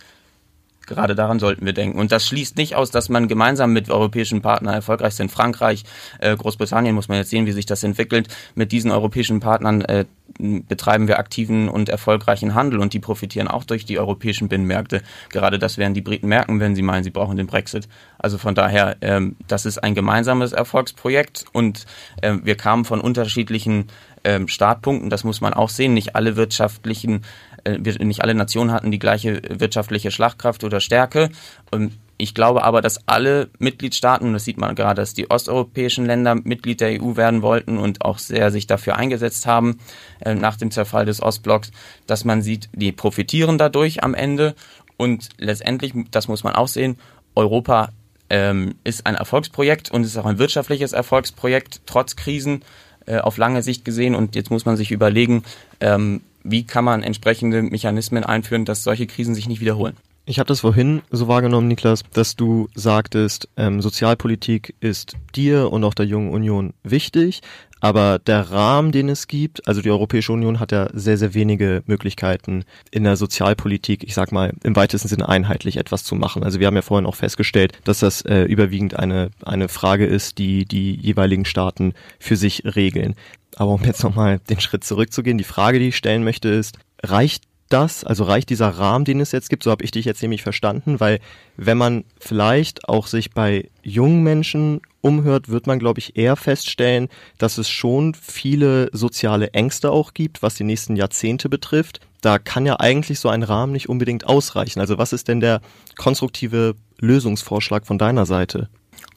Gerade 0.87 1.15
daran 1.15 1.39
sollten 1.39 1.65
wir 1.65 1.73
denken. 1.73 2.01
Und 2.01 2.11
das 2.11 2.27
schließt 2.27 2.57
nicht 2.57 2.75
aus, 2.75 2.91
dass 2.91 3.09
man 3.09 3.29
gemeinsam 3.29 3.73
mit 3.73 3.91
europäischen 3.91 4.43
Partnern 4.43 4.75
erfolgreich 4.75 5.15
sind. 5.15 5.31
Frankreich, 5.31 5.85
äh, 6.19 6.37
Großbritannien 6.37 6.97
muss 6.97 7.07
man 7.07 7.19
jetzt 7.19 7.31
sehen, 7.31 7.47
wie 7.47 7.53
sich 7.53 7.67
das 7.67 7.85
entwickelt. 7.85 8.27
Mit 8.57 8.73
diesen 8.73 8.91
europäischen 8.91 9.39
Partnern 9.39 9.83
äh, 9.83 10.07
betreiben 10.38 11.09
wir 11.09 11.19
aktiven 11.19 11.69
und 11.69 11.88
erfolgreichen 11.88 12.55
Handel 12.55 12.81
und 12.81 12.93
die 12.93 12.99
profitieren 12.99 13.49
auch 13.49 13.64
durch 13.64 13.85
die 13.85 13.99
europäischen 13.99 14.49
Binnenmärkte. 14.49 15.03
Gerade 15.31 15.59
das 15.59 15.79
werden 15.79 15.95
die 15.95 16.01
Briten 16.01 16.29
merken, 16.29 16.61
wenn 16.61 16.75
sie 16.75 16.83
meinen, 16.83 17.05
sie 17.05 17.11
brauchen 17.11 17.37
den 17.37 17.47
Brexit. 17.47 17.88
Also 18.19 18.38
von 18.38 18.55
daher, 18.55 18.97
ähm, 19.01 19.37
das 19.49 19.66
ist 19.66 19.79
ein 19.79 19.95
gemeinsames 19.95 20.53
Erfolgsprojekt 20.53 21.45
und 21.53 21.87
äh, 22.23 22.37
wir 22.43 22.57
kamen 22.57 22.85
von 22.85 23.01
unterschiedlichen 23.01 23.87
ähm, 24.25 24.49
Startpunkten. 24.49 25.11
Das 25.11 25.25
muss 25.25 25.40
man 25.40 25.55
auch 25.55 25.71
sehen. 25.71 25.95
Nicht 25.95 26.14
alle 26.14 26.37
wirtschaftlichen 26.37 27.23
äh, 27.64 27.79
nicht 27.79 28.23
alle 28.23 28.35
Nationen 28.35 28.73
hatten 28.73 28.90
die 28.90 28.99
gleiche 28.99 29.43
wirtschaftliche 29.49 30.11
Schlagkraft 30.11 30.64
oder 30.64 30.81
Stärke. 30.81 31.31
Und 31.71 31.93
ich 32.21 32.35
glaube 32.35 32.63
aber, 32.65 32.83
dass 32.83 33.09
alle 33.09 33.49
Mitgliedstaaten, 33.59 34.27
und 34.27 34.35
das 34.35 34.45
sieht 34.45 34.59
man 34.59 34.75
gerade, 34.75 35.01
dass 35.01 35.15
die 35.15 35.31
osteuropäischen 35.31 36.05
Länder 36.07 36.35
Mitglied 36.35 36.81
der 36.81 37.01
EU 37.01 37.17
werden 37.17 37.43
wollten 37.43 37.79
und 37.79 38.05
auch 38.05 38.19
sehr 38.19 38.51
sich 38.51 38.67
dafür 38.67 38.97
eingesetzt 38.97 39.47
haben 39.47 39.79
äh, 40.21 40.35
nach 40.35 40.57
dem 40.57 40.71
Zerfall 40.71 41.07
des 41.07 41.23
Ostblocks, 41.23 41.71
dass 42.07 42.25
man 42.25 42.43
sieht, 42.43 42.69
die 42.73 42.93
profitieren 42.93 43.59
dadurch 43.59 44.03
am 44.05 44.15
Ende. 44.15 44.55
Und 44.97 45.31
letztendlich, 45.39 45.95
das 46.11 46.29
muss 46.29 46.45
man 46.45 46.55
auch 46.55 46.69
sehen, 46.69 46.99
Europa 47.35 47.89
ähm, 48.29 48.75
ist 48.85 49.07
ein 49.07 49.15
Erfolgsprojekt 49.15 49.91
und 49.91 50.05
ist 50.05 50.17
auch 50.19 50.27
ein 50.27 50.39
wirtschaftliches 50.39 50.93
Erfolgsprojekt, 50.93 51.81
trotz 51.87 52.17
Krisen 52.17 52.63
äh, 53.07 53.19
auf 53.19 53.39
lange 53.39 53.63
Sicht 53.63 53.85
gesehen. 53.85 54.15
Und 54.15 54.37
jetzt 54.37 54.51
muss 54.51 54.67
man 54.67 54.77
sich 54.77 54.93
überlegen, 54.93 55.43
ähm, 55.81 56.21
wie 56.45 56.65
kann 56.65 56.85
man 56.85 57.03
entsprechende 57.03 57.63
Mechanismen 57.63 58.25
einführen, 58.25 58.65
dass 58.65 58.83
solche 58.83 59.07
Krisen 59.07 59.35
sich 59.35 59.49
nicht 59.49 59.61
wiederholen. 59.61 59.97
Ich 60.27 60.39
habe 60.39 60.47
das 60.47 60.61
vorhin 60.61 61.03
so 61.11 61.29
wahrgenommen, 61.29 61.67
Niklas, 61.67 62.05
dass 62.13 62.37
du 62.37 62.69
sagtest, 62.75 63.49
ähm, 63.57 63.81
Sozialpolitik 63.81 64.77
ist 64.81 65.17
dir 65.35 65.73
und 65.73 65.83
auch 65.83 65.95
der 65.95 66.07
Jungen 66.07 66.31
Union 66.31 66.73
wichtig, 66.85 67.41
aber 67.81 68.19
der 68.19 68.51
Rahmen, 68.51 68.93
den 68.93 69.09
es 69.09 69.27
gibt, 69.27 69.67
also 69.67 69.81
die 69.81 69.91
Europäische 69.91 70.33
Union 70.33 70.61
hat 70.61 70.71
ja 70.71 70.89
sehr, 70.93 71.17
sehr 71.17 71.33
wenige 71.33 71.83
Möglichkeiten 71.87 72.65
in 72.91 73.05
der 73.05 73.17
Sozialpolitik, 73.17 74.05
ich 74.05 74.15
sag 74.15 74.33
mal, 74.33 74.53
im 74.63 74.77
weitesten 74.77 75.09
Sinne 75.09 75.29
einheitlich 75.29 75.79
etwas 75.79 76.05
zu 76.05 76.15
machen. 76.15 76.45
Also 76.45 76.61
wir 76.61 76.67
haben 76.67 76.77
ja 76.77 76.83
vorhin 76.83 77.07
auch 77.07 77.17
festgestellt, 77.17 77.73
dass 77.85 78.01
das 78.01 78.21
äh, 78.23 78.43
überwiegend 78.43 78.99
eine, 78.99 79.31
eine 79.43 79.69
Frage 79.69 80.05
ist, 80.05 80.39
die 80.39 80.67
die 80.67 80.95
jeweiligen 80.95 81.47
Staaten 81.47 81.95
für 82.19 82.37
sich 82.37 82.63
regeln. 82.77 83.15
Aber 83.57 83.73
um 83.73 83.83
jetzt 83.83 84.05
nochmal 84.05 84.39
den 84.51 84.61
Schritt 84.61 84.85
zurückzugehen, 84.85 85.39
die 85.39 85.45
Frage, 85.45 85.79
die 85.79 85.89
ich 85.89 85.97
stellen 85.97 86.23
möchte, 86.23 86.49
ist, 86.51 86.79
reicht 87.03 87.45
das, 87.71 88.05
also 88.05 88.25
reicht 88.25 88.51
dieser 88.51 88.69
Rahmen, 88.69 89.05
den 89.05 89.21
es 89.21 89.33
jetzt 89.33 89.49
gibt, 89.49 89.63
so 89.63 89.71
habe 89.71 89.85
ich 89.85 89.91
dich 89.91 90.05
jetzt 90.05 90.21
nämlich 90.21 90.43
verstanden, 90.43 91.01
weil 91.01 91.21
wenn 91.57 91.79
man 91.79 92.05
vielleicht 92.19 92.89
auch 92.89 93.07
sich 93.07 93.31
bei 93.31 93.71
jungen 93.83 94.23
Menschen 94.23 94.83
umhört, 95.01 95.49
wird 95.49 95.67
man, 95.67 95.79
glaube 95.79 96.01
ich, 96.01 96.17
eher 96.17 96.37
feststellen, 96.37 97.09
dass 97.39 97.59
es 97.59 97.69
schon 97.69 98.15
viele 98.15 98.91
soziale 98.93 99.53
Ängste 99.53 99.91
auch 99.91 100.13
gibt, 100.13 100.43
was 100.43 100.55
die 100.55 100.65
nächsten 100.65 100.97
Jahrzehnte 100.97 101.49
betrifft. 101.49 102.01
Da 102.21 102.39
kann 102.39 102.67
ja 102.67 102.79
eigentlich 102.79 103.19
so 103.21 103.29
ein 103.29 103.43
Rahmen 103.43 103.73
nicht 103.73 103.89
unbedingt 103.89 104.27
ausreichen. 104.27 104.81
Also 104.81 104.99
was 104.99 105.13
ist 105.13 105.29
denn 105.29 105.41
der 105.41 105.63
konstruktive 105.97 106.75
Lösungsvorschlag 106.99 107.87
von 107.87 107.99
deiner 107.99 108.27
Seite? 108.27 108.69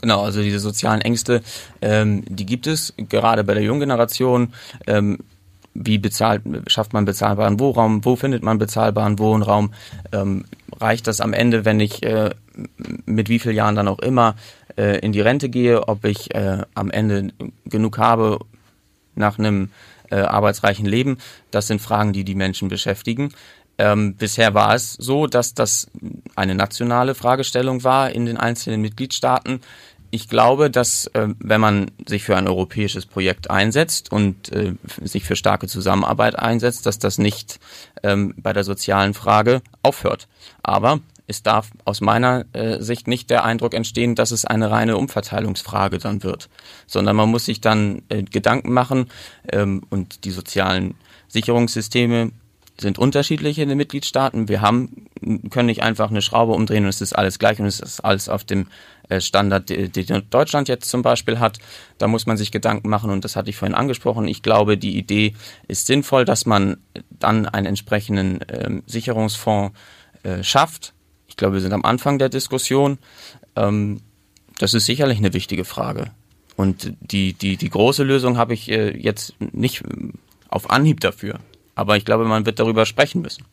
Genau, 0.02 0.22
also 0.24 0.42
diese 0.42 0.60
sozialen 0.60 1.02
Ängste, 1.02 1.42
ähm, 1.82 2.24
die 2.28 2.46
gibt 2.46 2.68
es 2.68 2.94
gerade 2.98 3.44
bei 3.44 3.54
der 3.54 3.64
jungen 3.64 3.82
Generation. 3.82 4.54
Ähm, 4.86 5.20
wie 5.74 5.98
bezahlt, 5.98 6.44
schafft 6.68 6.94
man 6.94 7.06
bezahlbaren 7.06 7.60
Wohnraum, 7.60 8.06
wo 8.06 8.16
findet 8.16 8.44
man 8.44 8.58
bezahlbaren 8.58 9.20
Wohnraum, 9.20 9.74
ähm, 10.12 10.46
reicht 10.80 11.08
das 11.08 11.22
am 11.22 11.34
Ende, 11.34 11.66
wenn 11.66 11.80
ich 11.80 12.04
äh, 12.04 12.32
mit 13.06 13.30
wie 13.30 13.40
vielen 13.40 13.56
Jahren 13.56 13.76
dann 13.76 13.88
auch 13.88 14.00
immer 14.00 14.36
äh, 14.78 15.00
in 15.00 15.12
die 15.12 15.22
Rente 15.22 15.50
gehe, 15.50 15.88
ob 15.88 16.06
ich 16.06 16.34
äh, 16.36 16.64
am 16.74 16.92
Ende 16.92 17.30
genug 17.66 17.98
habe 17.98 18.40
nach 19.16 19.40
einem 19.40 19.70
äh, 20.10 20.18
arbeitsreichen 20.18 20.86
Leben, 20.86 21.18
das 21.52 21.68
sind 21.68 21.82
Fragen, 21.82 22.14
die 22.14 22.24
die 22.24 22.36
Menschen 22.36 22.68
beschäftigen. 22.68 23.30
Ähm, 23.80 24.16
bisher 24.16 24.54
war 24.54 24.76
es 24.76 24.94
so, 24.94 25.26
dass 25.26 25.56
das 25.56 25.90
eine 26.36 26.54
nationale 26.54 27.16
Fragestellung 27.16 27.84
war 27.84 28.12
in 28.12 28.28
den 28.28 28.38
einzelnen 28.38 28.82
Mitgliedstaaten 28.82 29.62
ich 30.14 30.30
glaube, 30.30 30.70
dass 30.70 31.08
äh, 31.08 31.30
wenn 31.40 31.60
man 31.60 31.90
sich 32.06 32.24
für 32.24 32.38
ein 32.38 32.48
europäisches 32.48 33.08
Projekt 33.08 33.50
einsetzt 33.50 34.12
und 34.12 34.52
äh, 34.52 34.76
sich 35.02 35.24
für 35.24 35.36
starke 35.36 35.68
Zusammenarbeit 35.68 36.38
einsetzt, 36.38 36.86
dass 36.86 37.00
das 37.00 37.18
nicht 37.18 37.60
ähm, 38.04 38.36
bei 38.38 38.54
der 38.54 38.64
sozialen 38.64 39.16
Frage 39.16 39.64
aufhört. 39.82 40.28
Aber 40.62 41.00
es 41.26 41.42
darf 41.42 41.72
aus 41.84 42.00
meiner 42.00 42.46
äh, 42.54 42.80
Sicht 42.80 43.08
nicht 43.08 43.32
der 43.32 43.44
Eindruck 43.44 43.74
entstehen, 43.74 44.14
dass 44.14 44.30
es 44.30 44.46
eine 44.46 44.70
reine 44.70 44.98
Umverteilungsfrage 44.98 45.98
dann 45.98 46.22
wird, 46.22 46.48
sondern 46.86 47.16
man 47.16 47.30
muss 47.30 47.46
sich 47.46 47.60
dann 47.60 48.04
äh, 48.10 48.22
Gedanken 48.22 48.72
machen 48.72 49.10
ähm, 49.52 49.82
und 49.90 50.26
die 50.26 50.32
sozialen 50.32 50.94
Sicherungssysteme 51.28 52.34
sind 52.80 53.00
unterschiedlich 53.00 53.58
in 53.58 53.70
den 53.70 53.78
Mitgliedstaaten. 53.80 54.48
Wir 54.48 54.62
haben, 54.62 55.08
können 55.50 55.68
nicht 55.68 55.82
einfach 55.82 56.12
eine 56.12 56.22
Schraube 56.22 56.54
umdrehen 56.54 56.84
und 56.84 56.90
es 56.90 57.02
ist 57.02 57.14
alles 57.14 57.40
gleich 57.40 57.60
und 57.60 57.66
es 57.66 57.80
ist 57.80 58.02
alles 58.02 58.30
auf 58.30 58.44
dem 58.44 58.68
Standard, 59.20 59.70
den 59.70 60.30
Deutschland 60.30 60.68
jetzt 60.68 60.90
zum 60.90 61.02
Beispiel 61.02 61.40
hat. 61.40 61.60
Da 61.98 62.08
muss 62.08 62.26
man 62.26 62.38
sich 62.38 62.52
Gedanken 62.52 62.90
machen 62.90 63.10
und 63.10 63.24
das 63.24 63.36
hatte 63.36 63.50
ich 63.50 63.58
vorhin 63.58 63.76
angesprochen. 63.76 64.28
Ich 64.28 64.42
glaube, 64.42 64.78
die 64.78 64.98
Idee 64.98 65.34
ist 65.68 65.88
sinnvoll, 65.88 66.26
dass 66.26 66.46
man 66.46 66.78
dann 67.10 67.46
einen 67.46 67.68
entsprechenden 67.68 68.40
ähm, 68.50 68.84
Sicherungsfonds 68.88 69.78
äh, 70.24 70.44
schafft. 70.44 70.94
Ich 71.28 71.38
glaube, 71.38 71.56
wir 71.56 71.62
sind 71.62 71.74
am 71.74 71.86
Anfang 71.86 72.20
der 72.20 72.30
Diskussion. 72.30 72.98
Ähm, 73.56 74.02
das 74.60 74.74
ist 74.74 74.86
sicherlich 74.86 75.18
eine 75.18 75.34
wichtige 75.34 75.66
Frage. 75.66 76.12
Und 76.56 76.94
die, 77.02 77.34
die, 77.34 77.58
die 77.58 77.70
große 77.70 78.04
Lösung 78.04 78.38
habe 78.38 78.54
ich 78.54 78.70
äh, 78.70 78.96
jetzt 78.98 79.34
nicht 79.40 79.82
äh, 79.82 80.10
auf 80.50 80.70
Anhieb 80.70 81.00
dafür. 81.00 81.40
Aber 81.76 81.98
ich 81.98 82.06
glaube, 82.06 82.26
man 82.26 82.46
wird 82.46 82.60
darüber 82.60 82.86
sprechen 82.86 83.22
müssen. 83.22 83.46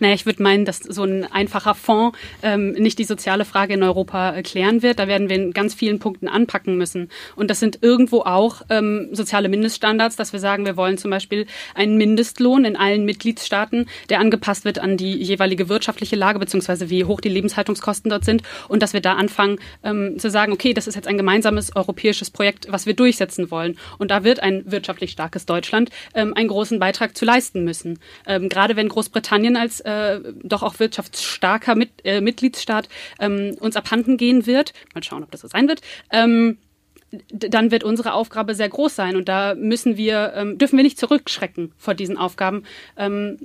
Naja, 0.00 0.14
ich 0.14 0.26
würde 0.26 0.42
meinen, 0.42 0.64
dass 0.64 0.78
so 0.78 1.04
ein 1.04 1.24
einfacher 1.24 1.74
Fonds 1.74 2.18
ähm, 2.42 2.72
nicht 2.72 2.98
die 2.98 3.04
soziale 3.04 3.44
Frage 3.44 3.74
in 3.74 3.82
Europa 3.82 4.34
äh, 4.34 4.42
klären 4.42 4.82
wird. 4.82 4.98
Da 4.98 5.08
werden 5.08 5.28
wir 5.28 5.36
in 5.36 5.52
ganz 5.52 5.74
vielen 5.74 5.98
Punkten 5.98 6.28
anpacken 6.28 6.76
müssen. 6.76 7.10
Und 7.36 7.50
das 7.50 7.60
sind 7.60 7.78
irgendwo 7.82 8.20
auch 8.20 8.62
ähm, 8.70 9.08
soziale 9.12 9.48
Mindeststandards, 9.48 10.16
dass 10.16 10.32
wir 10.32 10.40
sagen, 10.40 10.66
wir 10.66 10.76
wollen 10.76 10.98
zum 10.98 11.10
Beispiel 11.10 11.46
einen 11.74 11.96
Mindestlohn 11.96 12.64
in 12.64 12.76
allen 12.76 13.04
Mitgliedstaaten, 13.04 13.86
der 14.08 14.20
angepasst 14.20 14.64
wird 14.64 14.78
an 14.78 14.96
die 14.96 15.14
jeweilige 15.14 15.68
wirtschaftliche 15.68 16.16
Lage, 16.16 16.38
beziehungsweise 16.38 16.90
wie 16.90 17.04
hoch 17.04 17.20
die 17.20 17.28
Lebenshaltungskosten 17.28 18.10
dort 18.10 18.24
sind. 18.24 18.42
Und 18.68 18.82
dass 18.82 18.92
wir 18.92 19.00
da 19.00 19.14
anfangen 19.14 19.58
ähm, 19.82 20.18
zu 20.18 20.30
sagen, 20.30 20.52
okay, 20.52 20.74
das 20.74 20.86
ist 20.86 20.94
jetzt 20.94 21.08
ein 21.08 21.16
gemeinsames 21.16 21.74
europäisches 21.74 22.30
Projekt, 22.30 22.66
was 22.70 22.86
wir 22.86 22.94
durchsetzen 22.94 23.50
wollen. 23.50 23.76
Und 23.98 24.10
da 24.10 24.24
wird 24.24 24.40
ein 24.40 24.62
wirtschaftlich 24.70 25.10
starkes 25.10 25.46
Deutschland 25.46 25.90
ähm, 26.14 26.34
einen 26.34 26.48
großen 26.48 26.78
Beitrag 26.78 27.16
zu 27.16 27.24
leisten 27.24 27.64
müssen. 27.64 27.98
Ähm, 28.26 28.48
gerade 28.48 28.76
wenn 28.76 28.88
Großbritannien 28.88 29.56
als 29.56 29.67
als 29.68 29.80
äh, 29.80 30.20
doch 30.42 30.62
auch 30.62 30.78
wirtschaftsstarker 30.78 31.74
Mit, 31.74 31.90
äh, 32.04 32.20
Mitgliedsstaat 32.20 32.88
ähm, 33.20 33.56
uns 33.60 33.76
abhanden 33.76 34.16
gehen 34.16 34.46
wird, 34.46 34.72
mal 34.94 35.02
schauen, 35.02 35.22
ob 35.22 35.30
das 35.30 35.42
so 35.42 35.48
sein 35.48 35.68
wird, 35.68 35.82
ähm, 36.10 36.58
dann 37.30 37.70
wird 37.70 37.84
unsere 37.84 38.12
Aufgabe 38.12 38.54
sehr 38.54 38.68
groß 38.68 38.94
sein 38.94 39.16
und 39.16 39.28
da 39.30 39.54
müssen 39.54 39.96
wir, 39.96 40.32
ähm, 40.36 40.58
dürfen 40.58 40.76
wir 40.76 40.82
nicht 40.82 40.98
zurückschrecken 40.98 41.72
vor 41.78 41.94
diesen 41.94 42.18
Aufgaben, 42.18 42.64
ähm, 42.98 43.38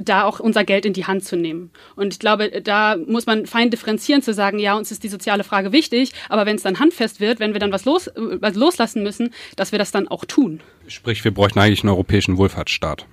da 0.00 0.22
auch 0.22 0.38
unser 0.38 0.62
Geld 0.62 0.86
in 0.86 0.92
die 0.92 1.06
Hand 1.06 1.24
zu 1.24 1.34
nehmen. 1.34 1.72
Und 1.96 2.12
ich 2.12 2.20
glaube, 2.20 2.62
da 2.62 2.96
muss 2.96 3.26
man 3.26 3.46
fein 3.46 3.70
differenzieren, 3.70 4.22
zu 4.22 4.32
sagen, 4.32 4.60
ja, 4.60 4.76
uns 4.76 4.92
ist 4.92 5.02
die 5.02 5.08
soziale 5.08 5.42
Frage 5.42 5.72
wichtig, 5.72 6.12
aber 6.28 6.46
wenn 6.46 6.54
es 6.54 6.62
dann 6.62 6.78
handfest 6.78 7.18
wird, 7.18 7.40
wenn 7.40 7.54
wir 7.54 7.60
dann 7.60 7.72
was, 7.72 7.84
los, 7.84 8.08
was 8.14 8.54
loslassen 8.54 9.02
müssen, 9.02 9.34
dass 9.56 9.72
wir 9.72 9.80
das 9.80 9.90
dann 9.90 10.06
auch 10.06 10.24
tun. 10.24 10.60
Sprich, 10.86 11.24
wir 11.24 11.34
bräuchten 11.34 11.58
eigentlich 11.58 11.82
einen 11.82 11.90
europäischen 11.90 12.36
Wohlfahrtsstaat. 12.36 13.06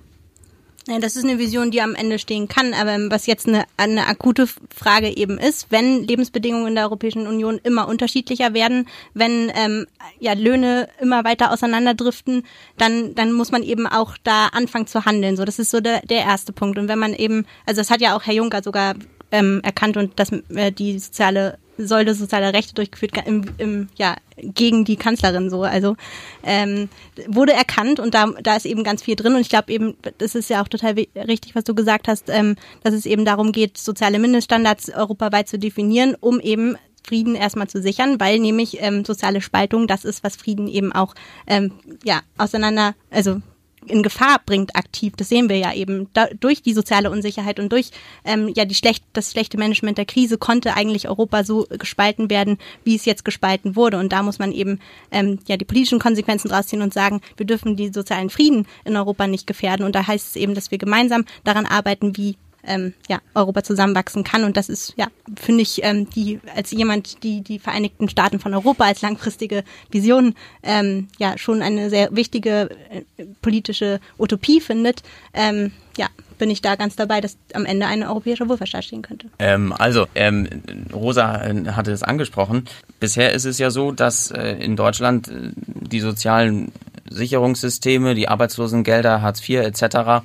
Ja, 0.88 1.00
das 1.00 1.16
ist 1.16 1.24
eine 1.24 1.40
Vision, 1.40 1.72
die 1.72 1.82
am 1.82 1.96
Ende 1.96 2.16
stehen 2.20 2.46
kann. 2.46 2.72
Aber 2.72 2.96
was 3.10 3.26
jetzt 3.26 3.48
eine, 3.48 3.64
eine 3.76 4.06
akute 4.06 4.46
Frage 4.46 5.16
eben 5.16 5.36
ist, 5.36 5.66
wenn 5.70 6.04
Lebensbedingungen 6.04 6.68
in 6.68 6.74
der 6.76 6.84
Europäischen 6.84 7.26
Union 7.26 7.58
immer 7.64 7.88
unterschiedlicher 7.88 8.54
werden, 8.54 8.86
wenn 9.12 9.50
ähm, 9.56 9.86
ja, 10.20 10.34
Löhne 10.34 10.88
immer 11.00 11.24
weiter 11.24 11.52
auseinanderdriften, 11.52 12.44
dann, 12.78 13.16
dann 13.16 13.32
muss 13.32 13.50
man 13.50 13.64
eben 13.64 13.88
auch 13.88 14.16
da 14.22 14.46
anfangen 14.48 14.86
zu 14.86 15.04
handeln. 15.04 15.36
So, 15.36 15.44
das 15.44 15.58
ist 15.58 15.72
so 15.72 15.80
der, 15.80 16.02
der 16.02 16.20
erste 16.20 16.52
Punkt. 16.52 16.78
Und 16.78 16.86
wenn 16.86 17.00
man 17.00 17.14
eben, 17.14 17.46
also 17.66 17.80
das 17.80 17.90
hat 17.90 18.00
ja 18.00 18.16
auch 18.16 18.22
Herr 18.24 18.34
Juncker 18.34 18.62
sogar 18.62 18.94
ähm, 19.32 19.60
erkannt 19.64 19.96
und 19.96 20.20
dass 20.20 20.30
äh, 20.30 20.70
die 20.70 21.00
soziale 21.00 21.58
Säule 21.78 22.14
sozialer 22.14 22.52
Rechte 22.52 22.74
durchgeführt 22.74 23.12
im, 23.26 23.44
im, 23.58 23.88
ja, 23.96 24.16
gegen 24.36 24.84
die 24.84 24.96
Kanzlerin 24.96 25.50
so. 25.50 25.62
Also 25.62 25.96
ähm, 26.42 26.88
wurde 27.26 27.52
erkannt 27.52 28.00
und 28.00 28.14
da, 28.14 28.26
da 28.42 28.56
ist 28.56 28.66
eben 28.66 28.84
ganz 28.84 29.02
viel 29.02 29.16
drin. 29.16 29.34
Und 29.34 29.40
ich 29.40 29.48
glaube 29.48 29.72
eben, 29.72 29.96
das 30.18 30.34
ist 30.34 30.50
ja 30.50 30.62
auch 30.62 30.68
total 30.68 30.94
richtig, 31.16 31.54
was 31.54 31.64
du 31.64 31.74
gesagt 31.74 32.08
hast, 32.08 32.28
ähm, 32.28 32.56
dass 32.82 32.94
es 32.94 33.06
eben 33.06 33.24
darum 33.24 33.52
geht, 33.52 33.78
soziale 33.78 34.18
Mindeststandards 34.18 34.90
europaweit 34.90 35.48
zu 35.48 35.58
definieren, 35.58 36.16
um 36.18 36.40
eben 36.40 36.76
Frieden 37.06 37.36
erstmal 37.36 37.68
zu 37.68 37.80
sichern, 37.80 38.18
weil 38.18 38.38
nämlich 38.40 38.78
ähm, 38.80 39.04
soziale 39.04 39.40
Spaltung 39.40 39.86
das 39.86 40.04
ist, 40.04 40.24
was 40.24 40.36
Frieden 40.36 40.66
eben 40.66 40.92
auch 40.92 41.14
ähm, 41.46 41.72
ja 42.02 42.20
auseinander, 42.36 42.94
also 43.10 43.40
in 43.88 44.02
Gefahr 44.02 44.40
bringt 44.44 44.76
aktiv. 44.76 45.14
Das 45.16 45.28
sehen 45.28 45.48
wir 45.48 45.56
ja 45.56 45.72
eben. 45.72 46.08
Da, 46.12 46.26
durch 46.40 46.62
die 46.62 46.72
soziale 46.72 47.10
Unsicherheit 47.10 47.58
und 47.58 47.70
durch 47.72 47.90
ähm, 48.24 48.50
ja 48.54 48.64
die 48.64 48.74
schlecht, 48.74 49.04
das 49.12 49.30
schlechte 49.32 49.58
Management 49.58 49.98
der 49.98 50.04
Krise 50.04 50.38
konnte 50.38 50.74
eigentlich 50.74 51.08
Europa 51.08 51.44
so 51.44 51.66
gespalten 51.70 52.30
werden, 52.30 52.58
wie 52.84 52.96
es 52.96 53.04
jetzt 53.04 53.24
gespalten 53.24 53.76
wurde. 53.76 53.98
Und 53.98 54.12
da 54.12 54.22
muss 54.22 54.38
man 54.38 54.52
eben 54.52 54.80
ähm, 55.10 55.38
ja 55.46 55.56
die 55.56 55.64
politischen 55.64 55.98
Konsequenzen 55.98 56.48
draus 56.48 56.66
ziehen 56.66 56.82
und 56.82 56.92
sagen, 56.92 57.20
wir 57.36 57.46
dürfen 57.46 57.76
die 57.76 57.92
sozialen 57.92 58.30
Frieden 58.30 58.66
in 58.84 58.96
Europa 58.96 59.26
nicht 59.26 59.46
gefährden. 59.46 59.84
Und 59.86 59.94
da 59.94 60.06
heißt 60.06 60.28
es 60.28 60.36
eben, 60.36 60.54
dass 60.54 60.70
wir 60.70 60.78
gemeinsam 60.78 61.24
daran 61.44 61.66
arbeiten, 61.66 62.16
wie 62.16 62.36
ähm, 62.66 62.94
ja, 63.08 63.20
Europa 63.34 63.62
zusammenwachsen 63.62 64.24
kann. 64.24 64.44
Und 64.44 64.56
das 64.56 64.68
ist, 64.68 64.94
ja, 64.96 65.06
finde 65.36 65.62
ich, 65.62 65.82
ähm, 65.82 66.08
die 66.10 66.40
als 66.54 66.70
jemand, 66.70 67.22
die 67.22 67.42
die 67.42 67.58
Vereinigten 67.58 68.08
Staaten 68.08 68.38
von 68.38 68.54
Europa 68.54 68.84
als 68.84 69.02
langfristige 69.02 69.64
Vision 69.90 70.34
ähm, 70.62 71.08
ja 71.18 71.38
schon 71.38 71.62
eine 71.62 71.90
sehr 71.90 72.14
wichtige 72.14 72.70
äh, 72.90 73.24
politische 73.42 74.00
Utopie 74.18 74.60
findet. 74.60 75.02
Ähm, 75.32 75.72
ja, 75.96 76.08
bin 76.38 76.50
ich 76.50 76.62
da 76.62 76.76
ganz 76.76 76.96
dabei, 76.96 77.20
dass 77.20 77.36
am 77.54 77.64
Ende 77.64 77.86
ein 77.86 78.02
europäischer 78.02 78.48
Wohlfahrtsstaat 78.48 78.84
stehen 78.84 79.02
könnte. 79.02 79.28
Ähm, 79.38 79.72
also, 79.72 80.06
ähm, 80.14 80.48
Rosa 80.92 81.42
äh, 81.42 81.72
hatte 81.72 81.92
es 81.92 82.02
angesprochen. 82.02 82.64
Bisher 83.00 83.32
ist 83.32 83.44
es 83.44 83.58
ja 83.58 83.70
so, 83.70 83.92
dass 83.92 84.30
äh, 84.30 84.52
in 84.52 84.76
Deutschland 84.76 85.28
äh, 85.28 85.50
die 85.54 86.00
sozialen 86.00 86.72
Sicherungssysteme, 87.10 88.14
die 88.14 88.28
Arbeitslosengelder, 88.28 89.22
Hartz 89.22 89.46
IV 89.46 89.60
etc., 89.60 90.24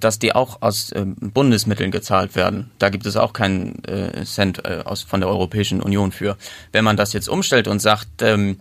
dass 0.00 0.18
die 0.18 0.34
auch 0.34 0.62
aus 0.62 0.92
äh, 0.92 1.04
Bundesmitteln 1.04 1.90
gezahlt 1.90 2.36
werden. 2.36 2.70
Da 2.78 2.90
gibt 2.90 3.06
es 3.06 3.16
auch 3.16 3.32
keinen 3.32 3.84
äh, 3.84 4.24
Cent 4.24 4.64
äh, 4.64 4.82
aus, 4.84 5.02
von 5.02 5.20
der 5.20 5.28
Europäischen 5.28 5.80
Union 5.80 6.12
für. 6.12 6.36
Wenn 6.72 6.84
man 6.84 6.96
das 6.96 7.12
jetzt 7.12 7.28
umstellt 7.28 7.68
und 7.68 7.80
sagt, 7.80 8.22
ähm, 8.22 8.58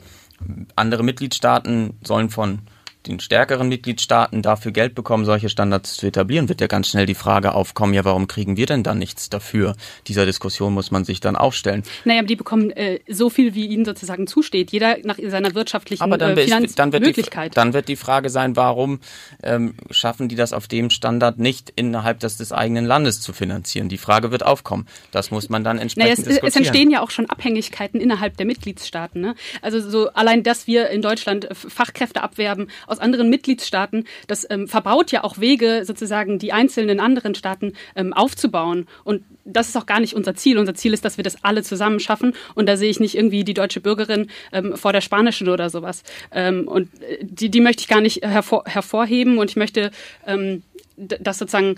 andere 0.76 1.04
Mitgliedstaaten 1.04 1.98
sollen 2.04 2.30
von 2.30 2.60
den 3.08 3.20
stärkeren 3.20 3.68
Mitgliedstaaten 3.70 4.42
dafür 4.42 4.72
Geld 4.72 4.96
bekommen, 4.96 5.26
solche 5.26 5.50
Standards 5.50 5.96
zu 5.96 6.08
etablieren, 6.08 6.50
wird 6.50 6.62
ja 6.62 6.68
ganz 6.68 6.90
schnell 6.90 7.06
die 7.06 7.16
Frage 7.16 7.54
aufkommen, 7.54 7.94
ja, 7.94 8.06
warum 8.06 8.28
kriegen 8.28 8.58
wir 8.58 8.66
denn 8.66 8.84
dann 8.84 8.98
nichts 8.98 9.30
dafür? 9.30 9.76
Dieser 10.08 10.26
Diskussion 10.26 10.74
muss 10.74 10.92
man 10.92 11.06
sich 11.06 11.20
dann 11.20 11.36
auch 11.36 11.54
stellen. 11.54 11.84
Naja, 12.06 12.22
die 12.24 12.36
bekommen 12.36 12.72
äh, 12.72 13.00
so 13.08 13.30
viel, 13.30 13.56
wie 13.56 13.68
ihnen 13.68 13.86
sozusagen 13.86 14.28
zusteht, 14.28 14.72
jeder 14.72 14.98
nach 15.04 15.18
seiner 15.22 15.56
wirtschaftlichen 15.56 16.04
Aber 16.04 16.18
dann, 16.18 16.38
äh, 16.38 16.68
dann 16.76 16.92
wird 16.92 17.18
Die, 17.18 17.50
dann 17.54 17.74
wird 17.74 17.88
die 17.88 17.96
Frage 17.96 18.30
sein, 18.30 18.56
warum 18.56 19.00
ähm, 19.44 19.76
schaffen 19.90 20.28
die 20.28 20.36
das 20.36 20.54
auf 20.54 20.68
dem 20.68 20.90
Standard 20.90 21.40
nicht 21.40 21.72
innerhalb 21.76 22.20
des, 22.20 22.38
des 22.38 22.52
eigenen 22.52 22.86
Landes 22.86 23.22
zu 23.22 23.34
finanzieren? 23.34 23.90
Die 23.90 23.98
Frage 23.98 24.32
wird 24.32 24.44
aufkommen. 24.44 24.88
Das 25.12 25.32
muss 25.32 25.50
man 25.50 25.64
dann 25.64 25.78
entsprechend 25.78 26.10
naja, 26.10 26.20
es, 26.20 26.26
diskutieren. 26.26 26.48
Es 26.48 26.56
entstehen 26.56 26.92
ja 26.92 27.02
auch 27.02 27.12
schon 27.12 27.30
Abhängigkeiten 27.30 28.00
innerhalb 28.00 28.38
der 28.38 28.46
Mitgliedstaaten. 28.46 29.22
Ne? 29.22 29.36
Also 29.62 29.80
so 29.80 30.10
allein, 30.10 30.44
dass 30.44 30.68
wir 30.68 30.90
in 30.90 31.02
Deutschland 31.02 31.48
Fachkräfte 31.52 32.22
abwerben 32.22 32.68
aus 32.88 32.97
aus 32.98 33.04
anderen 33.04 33.30
Mitgliedstaaten, 33.30 34.06
das 34.28 34.46
ähm, 34.50 34.68
verbaut 34.68 35.12
ja 35.12 35.24
auch 35.24 35.40
Wege, 35.40 35.84
sozusagen 35.86 36.40
die 36.40 36.52
einzelnen 36.52 37.00
anderen 37.00 37.36
Staaten 37.36 37.74
ähm, 37.96 38.14
aufzubauen. 38.14 38.88
Und 39.04 39.24
das 39.46 39.70
ist 39.70 39.78
auch 39.78 39.86
gar 39.86 40.00
nicht 40.00 40.14
unser 40.16 40.36
Ziel. 40.36 40.58
Unser 40.58 40.74
Ziel 40.74 40.94
ist, 40.94 41.06
dass 41.06 41.18
wir 41.18 41.24
das 41.24 41.44
alle 41.44 41.64
zusammen 41.64 42.00
schaffen. 42.00 42.34
Und 42.56 42.68
da 42.68 42.78
sehe 42.78 42.90
ich 42.90 43.00
nicht 43.00 43.16
irgendwie 43.16 43.44
die 43.44 43.54
deutsche 43.54 43.80
Bürgerin 43.80 44.30
ähm, 44.52 44.76
vor 44.76 44.94
der 44.94 45.02
spanischen 45.02 45.48
oder 45.50 45.70
sowas. 45.70 46.04
Ähm, 46.32 46.68
und 46.68 46.90
äh, 47.02 47.20
die, 47.22 47.50
die 47.50 47.62
möchte 47.62 47.82
ich 47.82 47.88
gar 47.88 48.02
nicht 48.02 48.24
hervor, 48.24 48.64
hervorheben. 48.66 49.38
Und 49.38 49.52
ich 49.52 49.56
möchte, 49.56 49.92
ähm, 50.26 50.64
dass 50.98 51.38
sozusagen 51.38 51.76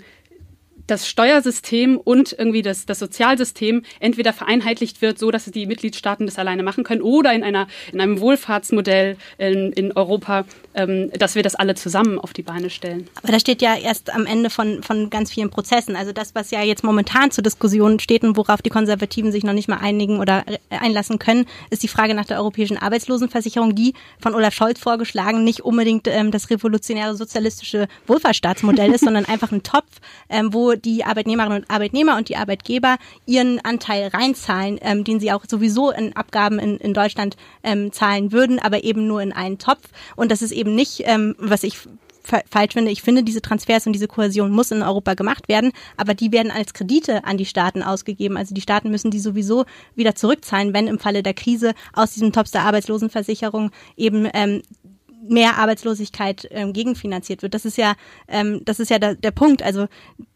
das 0.90 1.08
Steuersystem 1.08 1.96
und 1.96 2.34
irgendwie 2.38 2.62
das, 2.62 2.86
das 2.86 2.98
Sozialsystem 2.98 3.82
entweder 4.00 4.32
vereinheitlicht 4.32 5.02
wird, 5.02 5.18
so 5.18 5.30
dass 5.30 5.44
die 5.44 5.66
Mitgliedstaaten 5.66 6.26
das 6.26 6.38
alleine 6.38 6.62
machen 6.62 6.84
können, 6.84 7.02
oder 7.02 7.32
in 7.32 7.42
einer 7.42 7.68
in 7.92 8.00
einem 8.00 8.20
Wohlfahrtsmodell 8.20 9.16
in, 9.38 9.72
in 9.72 9.92
Europa, 9.92 10.44
ähm, 10.74 11.10
dass 11.12 11.34
wir 11.34 11.42
das 11.42 11.54
alle 11.54 11.74
zusammen 11.74 12.18
auf 12.18 12.32
die 12.32 12.42
Beine 12.42 12.70
stellen. 12.70 13.08
Aber 13.22 13.32
das 13.32 13.40
steht 13.42 13.62
ja 13.62 13.76
erst 13.76 14.12
am 14.14 14.26
Ende 14.26 14.50
von 14.50 14.82
von 14.82 15.10
ganz 15.10 15.30
vielen 15.30 15.50
Prozessen. 15.50 15.96
Also 15.96 16.12
das, 16.12 16.34
was 16.34 16.50
ja 16.50 16.62
jetzt 16.62 16.84
momentan 16.84 17.30
zur 17.30 17.42
Diskussion 17.42 18.00
steht 18.00 18.22
und 18.22 18.36
worauf 18.36 18.62
die 18.62 18.70
Konservativen 18.70 19.32
sich 19.32 19.44
noch 19.44 19.52
nicht 19.52 19.68
mal 19.68 19.78
einigen 19.78 20.18
oder 20.18 20.44
einlassen 20.70 21.18
können, 21.18 21.46
ist 21.70 21.82
die 21.82 21.88
Frage 21.88 22.14
nach 22.14 22.24
der 22.24 22.38
europäischen 22.38 22.78
Arbeitslosenversicherung, 22.78 23.74
die 23.74 23.94
von 24.20 24.34
Olaf 24.34 24.54
Scholz 24.54 24.80
vorgeschlagen 24.80 25.44
nicht 25.44 25.60
unbedingt 25.60 26.06
ähm, 26.08 26.30
das 26.30 26.50
revolutionäre 26.50 27.16
sozialistische 27.16 27.88
Wohlfahrtsstaatsmodell 28.06 28.92
ist, 28.92 29.04
sondern 29.04 29.24
einfach 29.24 29.52
ein 29.52 29.62
Topf, 29.62 30.00
ähm, 30.28 30.52
wo 30.52 30.74
die 30.84 31.04
Arbeitnehmerinnen 31.04 31.62
und 31.62 31.70
Arbeitnehmer 31.70 32.16
und 32.16 32.28
die 32.28 32.36
Arbeitgeber 32.36 32.96
ihren 33.26 33.60
Anteil 33.64 34.08
reinzahlen, 34.08 34.78
ähm, 34.82 35.04
den 35.04 35.20
sie 35.20 35.32
auch 35.32 35.44
sowieso 35.48 35.90
in 35.90 36.16
Abgaben 36.16 36.58
in, 36.58 36.76
in 36.78 36.94
Deutschland 36.94 37.36
ähm, 37.62 37.92
zahlen 37.92 38.32
würden, 38.32 38.58
aber 38.58 38.84
eben 38.84 39.06
nur 39.06 39.22
in 39.22 39.32
einen 39.32 39.58
Topf. 39.58 39.88
Und 40.16 40.30
das 40.30 40.42
ist 40.42 40.52
eben 40.52 40.74
nicht, 40.74 41.02
ähm, 41.04 41.34
was 41.38 41.62
ich 41.62 41.78
falsch 42.22 42.74
finde. 42.74 42.90
Ich 42.90 43.02
finde, 43.02 43.22
diese 43.22 43.40
Transfers 43.40 43.86
und 43.86 43.92
diese 43.92 44.08
Kohäsion 44.08 44.50
muss 44.50 44.70
in 44.70 44.82
Europa 44.82 45.14
gemacht 45.14 45.48
werden, 45.48 45.72
aber 45.96 46.14
die 46.14 46.32
werden 46.32 46.52
als 46.52 46.74
Kredite 46.74 47.24
an 47.24 47.36
die 47.36 47.46
Staaten 47.46 47.82
ausgegeben. 47.82 48.36
Also 48.36 48.54
die 48.54 48.60
Staaten 48.60 48.90
müssen 48.90 49.10
die 49.10 49.20
sowieso 49.20 49.64
wieder 49.94 50.14
zurückzahlen, 50.14 50.72
wenn 50.72 50.86
im 50.86 50.98
Falle 50.98 51.22
der 51.22 51.34
Krise 51.34 51.74
aus 51.92 52.12
diesem 52.12 52.32
Topf 52.32 52.50
der 52.50 52.62
Arbeitslosenversicherung 52.62 53.70
eben 53.96 54.28
ähm, 54.32 54.62
mehr 55.28 55.58
Arbeitslosigkeit 55.58 56.46
ähm, 56.50 56.72
gegenfinanziert 56.72 57.42
wird. 57.42 57.54
Das 57.54 57.64
ist 57.64 57.76
ja, 57.76 57.94
ähm, 58.28 58.62
das 58.64 58.80
ist 58.80 58.90
ja 58.90 58.98
der, 58.98 59.14
der 59.14 59.30
Punkt. 59.30 59.62
Also 59.62 59.86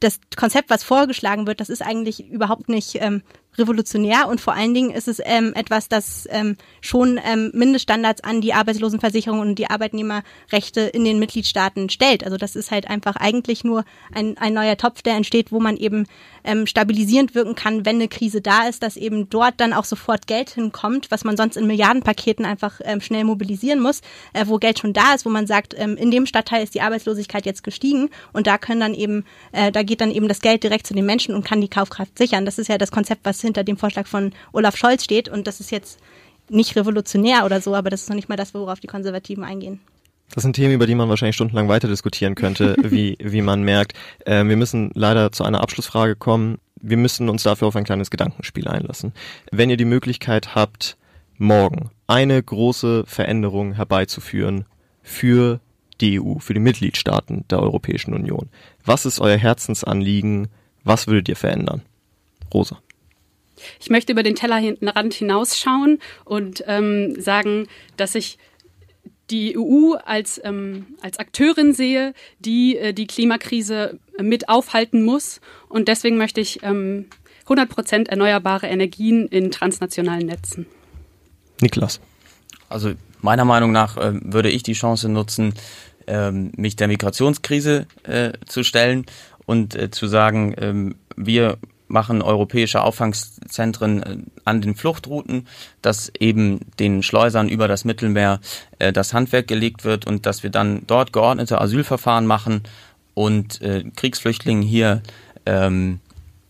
das 0.01 0.21
Konzept, 0.37 0.71
was 0.71 0.85
vorgeschlagen 0.85 1.47
wird, 1.47 1.61
das 1.61 1.71
ist 1.71 1.83
eigentlich 1.83 2.29
überhaupt 2.29 2.69
nicht 2.69 2.97
ähm, 3.01 3.23
revolutionär 3.59 4.29
und 4.29 4.41
vor 4.41 4.55
allen 4.55 4.75
Dingen 4.75 4.91
ist 4.91 5.09
es 5.09 5.21
ähm, 5.25 5.53
etwas, 5.55 5.89
das 5.89 6.29
ähm, 6.31 6.57
schon 6.81 7.21
ähm, 7.25 7.51
Mindeststandards 7.55 8.23
an 8.23 8.41
die 8.41 8.55
Arbeitslosenversicherung 8.55 9.41
und 9.41 9.57
die 9.57 9.71
Arbeitnehmerrechte 9.71 10.81
in 10.81 11.05
den 11.05 11.19
Mitgliedstaaten 11.19 11.89
stellt. 11.91 12.25
Also 12.25 12.37
das 12.37 12.57
ist 12.57 12.71
halt 12.71 12.89
einfach 12.89 13.17
eigentlich 13.17 13.65
nur 13.65 13.85
ein, 14.13 14.37
ein 14.39 14.55
neuer 14.55 14.77
Topf, 14.77 15.03
der 15.03 15.15
entsteht, 15.15 15.53
wo 15.53 15.61
man 15.61 15.77
eben 15.77 16.07
ähm, 16.45 16.67
stabilisierend 16.67 17.35
wirken 17.35 17.55
kann, 17.55 17.87
wenn 17.87 17.97
eine 17.97 18.09
Krise 18.09 18.41
da 18.41 18.69
ist, 18.69 18.83
dass 18.83 18.97
eben 18.97 19.31
dort 19.31 19.55
dann 19.59 19.73
auch 19.73 19.85
sofort 19.85 20.27
Geld 20.27 20.51
hinkommt, 20.51 21.11
was 21.11 21.25
man 21.25 21.37
sonst 21.37 21.57
in 21.57 21.67
Milliardenpaketen 21.67 22.45
einfach 22.45 22.81
ähm, 22.85 23.01
schnell 23.01 23.25
mobilisieren 23.25 23.81
muss, 23.81 24.01
äh, 24.33 24.47
wo 24.47 24.59
Geld 24.59 24.79
schon 24.79 24.93
da 24.93 25.15
ist, 25.15 25.25
wo 25.25 25.31
man 25.31 25.47
sagt, 25.47 25.75
ähm, 25.77 25.97
in 25.97 26.11
dem 26.11 26.27
Stadtteil 26.27 26.63
ist 26.63 26.75
die 26.75 26.81
Arbeitslosigkeit 26.81 27.47
jetzt 27.47 27.63
gestiegen 27.65 28.11
und 28.33 28.47
da 28.47 28.59
können 28.59 28.81
dann 28.81 28.95
eben, 28.95 29.25
äh, 29.53 29.73
da 29.73 29.83
geht 29.83 30.01
dann 30.01 30.11
eben 30.11 30.29
das 30.29 30.41
Geld 30.41 30.63
direkt 30.63 30.87
zu 30.87 30.95
den 30.95 31.07
Menschen 31.07 31.35
und 31.35 31.45
kann 31.45 31.61
die 31.61 31.69
Kaufkraft 31.69 32.19
sichern. 32.19 32.45
Das 32.45 32.59
ist 32.59 32.69
ja 32.69 32.79
das 32.79 32.91
Konzept, 32.91 33.25
was 33.25 33.44
hinter 33.45 33.65
dem 33.65 33.77
Vorschlag 33.77 34.07
von 34.07 34.33
Olaf 34.53 34.77
Scholz 34.77 35.05
steht 35.05 35.29
und 35.29 35.47
das 35.47 35.61
ist 35.61 35.71
jetzt 35.71 35.99
nicht 36.49 36.77
revolutionär 36.77 37.45
oder 37.45 37.61
so, 37.61 37.75
aber 37.75 37.91
das 37.91 38.03
ist 38.03 38.09
noch 38.09 38.17
nicht 38.17 38.29
mal 38.29 38.37
das, 38.37 38.55
worauf 38.55 38.81
die 38.81 38.87
Konservativen 38.87 39.45
eingehen. 39.45 39.81
Das 40.35 40.43
sind 40.43 40.55
Themen, 40.57 40.75
über 40.75 40.87
die 40.87 40.95
man 40.95 41.09
wahrscheinlich 41.09 41.37
stundenlang 41.37 41.69
weiter 41.69 41.89
diskutieren 41.89 42.35
könnte, 42.35 42.77
wie, 42.83 43.17
wie 43.21 43.43
man 43.43 43.63
merkt. 43.63 43.95
Ähm, 44.27 44.49
wir 44.49 44.57
müssen 44.57 44.91
leider 44.95 45.33
zu 45.33 45.45
einer 45.45 45.61
Abschlussfrage 45.61 46.17
kommen. 46.17 46.59
Wir 46.81 46.97
müssen 46.97 47.29
uns 47.29 47.43
dafür 47.43 47.69
auf 47.69 47.77
ein 47.77 47.85
kleines 47.85 48.11
Gedankenspiel 48.11 48.69
einlassen. 48.69 49.13
Wenn 49.51 49.71
ihr 49.71 49.77
die 49.77 49.85
Möglichkeit 49.85 50.55
habt, 50.55 50.97
morgen 51.39 51.91
eine 52.07 52.43
große 52.43 53.05
Veränderung 53.07 53.73
herbeizuführen 53.73 54.67
für 55.03 55.61
die 56.01 56.21
EU, 56.21 56.39
für 56.39 56.55
die 56.55 56.61
Mitgliedstaaten 56.61 57.45
der 57.49 57.61
Europäischen 57.61 58.15
Union, 58.15 58.49
was 58.85 59.07
ist 59.07 59.21
euer 59.21 59.37
Herzensanliegen? 59.37 60.49
Was 60.83 61.07
würdet 61.07 61.29
ihr 61.29 61.37
verändern? 61.37 61.83
Rosa. 62.53 62.79
Ich 63.81 63.91
möchte 63.91 64.13
über 64.13 64.23
den 64.23 64.35
Tellerrand 64.35 65.15
hinausschauen 65.15 65.99
und 66.25 66.65
ähm, 66.67 67.21
sagen, 67.21 67.67
dass 67.97 68.15
ich 68.15 68.39
die 69.31 69.57
EU 69.59 69.95
als, 70.05 70.41
ähm, 70.45 70.87
als 71.01 71.19
Akteurin 71.19 71.73
sehe, 71.73 72.13
die 72.39 72.77
äh, 72.77 72.93
die 72.93 73.07
Klimakrise 73.07 73.99
mit 74.21 74.49
aufhalten 74.49 75.03
muss. 75.03 75.41
Und 75.69 75.89
deswegen 75.89 76.19
möchte 76.19 76.41
ich 76.41 76.63
ähm, 76.63 77.07
100 77.45 77.69
Prozent 77.69 78.09
erneuerbare 78.09 78.67
Energien 78.67 79.27
in 79.29 79.51
transnationalen 79.51 80.27
Netzen. 80.27 80.67
Niklas. 81.61 82.01
Also 82.69 82.93
meiner 83.21 83.45
Meinung 83.45 83.73
nach 83.73 83.97
äh, 83.97 84.13
würde 84.23 84.51
ich 84.51 84.63
die 84.63 84.73
Chance 84.73 85.09
nutzen, 85.09 85.55
ähm, 86.07 86.53
mich 86.57 86.77
der 86.77 86.89
Migrationskrise 86.89 87.87
äh, 88.03 88.33
zu 88.47 88.63
stellen 88.63 89.07
und 89.47 89.75
äh, 89.75 89.91
zu 89.91 90.07
sagen, 90.07 90.55
ähm, 90.59 90.97
wir 91.17 91.59
machen 91.89 92.23
europäische 92.23 92.83
Auffangszentren 92.83 94.03
äh, 94.03 94.17
an 94.45 94.61
den 94.61 94.75
Fluchtrouten, 94.75 95.47
dass 95.83 96.11
eben 96.19 96.61
den 96.79 97.03
Schleusern 97.03 97.49
über 97.49 97.69
das 97.69 97.85
Mittelmeer 97.85 98.41
äh, 98.79 98.93
das 98.93 99.13
Handwerk 99.13 99.47
gelegt 99.47 99.85
wird 99.85 100.07
und 100.07 100.27
dass 100.27 100.43
wir 100.43 100.51
dann 100.51 100.83
dort 100.87 101.13
geordnete 101.13 101.61
Asylverfahren 101.61 102.27
machen 102.27 102.63
und 103.15 103.61
äh, 103.61 103.85
Kriegsflüchtlingen 103.97 104.63
hier 104.63 105.03
ähm, 105.47 106.01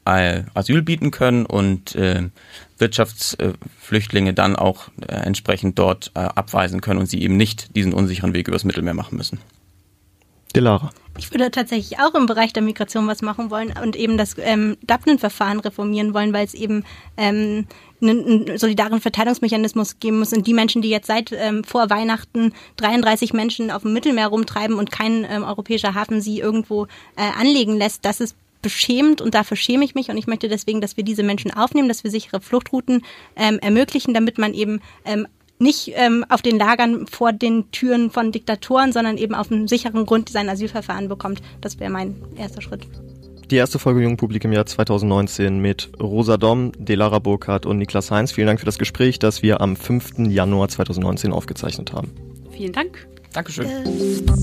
Asyl 0.06 0.82
bieten 0.82 1.10
können 1.10 1.46
und 1.46 1.96
Wirtschaftsflüchtlinge 2.76 4.34
dann 4.34 4.54
auch 4.54 4.88
entsprechend 5.08 5.78
dort 5.78 6.10
abweisen 6.14 6.82
können 6.82 7.00
und 7.00 7.06
sie 7.06 7.22
eben 7.22 7.38
nicht 7.38 7.74
diesen 7.74 7.94
unsicheren 7.94 8.34
Weg 8.34 8.46
übers 8.48 8.64
Mittelmeer 8.64 8.92
machen 8.92 9.16
müssen. 9.16 9.38
Delara. 10.54 10.90
Ich 11.16 11.30
würde 11.30 11.50
tatsächlich 11.50 12.00
auch 12.00 12.14
im 12.14 12.26
Bereich 12.26 12.52
der 12.52 12.62
Migration 12.62 13.06
was 13.06 13.22
machen 13.22 13.50
wollen 13.50 13.72
und 13.80 13.94
eben 13.94 14.18
das 14.18 14.34
ähm, 14.38 14.76
Dublin-Verfahren 14.84 15.60
reformieren 15.60 16.12
wollen, 16.12 16.32
weil 16.32 16.44
es 16.44 16.54
eben 16.54 16.84
ähm, 17.16 17.66
einen, 18.02 18.46
einen 18.48 18.58
solidaren 18.58 19.00
Verteilungsmechanismus 19.00 20.00
geben 20.00 20.18
muss. 20.18 20.32
Und 20.32 20.46
die 20.46 20.54
Menschen, 20.54 20.82
die 20.82 20.90
jetzt 20.90 21.06
seit 21.06 21.30
ähm, 21.32 21.62
vor 21.62 21.88
Weihnachten 21.88 22.52
33 22.76 23.32
Menschen 23.32 23.70
auf 23.70 23.82
dem 23.82 23.92
Mittelmeer 23.92 24.26
rumtreiben 24.26 24.76
und 24.76 24.90
kein 24.90 25.24
ähm, 25.28 25.44
europäischer 25.44 25.94
Hafen 25.94 26.20
sie 26.20 26.40
irgendwo 26.40 26.86
äh, 27.16 27.22
anlegen 27.38 27.76
lässt, 27.76 28.04
das 28.04 28.20
ist 28.20 28.36
beschämend 28.60 29.20
und 29.20 29.34
dafür 29.34 29.56
schäme 29.56 29.84
ich 29.84 29.94
mich 29.94 30.08
und 30.08 30.16
ich 30.16 30.26
möchte 30.26 30.48
deswegen, 30.48 30.80
dass 30.80 30.96
wir 30.96 31.04
diese 31.04 31.22
Menschen 31.22 31.52
aufnehmen, 31.52 31.86
dass 31.86 32.02
wir 32.02 32.10
sichere 32.10 32.40
Fluchtrouten 32.40 33.04
ähm, 33.36 33.58
ermöglichen, 33.60 34.14
damit 34.14 34.38
man 34.38 34.54
eben 34.54 34.80
ähm, 35.04 35.28
nicht 35.64 35.92
ähm, 35.96 36.24
auf 36.28 36.42
den 36.42 36.58
Lagern 36.58 37.08
vor 37.08 37.32
den 37.32 37.70
Türen 37.72 38.10
von 38.10 38.30
Diktatoren, 38.30 38.92
sondern 38.92 39.18
eben 39.18 39.34
auf 39.34 39.50
einem 39.50 39.66
sicheren 39.66 40.06
Grund 40.06 40.28
sein 40.28 40.48
Asylverfahren 40.48 41.08
bekommt. 41.08 41.42
Das 41.60 41.80
wäre 41.80 41.90
mein 41.90 42.14
erster 42.36 42.62
Schritt. 42.62 42.86
Die 43.50 43.56
erste 43.56 43.78
Folge 43.78 44.02
Jungpublik 44.02 44.44
im 44.44 44.52
Jahr 44.52 44.66
2019 44.66 45.58
mit 45.58 45.90
Rosa 46.00 46.36
Dom, 46.36 46.72
Delara 46.78 47.18
Burkhardt 47.18 47.66
und 47.66 47.78
Niklas 47.78 48.10
Heinz. 48.10 48.32
Vielen 48.32 48.46
Dank 48.46 48.60
für 48.60 48.66
das 48.66 48.78
Gespräch, 48.78 49.18
das 49.18 49.42
wir 49.42 49.60
am 49.60 49.76
5. 49.76 50.18
Januar 50.28 50.68
2019 50.68 51.32
aufgezeichnet 51.32 51.92
haben. 51.92 52.12
Vielen 52.52 52.72
Dank. 52.72 53.06
Dankeschön. 53.32 53.66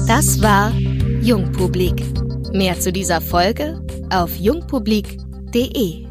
Das 0.08 0.42
war 0.42 0.74
Jungpublik. 1.22 2.04
Mehr 2.52 2.80
zu 2.80 2.92
dieser 2.92 3.22
Folge 3.22 3.82
auf 4.10 4.36
jungpublik.de. 4.36 6.11